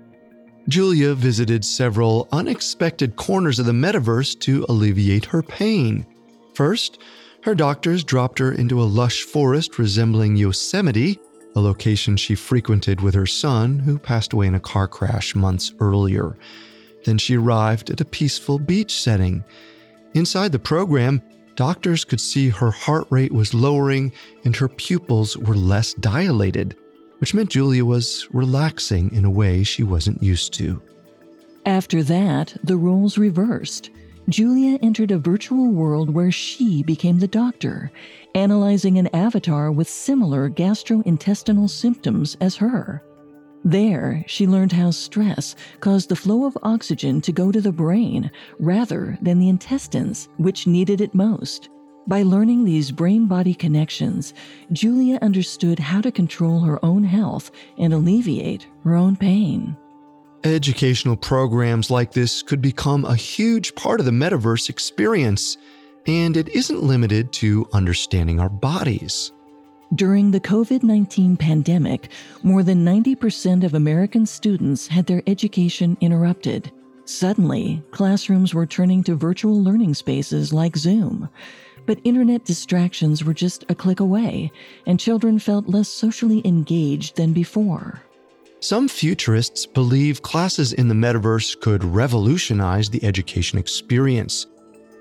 Julia 0.68 1.16
visited 1.16 1.66
several 1.66 2.28
unexpected 2.32 3.16
corners 3.16 3.58
of 3.58 3.66
the 3.66 3.72
metaverse 3.72 4.40
to 4.42 4.64
alleviate 4.70 5.26
her 5.26 5.42
pain. 5.42 6.06
First, 6.54 7.00
her 7.42 7.56
doctors 7.56 8.04
dropped 8.04 8.38
her 8.38 8.52
into 8.52 8.80
a 8.80 8.86
lush 8.86 9.24
forest 9.24 9.80
resembling 9.80 10.36
Yosemite, 10.36 11.20
a 11.56 11.60
location 11.60 12.18
she 12.18 12.36
frequented 12.36 13.02
with 13.02 13.14
her 13.14 13.26
son, 13.26 13.80
who 13.80 13.98
passed 13.98 14.34
away 14.34 14.48
in 14.48 14.56
a 14.56 14.60
car 14.60 14.88
crash 14.88 15.36
months 15.36 15.74
earlier. 15.80 16.38
Then 17.06 17.18
she 17.18 17.38
arrived 17.38 17.90
at 17.90 18.02
a 18.02 18.06
peaceful 18.06 18.60
beach 18.60 19.00
setting. 19.00 19.44
Inside 20.14 20.52
the 20.52 20.60
program, 20.60 21.22
doctors 21.56 22.04
could 22.04 22.22
see 22.22 22.50
her 22.50 22.72
heart 22.72 23.08
rate 23.10 23.32
was 23.32 23.54
lowering 23.54 24.12
and 24.44 24.56
her 24.56 24.68
pupils 24.68 25.38
were 25.38 25.56
less 25.56 25.94
dilated 25.94 26.76
which 27.20 27.34
meant 27.34 27.50
Julia 27.50 27.86
was 27.86 28.28
relaxing 28.32 29.12
in 29.14 29.26
a 29.26 29.30
way 29.30 29.64
she 29.64 29.84
wasn't 29.84 30.22
used 30.22 30.54
to. 30.56 30.82
After 31.66 32.04
that, 32.04 32.56
the 32.64 32.78
roles 32.78 33.18
reversed. 33.18 33.90
Julia 34.28 34.80
entered 34.82 35.12
a 35.12 35.20
virtual 35.20 35.70
world 35.70 36.10
where 36.10 36.32
she 36.32 36.82
became 36.82 37.20
the 37.20 37.28
doctor, 37.28 37.92
analyzing 38.34 38.98
an 38.98 39.08
avatar 39.14 39.72
with 39.72 39.88
similar 39.88 40.50
gastrointestinal 40.50 41.70
symptoms 41.70 42.36
as 42.42 42.56
her. 42.56 43.04
There, 43.64 44.24
she 44.28 44.48
learned 44.48 44.72
how 44.72 44.92
stress 44.92 45.56
caused 45.80 46.10
the 46.10 46.16
flow 46.16 46.46
of 46.46 46.58
oxygen 46.64 47.22
to 47.22 47.32
go 47.32 47.52
to 47.52 47.62
the 47.62 47.72
brain 47.72 48.32
rather 48.60 49.18
than 49.22 49.40
the 49.40 49.50
intestines, 49.50 50.30
which 50.38 50.68
needed 50.68 51.02
it 51.02 51.14
most. 51.14 51.70
By 52.08 52.24
learning 52.24 52.64
these 52.64 52.92
brain 52.92 53.26
body 53.26 53.54
connections, 53.54 54.34
Julia 54.72 55.18
understood 55.22 55.80
how 55.80 56.02
to 56.02 56.12
control 56.12 56.60
her 56.62 56.84
own 56.86 57.04
health 57.04 57.52
and 57.78 57.94
alleviate 57.94 58.68
her 58.84 58.96
own 58.96 59.16
pain. 59.16 59.76
Educational 60.46 61.18
programs 61.18 61.90
like 61.90 62.12
this 62.12 62.44
could 62.44 62.62
become 62.62 63.04
a 63.04 63.16
huge 63.16 63.74
part 63.74 64.00
of 64.00 64.06
the 64.06 64.12
metaverse 64.12 64.70
experience, 64.70 65.58
and 66.06 66.38
it 66.38 66.50
isn't 66.50 66.84
limited 66.84 67.34
to 67.34 67.68
understanding 67.74 68.40
our 68.40 68.48
bodies. 68.48 69.32
During 69.96 70.30
the 70.30 70.40
COVID 70.40 70.84
19 70.84 71.36
pandemic, 71.36 72.10
more 72.44 72.62
than 72.62 72.86
90% 72.86 73.64
of 73.64 73.74
American 73.74 74.28
students 74.28 74.86
had 74.86 75.08
their 75.08 75.24
education 75.26 75.98
interrupted. 76.00 76.72
Suddenly, 77.06 77.82
classrooms 77.90 78.54
were 78.54 78.68
turning 78.68 79.04
to 79.06 79.16
virtual 79.16 79.64
learning 79.64 79.96
spaces 79.96 80.54
like 80.54 80.78
Zoom. 80.78 81.28
But 81.88 82.00
internet 82.04 82.46
distractions 82.46 83.24
were 83.24 83.34
just 83.34 83.66
a 83.70 83.74
click 83.74 84.00
away, 84.00 84.52
and 84.86 85.00
children 85.00 85.40
felt 85.40 85.68
less 85.68 85.90
socially 85.90 86.44
engaged 86.46 87.16
than 87.16 87.34
before. 87.34 88.04
Some 88.68 88.88
futurists 88.88 89.68
believe 89.68 90.24
classes 90.24 90.74
in 90.74 90.88
the 90.88 90.96
metaverse 90.96 91.60
could 91.60 91.84
revolutionize 91.84 92.90
the 92.90 93.04
education 93.04 93.60
experience. 93.60 94.48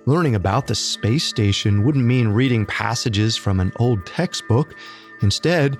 Learning 0.04 0.34
about 0.34 0.66
the 0.66 0.74
space 0.74 1.24
station 1.24 1.82
wouldn't 1.82 2.04
mean 2.04 2.28
reading 2.28 2.66
passages 2.66 3.38
from 3.38 3.60
an 3.60 3.72
old 3.76 4.04
textbook. 4.04 4.74
Instead, 5.22 5.78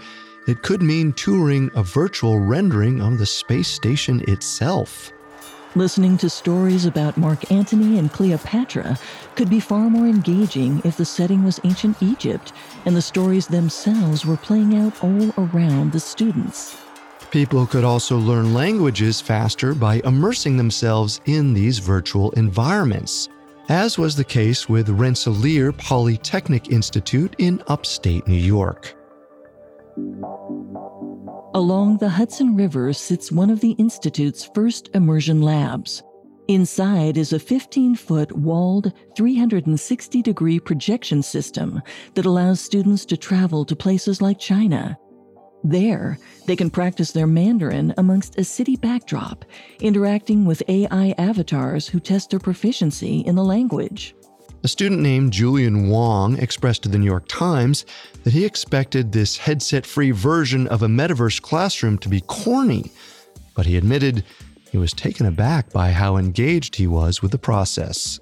it 0.49 0.62
could 0.62 0.80
mean 0.80 1.12
touring 1.12 1.70
a 1.74 1.82
virtual 1.82 2.39
rendering 2.39 3.03
of 3.03 3.18
the 3.18 3.26
space 3.26 3.68
station 3.68 4.24
itself. 4.28 5.12
Listening 5.74 6.16
to 6.16 6.30
stories 6.30 6.87
about 6.87 7.18
Mark 7.18 7.53
Antony 7.53 7.99
and 7.99 8.11
Cleopatra 8.11 8.99
could 9.35 9.51
be 9.51 9.61
far 9.61 9.91
more 9.91 10.07
engaging 10.07 10.80
if 10.87 10.97
the 10.97 11.05
setting 11.05 11.45
was 11.45 11.61
ancient 11.64 12.03
Egypt 12.03 12.55
and 12.87 12.97
the 12.97 13.03
stories 13.03 13.47
themselves 13.47 14.24
were 14.24 14.39
playing 14.39 14.74
out 14.74 15.05
all 15.05 15.35
around 15.37 15.93
the 15.93 16.01
students. 16.01 16.84
People 17.35 17.66
could 17.66 17.82
also 17.82 18.16
learn 18.16 18.55
languages 18.55 19.20
faster 19.20 19.74
by 19.74 20.01
immersing 20.05 20.57
themselves 20.57 21.20
in 21.26 21.53
these 21.53 21.80
virtual 21.80 22.30
environments, 22.35 23.28
as 23.68 23.99
was 23.99 24.14
the 24.14 24.22
case 24.22 24.68
with 24.68 24.89
Rensselaer 24.89 25.72
Polytechnic 25.72 26.70
Institute 26.70 27.35
in 27.39 27.61
upstate 27.66 28.28
New 28.28 28.37
York. 28.37 28.95
Along 31.55 31.99
the 31.99 32.09
Hudson 32.09 32.55
River 32.55 32.93
sits 32.93 33.32
one 33.32 33.51
of 33.51 33.59
the 33.59 33.72
Institute's 33.72 34.49
first 34.55 34.91
immersion 34.95 35.43
labs. 35.43 36.05
Inside 36.47 37.16
is 37.16 37.32
a 37.32 37.41
15 37.41 37.97
foot 37.97 38.30
walled, 38.30 38.93
360 39.16 40.22
degree 40.22 40.61
projection 40.61 41.20
system 41.20 41.82
that 42.14 42.26
allows 42.26 42.61
students 42.61 43.05
to 43.07 43.16
travel 43.16 43.64
to 43.64 43.74
places 43.74 44.22
like 44.22 44.39
China. 44.39 44.97
There, 45.64 46.18
they 46.46 46.56
can 46.56 46.68
practice 46.68 47.12
their 47.12 47.26
Mandarin 47.26 47.94
amongst 47.96 48.38
a 48.38 48.44
city 48.44 48.76
backdrop, 48.76 49.46
interacting 49.80 50.44
with 50.44 50.62
AI 50.68 51.14
avatars 51.16 51.88
who 51.88 52.00
test 52.00 52.30
their 52.30 52.38
proficiency 52.38 53.20
in 53.20 53.34
the 53.34 53.44
language. 53.44 54.14
A 54.62 54.68
student 54.68 55.00
named 55.00 55.32
Julian 55.32 55.88
Wong 55.88 56.38
expressed 56.38 56.82
to 56.82 56.88
the 56.90 56.98
New 56.98 57.06
York 57.06 57.28
Times 57.28 57.86
that 58.24 58.34
he 58.34 58.44
expected 58.44 59.12
this 59.12 59.38
headset 59.38 59.86
free 59.86 60.10
version 60.10 60.66
of 60.68 60.82
a 60.82 60.86
metaverse 60.86 61.40
classroom 61.40 61.98
to 61.98 62.08
be 62.08 62.20
corny. 62.20 62.92
but 63.54 63.66
he 63.66 63.76
admitted 63.76 64.24
he 64.70 64.78
was 64.78 64.92
taken 64.92 65.26
aback 65.26 65.72
by 65.72 65.92
how 65.92 66.16
engaged 66.16 66.74
he 66.76 66.86
was 66.86 67.22
with 67.22 67.30
the 67.30 67.38
process. 67.38 68.18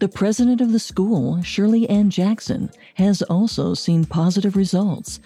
The 0.00 0.08
president 0.08 0.60
of 0.60 0.72
the 0.72 0.80
school, 0.80 1.40
Shirley 1.42 1.88
Ann 1.88 2.10
Jackson, 2.10 2.70
has 2.94 3.22
also 3.22 3.74
seen 3.74 4.04
positive 4.04 4.56
results. 4.56 5.20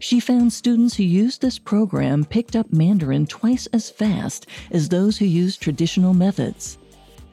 She 0.00 0.18
found 0.18 0.50
students 0.50 0.96
who 0.96 1.02
used 1.02 1.42
this 1.42 1.58
program 1.58 2.24
picked 2.24 2.56
up 2.56 2.72
Mandarin 2.72 3.26
twice 3.26 3.66
as 3.66 3.90
fast 3.90 4.46
as 4.70 4.88
those 4.88 5.18
who 5.18 5.26
used 5.26 5.60
traditional 5.60 6.14
methods. 6.14 6.78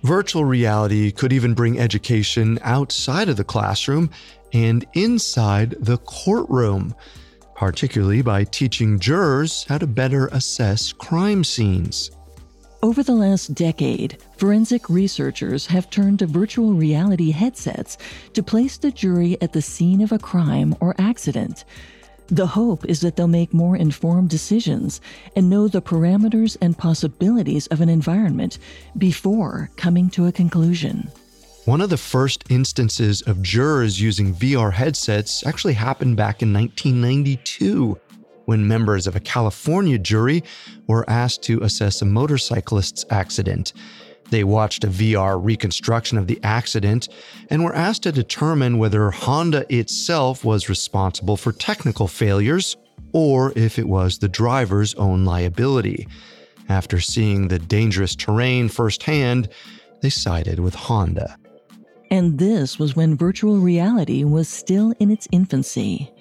Virtual 0.04 0.44
reality 0.44 1.12
could 1.14 1.32
even 1.32 1.54
bring 1.54 1.80
education 1.80 2.60
outside 2.64 3.30
of 3.30 3.38
the 3.38 3.46
classroom 3.46 4.10
and 4.52 4.86
inside 4.94 5.76
the 5.80 5.98
courtroom, 6.00 6.94
particularly 7.56 8.22
by 8.22 8.44
teaching 8.44 9.00
jurors 9.00 9.66
how 9.70 9.78
to 9.78 9.88
better 9.88 10.28
assess 10.28 10.92
crime 10.92 11.46
scenes. 11.46 12.12
Over 12.84 13.02
the 13.02 13.16
last 13.16 13.56
decade, 13.56 14.18
forensic 14.38 14.90
researchers 14.90 15.66
have 15.68 15.90
turned 15.90 16.20
to 16.20 16.28
virtual 16.28 16.74
reality 16.74 17.32
headsets 17.32 17.98
to 18.34 18.44
place 18.44 18.78
the 18.78 18.92
jury 18.92 19.38
at 19.42 19.54
the 19.54 19.62
scene 19.62 20.02
of 20.02 20.12
a 20.12 20.20
crime 20.20 20.76
or 20.82 20.94
accident. 21.00 21.64
The 22.30 22.48
hope 22.48 22.84
is 22.86 23.00
that 23.02 23.16
they'll 23.16 23.28
make 23.28 23.54
more 23.54 23.78
informed 23.78 24.30
decisions 24.30 25.00
and 25.36 25.50
know 25.50 25.70
the 25.70 25.82
parameters 25.82 26.58
and 26.60 26.78
possibilities 26.78 27.68
of 27.68 27.80
an 27.80 27.88
environment 27.88 28.58
before 28.98 29.70
coming 29.78 30.10
to 30.10 30.26
a 30.28 30.32
conclusion. 30.34 31.10
One 31.64 31.80
of 31.80 31.90
the 31.90 31.98
first 31.98 32.44
instances 32.50 33.22
of 33.22 33.42
jurors 33.42 34.02
using 34.02 34.34
VR 34.34 34.74
headsets 34.74 35.46
actually 35.46 35.74
happened 35.74 36.18
back 36.18 36.42
in 36.42 36.54
1992 36.54 37.98
when 38.46 38.68
members 38.68 39.08
of 39.08 39.16
a 39.16 39.22
California 39.22 39.98
jury 39.98 40.44
were 40.88 41.10
asked 41.10 41.44
to 41.44 41.62
assess 41.64 42.02
a 42.02 42.06
motorcyclist's 42.06 43.06
accident. 43.10 43.74
They 44.30 44.44
watched 44.44 44.84
a 44.84 44.88
VR 44.88 45.40
reconstruction 45.42 46.18
of 46.18 46.28
the 46.28 46.40
accident 46.44 47.08
and 47.50 47.64
were 47.64 47.76
asked 47.76 48.04
to 48.04 48.12
determine 48.12 48.78
whether 48.78 49.10
Honda 49.12 49.66
itself 49.74 50.44
was 50.44 50.70
responsible 50.70 51.38
for 51.38 51.52
technical 51.52 52.08
failures 52.08 52.76
or 53.14 53.54
if 53.56 53.80
it 53.80 53.88
was 53.88 54.18
the 54.18 54.28
driver's 54.28 54.94
own 54.96 55.26
liability. 55.26 56.08
After 56.70 57.00
seeing 57.00 57.48
the 57.48 57.60
dangerous 57.60 58.16
terrain 58.16 58.68
firsthand, 58.68 59.50
they 60.02 60.10
sided 60.10 60.60
with 60.60 60.76
Honda. 60.76 61.38
And 62.12 62.38
this 62.38 62.80
was 62.80 62.96
when 62.96 63.18
virtual 63.18 63.58
reality 63.58 64.24
was 64.24 64.48
still 64.48 64.94
in 65.00 65.12
its 65.12 65.28
infancy. 65.32 66.12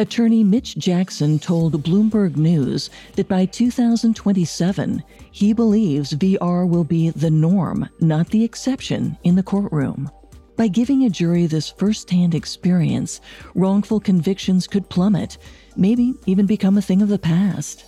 Attorney 0.00 0.42
Mitch 0.42 0.78
Jackson 0.78 1.38
told 1.38 1.84
Bloomberg 1.84 2.36
News 2.36 2.88
that 3.16 3.28
by 3.28 3.44
2027, 3.44 5.04
he 5.30 5.52
believes 5.52 6.14
VR 6.14 6.66
will 6.66 6.84
be 6.84 7.10
the 7.10 7.28
norm, 7.28 7.86
not 8.00 8.26
the 8.30 8.42
exception, 8.42 9.18
in 9.24 9.34
the 9.34 9.42
courtroom. 9.42 10.10
By 10.56 10.68
giving 10.68 11.04
a 11.04 11.10
jury 11.10 11.44
this 11.44 11.68
firsthand 11.68 12.34
experience, 12.34 13.20
wrongful 13.54 14.00
convictions 14.00 14.66
could 14.66 14.88
plummet, 14.88 15.36
maybe 15.76 16.14
even 16.24 16.46
become 16.46 16.78
a 16.78 16.82
thing 16.82 17.02
of 17.02 17.10
the 17.10 17.18
past. 17.18 17.84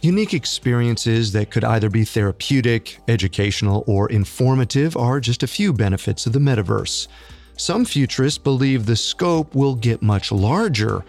Unique 0.00 0.34
experiences 0.34 1.32
that 1.32 1.50
could 1.50 1.64
either 1.64 1.90
be 1.90 2.04
therapeutic, 2.04 3.00
educational, 3.08 3.82
or 3.88 4.08
informative 4.10 4.96
are 4.96 5.18
just 5.18 5.42
a 5.42 5.48
few 5.48 5.72
benefits 5.72 6.24
of 6.24 6.32
the 6.32 6.38
metaverse. 6.38 7.08
Some 7.56 7.84
futurists 7.84 8.38
believe 8.38 8.86
the 8.86 8.94
scope 8.94 9.56
will 9.56 9.74
get 9.74 10.00
much 10.00 10.30
larger 10.30 11.04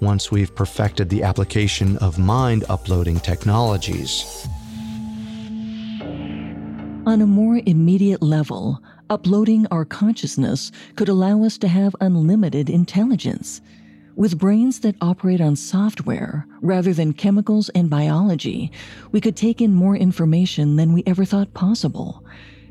once 0.00 0.30
we've 0.30 0.54
perfected 0.54 1.08
the 1.08 1.22
application 1.22 1.96
of 1.98 2.18
mind 2.18 2.64
uploading 2.68 3.20
technologies. 3.20 4.46
On 7.06 7.20
a 7.20 7.26
more 7.26 7.60
immediate 7.66 8.22
level, 8.22 8.82
uploading 9.08 9.66
our 9.70 9.84
consciousness 9.84 10.70
could 10.96 11.08
allow 11.08 11.42
us 11.42 11.58
to 11.58 11.68
have 11.68 11.96
unlimited 12.00 12.70
intelligence. 12.70 13.60
With 14.16 14.38
brains 14.38 14.80
that 14.80 14.96
operate 15.00 15.40
on 15.40 15.56
software 15.56 16.46
rather 16.60 16.92
than 16.92 17.12
chemicals 17.12 17.68
and 17.70 17.88
biology, 17.88 18.70
we 19.12 19.20
could 19.20 19.36
take 19.36 19.60
in 19.60 19.74
more 19.74 19.96
information 19.96 20.76
than 20.76 20.92
we 20.92 21.02
ever 21.06 21.24
thought 21.24 21.54
possible. 21.54 22.24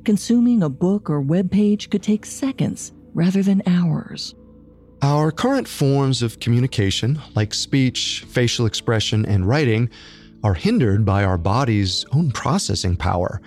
Consuming 0.06 0.64
a 0.64 0.70
book 0.70 1.10
or 1.10 1.22
web 1.22 1.52
page 1.52 1.90
could 1.90 2.04
take 2.04 2.26
seconds 2.26 2.94
rather 3.14 3.42
than 3.42 3.64
hours. 3.66 4.36
Our 5.02 5.32
current 5.32 5.66
forms 5.70 6.22
of 6.22 6.42
communication, 6.42 7.22
like 7.34 7.54
speech, 7.54 8.26
facial 8.28 8.66
expression, 8.66 9.26
and 9.26 9.48
writing, 9.48 9.90
are 10.44 10.54
hindered 10.54 11.06
by 11.06 11.24
our 11.24 11.38
body's 11.38 12.04
own 12.12 12.32
processing 12.32 12.98
power. 12.98 13.42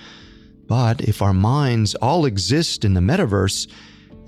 But 0.66 1.02
if 1.02 1.20
our 1.20 1.34
minds 1.34 1.94
all 1.96 2.24
exist 2.24 2.86
in 2.86 2.94
the 2.94 3.00
metaverse, 3.00 3.70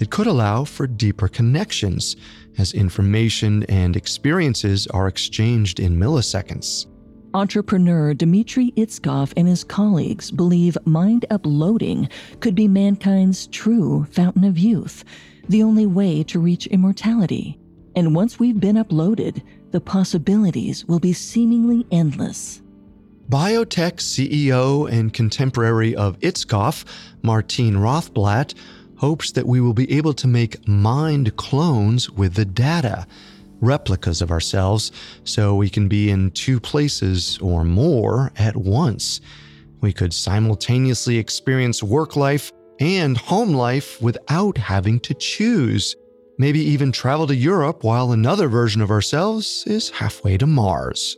it 0.00 0.10
could 0.10 0.26
allow 0.26 0.64
for 0.64 0.86
deeper 0.86 1.28
connections 1.28 2.14
as 2.58 2.74
information 2.74 3.62
and 3.70 3.96
experiences 3.96 4.86
are 4.88 5.08
exchanged 5.08 5.80
in 5.80 5.96
milliseconds. 5.96 6.86
Entrepreneur 7.32 8.12
Dmitry 8.12 8.72
Itskov 8.76 9.32
and 9.34 9.48
his 9.48 9.64
colleagues 9.64 10.30
believe 10.30 10.76
mind 10.84 11.24
uploading 11.30 12.10
could 12.40 12.54
be 12.54 12.68
mankind's 12.68 13.46
true 13.46 14.06
fountain 14.10 14.44
of 14.44 14.58
youth 14.58 15.04
the 15.48 15.62
only 15.62 15.86
way 15.86 16.22
to 16.24 16.38
reach 16.38 16.66
immortality. 16.68 17.58
And 17.96 18.14
once 18.14 18.38
we've 18.38 18.58
been 18.58 18.76
uploaded, 18.76 19.42
the 19.70 19.80
possibilities 19.80 20.84
will 20.86 20.98
be 20.98 21.12
seemingly 21.12 21.86
endless. 21.90 22.62
Biotech 23.28 23.96
CEO 23.96 24.90
and 24.90 25.12
contemporary 25.12 25.94
of 25.96 26.18
Itskov, 26.20 26.84
Martine 27.22 27.76
Rothblatt, 27.76 28.54
hopes 28.96 29.32
that 29.32 29.46
we 29.46 29.60
will 29.60 29.72
be 29.72 29.90
able 29.92 30.14
to 30.14 30.26
make 30.26 30.66
mind 30.68 31.34
clones 31.36 32.10
with 32.10 32.34
the 32.34 32.44
data, 32.44 33.06
replicas 33.60 34.20
of 34.20 34.30
ourselves, 34.30 34.92
so 35.24 35.54
we 35.54 35.70
can 35.70 35.88
be 35.88 36.10
in 36.10 36.30
two 36.32 36.60
places 36.60 37.38
or 37.38 37.64
more 37.64 38.32
at 38.36 38.56
once. 38.56 39.20
We 39.80 39.92
could 39.92 40.12
simultaneously 40.12 41.18
experience 41.18 41.82
work 41.82 42.16
life 42.16 42.52
and 42.80 43.16
home 43.16 43.52
life 43.52 44.00
without 44.02 44.58
having 44.58 45.00
to 45.00 45.14
choose. 45.14 45.96
Maybe 46.38 46.60
even 46.60 46.90
travel 46.90 47.26
to 47.28 47.34
Europe 47.34 47.84
while 47.84 48.12
another 48.12 48.48
version 48.48 48.82
of 48.82 48.90
ourselves 48.90 49.64
is 49.66 49.90
halfway 49.90 50.36
to 50.38 50.46
Mars. 50.46 51.16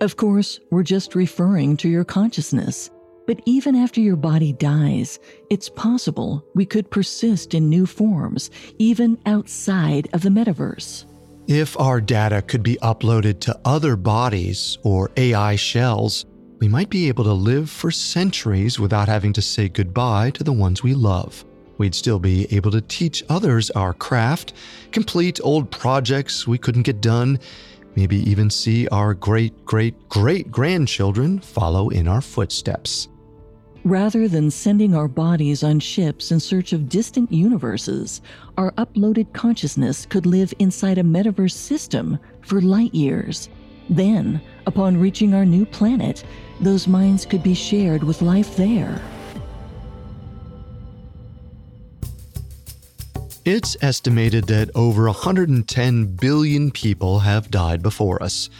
Of 0.00 0.16
course, 0.16 0.60
we're 0.70 0.82
just 0.82 1.14
referring 1.14 1.76
to 1.78 1.88
your 1.88 2.04
consciousness. 2.04 2.90
But 3.26 3.40
even 3.44 3.74
after 3.74 4.00
your 4.00 4.14
body 4.14 4.52
dies, 4.52 5.18
it's 5.50 5.68
possible 5.68 6.44
we 6.54 6.64
could 6.64 6.90
persist 6.90 7.54
in 7.54 7.68
new 7.68 7.86
forms, 7.86 8.50
even 8.78 9.18
outside 9.26 10.08
of 10.12 10.22
the 10.22 10.28
metaverse. 10.28 11.06
If 11.48 11.78
our 11.78 12.00
data 12.00 12.42
could 12.42 12.62
be 12.62 12.76
uploaded 12.82 13.40
to 13.40 13.58
other 13.64 13.96
bodies 13.96 14.78
or 14.82 15.10
AI 15.16 15.56
shells, 15.56 16.24
we 16.58 16.68
might 16.68 16.88
be 16.88 17.08
able 17.08 17.24
to 17.24 17.32
live 17.32 17.68
for 17.68 17.90
centuries 17.90 18.80
without 18.80 19.08
having 19.08 19.32
to 19.34 19.42
say 19.42 19.68
goodbye 19.68 20.30
to 20.30 20.44
the 20.44 20.52
ones 20.52 20.82
we 20.82 20.94
love. 20.94 21.44
We'd 21.78 21.94
still 21.94 22.18
be 22.18 22.46
able 22.54 22.70
to 22.70 22.80
teach 22.80 23.22
others 23.28 23.70
our 23.72 23.92
craft, 23.92 24.54
complete 24.92 25.38
old 25.42 25.70
projects 25.70 26.46
we 26.46 26.56
couldn't 26.56 26.84
get 26.84 27.02
done, 27.02 27.38
maybe 27.94 28.16
even 28.30 28.48
see 28.48 28.88
our 28.88 29.12
great 29.12 29.64
great 29.66 30.08
great 30.08 30.50
grandchildren 30.50 31.40
follow 31.40 31.90
in 31.90 32.08
our 32.08 32.22
footsteps. 32.22 33.08
Rather 33.84 34.26
than 34.26 34.50
sending 34.50 34.94
our 34.96 35.06
bodies 35.06 35.62
on 35.62 35.78
ships 35.78 36.32
in 36.32 36.40
search 36.40 36.72
of 36.72 36.88
distant 36.88 37.30
universes, 37.30 38.20
our 38.56 38.72
uploaded 38.72 39.32
consciousness 39.32 40.06
could 40.06 40.26
live 40.26 40.52
inside 40.58 40.98
a 40.98 41.02
metaverse 41.04 41.52
system 41.52 42.18
for 42.40 42.60
light 42.60 42.92
years. 42.92 43.48
Then, 43.88 44.40
upon 44.66 44.96
reaching 44.96 45.34
our 45.34 45.44
new 45.44 45.64
planet, 45.64 46.24
those 46.60 46.88
minds 46.88 47.24
could 47.24 47.42
be 47.42 47.54
shared 47.54 48.02
with 48.02 48.22
life 48.22 48.56
there. 48.56 49.00
It's 53.44 53.76
estimated 53.80 54.48
that 54.48 54.70
over 54.74 55.04
110 55.04 56.06
billion 56.16 56.72
people 56.72 57.20
have 57.20 57.48
died 57.48 57.80
before 57.80 58.20
us, 58.20 58.50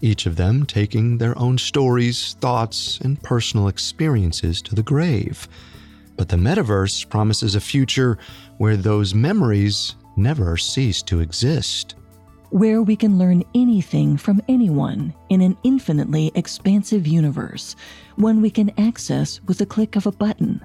each 0.00 0.24
of 0.24 0.36
them 0.36 0.64
taking 0.64 1.18
their 1.18 1.38
own 1.38 1.58
stories, 1.58 2.36
thoughts, 2.40 2.98
and 3.00 3.22
personal 3.22 3.68
experiences 3.68 4.62
to 4.62 4.74
the 4.74 4.82
grave. 4.82 5.46
But 6.16 6.30
the 6.30 6.36
metaverse 6.36 7.06
promises 7.10 7.54
a 7.54 7.60
future 7.60 8.16
where 8.56 8.78
those 8.78 9.14
memories 9.14 9.94
never 10.16 10.56
cease 10.56 11.02
to 11.02 11.20
exist 11.20 11.96
where 12.50 12.82
we 12.82 12.96
can 12.96 13.18
learn 13.18 13.44
anything 13.54 14.16
from 14.16 14.42
anyone 14.48 15.14
in 15.28 15.40
an 15.40 15.56
infinitely 15.62 16.32
expansive 16.34 17.06
universe, 17.06 17.76
one 18.16 18.42
we 18.42 18.50
can 18.50 18.72
access 18.78 19.40
with 19.44 19.60
a 19.60 19.66
click 19.66 19.96
of 19.96 20.06
a 20.06 20.12
button, 20.12 20.60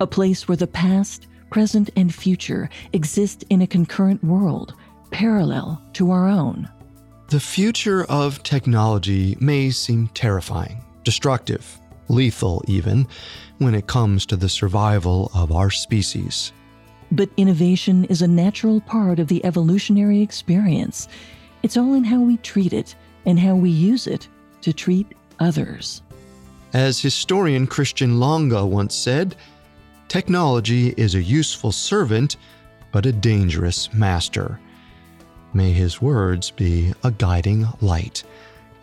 a 0.00 0.06
place 0.06 0.46
where 0.48 0.56
the 0.56 0.66
past, 0.66 1.26
present, 1.50 1.90
and 1.96 2.14
future 2.14 2.68
exist 2.92 3.44
in 3.50 3.62
a 3.62 3.66
concurrent 3.66 4.22
world, 4.22 4.74
parallel 5.10 5.82
to 5.94 6.10
our 6.10 6.28
own. 6.28 6.68
The 7.28 7.40
future 7.40 8.04
of 8.04 8.42
technology 8.42 9.36
may 9.40 9.70
seem 9.70 10.08
terrifying, 10.08 10.82
destructive, 11.04 11.78
lethal 12.08 12.64
even, 12.66 13.06
when 13.58 13.74
it 13.74 13.86
comes 13.86 14.26
to 14.26 14.36
the 14.36 14.48
survival 14.48 15.30
of 15.34 15.52
our 15.52 15.70
species. 15.70 16.52
But 17.10 17.30
innovation 17.36 18.04
is 18.04 18.22
a 18.22 18.28
natural 18.28 18.80
part 18.80 19.18
of 19.18 19.28
the 19.28 19.44
evolutionary 19.44 20.20
experience. 20.20 21.08
It's 21.62 21.76
all 21.76 21.94
in 21.94 22.04
how 22.04 22.20
we 22.20 22.36
treat 22.38 22.72
it 22.72 22.94
and 23.24 23.38
how 23.38 23.54
we 23.54 23.70
use 23.70 24.06
it 24.06 24.28
to 24.62 24.72
treat 24.72 25.06
others. 25.40 26.02
As 26.74 27.00
historian 27.00 27.66
Christian 27.66 28.20
Lange 28.20 28.68
once 28.68 28.94
said, 28.94 29.36
technology 30.08 30.88
is 30.96 31.14
a 31.14 31.22
useful 31.22 31.72
servant, 31.72 32.36
but 32.92 33.06
a 33.06 33.12
dangerous 33.12 33.92
master. 33.94 34.60
May 35.54 35.72
his 35.72 36.02
words 36.02 36.50
be 36.50 36.92
a 37.04 37.10
guiding 37.10 37.66
light 37.80 38.22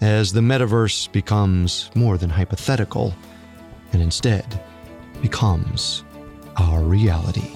as 0.01 0.34
the 0.34 0.41
metaverse 0.41 1.11
becomes 1.11 1.89
more 1.95 2.17
than 2.17 2.30
hypothetical 2.30 3.13
and 3.93 4.01
instead 4.01 4.61
becomes 5.21 6.03
our 6.57 6.82
reality. 6.82 7.51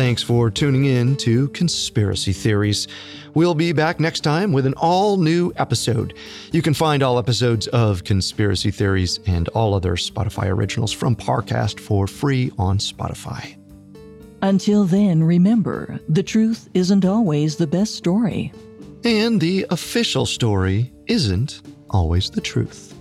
Thanks 0.00 0.22
for 0.22 0.50
tuning 0.50 0.86
in 0.86 1.14
to 1.18 1.48
Conspiracy 1.48 2.32
Theories. 2.32 2.88
We'll 3.34 3.54
be 3.54 3.72
back 3.72 4.00
next 4.00 4.20
time 4.20 4.50
with 4.50 4.64
an 4.64 4.72
all 4.78 5.18
new 5.18 5.52
episode. 5.56 6.14
You 6.52 6.62
can 6.62 6.72
find 6.72 7.02
all 7.02 7.18
episodes 7.18 7.66
of 7.66 8.02
Conspiracy 8.02 8.70
Theories 8.70 9.20
and 9.26 9.48
all 9.48 9.74
other 9.74 9.96
Spotify 9.96 10.46
originals 10.46 10.90
from 10.90 11.14
Parcast 11.14 11.78
for 11.78 12.06
free 12.06 12.50
on 12.58 12.78
Spotify. 12.78 13.58
Until 14.40 14.86
then, 14.86 15.22
remember 15.22 16.00
the 16.08 16.22
truth 16.22 16.70
isn't 16.72 17.04
always 17.04 17.56
the 17.56 17.66
best 17.66 17.94
story. 17.94 18.54
And 19.04 19.38
the 19.38 19.66
official 19.68 20.24
story 20.24 20.94
isn't 21.08 21.60
always 21.90 22.30
the 22.30 22.40
truth. 22.40 22.98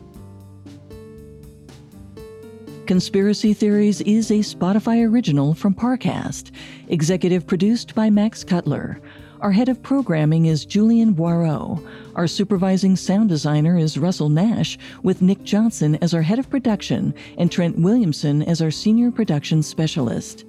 Conspiracy 2.90 3.54
Theories 3.54 4.02
is 4.02 4.32
a 4.32 4.40
Spotify 4.40 5.08
original 5.08 5.54
from 5.54 5.76
Parcast, 5.76 6.50
executive 6.88 7.46
produced 7.46 7.94
by 7.94 8.10
Max 8.10 8.44
Cutler. 8.44 9.00
Our 9.42 9.52
head 9.52 9.70
of 9.70 9.84
programming 9.84 10.48
is 10.48 10.66
Julian 10.66 11.14
Boireau. 11.14 11.88
Our 12.16 12.26
supervising 12.26 12.96
sound 12.96 13.30
designer 13.30 13.78
is 13.78 14.00
Russell 14.00 14.30
Nash, 14.30 14.80
with 15.04 15.22
Nick 15.22 15.44
Johnson 15.44 16.00
as 16.02 16.16
our 16.16 16.24
head 16.24 16.40
of 16.40 16.50
production 16.50 17.14
and 17.38 17.52
Trent 17.52 17.78
Williamson 17.78 18.42
as 18.42 18.60
our 18.60 18.72
senior 18.72 19.12
production 19.12 19.62
specialist. 19.62 20.46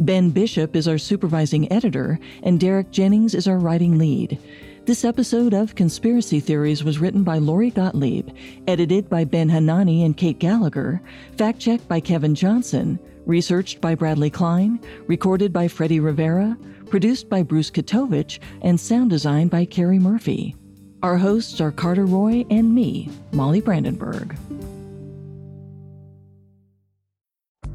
Ben 0.00 0.30
Bishop 0.30 0.74
is 0.74 0.88
our 0.88 0.96
supervising 0.96 1.70
editor, 1.70 2.18
and 2.44 2.58
Derek 2.58 2.92
Jennings 2.92 3.34
is 3.34 3.46
our 3.46 3.58
writing 3.58 3.98
lead. 3.98 4.38
This 4.86 5.06
episode 5.06 5.54
of 5.54 5.74
Conspiracy 5.74 6.40
Theories 6.40 6.84
was 6.84 6.98
written 6.98 7.22
by 7.22 7.38
Lori 7.38 7.70
Gottlieb, 7.70 8.28
edited 8.68 9.08
by 9.08 9.24
Ben 9.24 9.48
Hanani 9.48 10.04
and 10.04 10.14
Kate 10.14 10.38
Gallagher, 10.38 11.00
fact 11.38 11.58
checked 11.58 11.88
by 11.88 12.00
Kevin 12.00 12.34
Johnson, 12.34 12.98
researched 13.24 13.80
by 13.80 13.94
Bradley 13.94 14.28
Klein, 14.28 14.78
recorded 15.06 15.54
by 15.54 15.68
Freddie 15.68 16.00
Rivera, 16.00 16.54
produced 16.90 17.30
by 17.30 17.42
Bruce 17.42 17.70
Katovich, 17.70 18.40
and 18.60 18.78
sound 18.78 19.08
designed 19.08 19.50
by 19.50 19.64
Carrie 19.64 19.98
Murphy. 19.98 20.54
Our 21.02 21.16
hosts 21.16 21.62
are 21.62 21.72
Carter 21.72 22.04
Roy 22.04 22.44
and 22.50 22.74
me, 22.74 23.08
Molly 23.32 23.62
Brandenburg. 23.62 24.36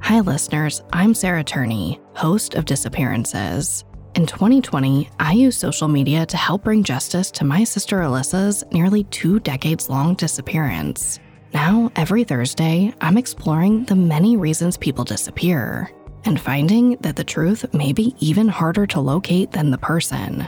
Hi, 0.02 0.20
listeners. 0.20 0.84
I'm 0.94 1.16
Sarah 1.16 1.44
Turney, 1.44 2.00
host 2.14 2.54
of 2.54 2.66
Disappearances. 2.66 3.84
In 4.20 4.26
2020, 4.26 5.10
I 5.18 5.32
used 5.32 5.62
social 5.62 5.88
media 5.88 6.26
to 6.26 6.36
help 6.36 6.66
bring 6.66 6.84
justice 6.84 7.32
to 7.32 7.46
my 7.46 7.64
sister 7.64 8.00
Alyssa's 8.00 8.66
nearly 8.70 9.06
two 9.06 9.40
decades 9.40 9.90
long 9.90 10.14
disappearance. 10.16 11.22
Now, 11.54 11.90
every 11.96 12.26
Thursday, 12.26 12.94
I'm 13.00 13.18
exploring 13.18 13.86
the 13.86 13.96
many 13.96 14.36
reasons 14.36 14.76
people 14.76 15.06
disappear 15.06 15.90
and 16.26 16.38
finding 16.38 16.98
that 17.00 17.16
the 17.16 17.24
truth 17.24 17.74
may 17.74 17.94
be 17.94 18.14
even 18.20 18.50
harder 18.50 18.86
to 18.88 19.00
locate 19.00 19.54
than 19.54 19.72
the 19.72 19.78
person. 19.78 20.46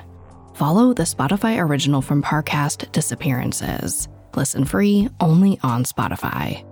Follow 0.53 0.93
the 0.93 1.03
Spotify 1.03 1.57
original 1.57 2.01
from 2.01 2.21
Parcast 2.21 2.91
Disappearances. 2.91 4.09
Listen 4.35 4.65
free 4.65 5.07
only 5.21 5.57
on 5.63 5.85
Spotify. 5.85 6.65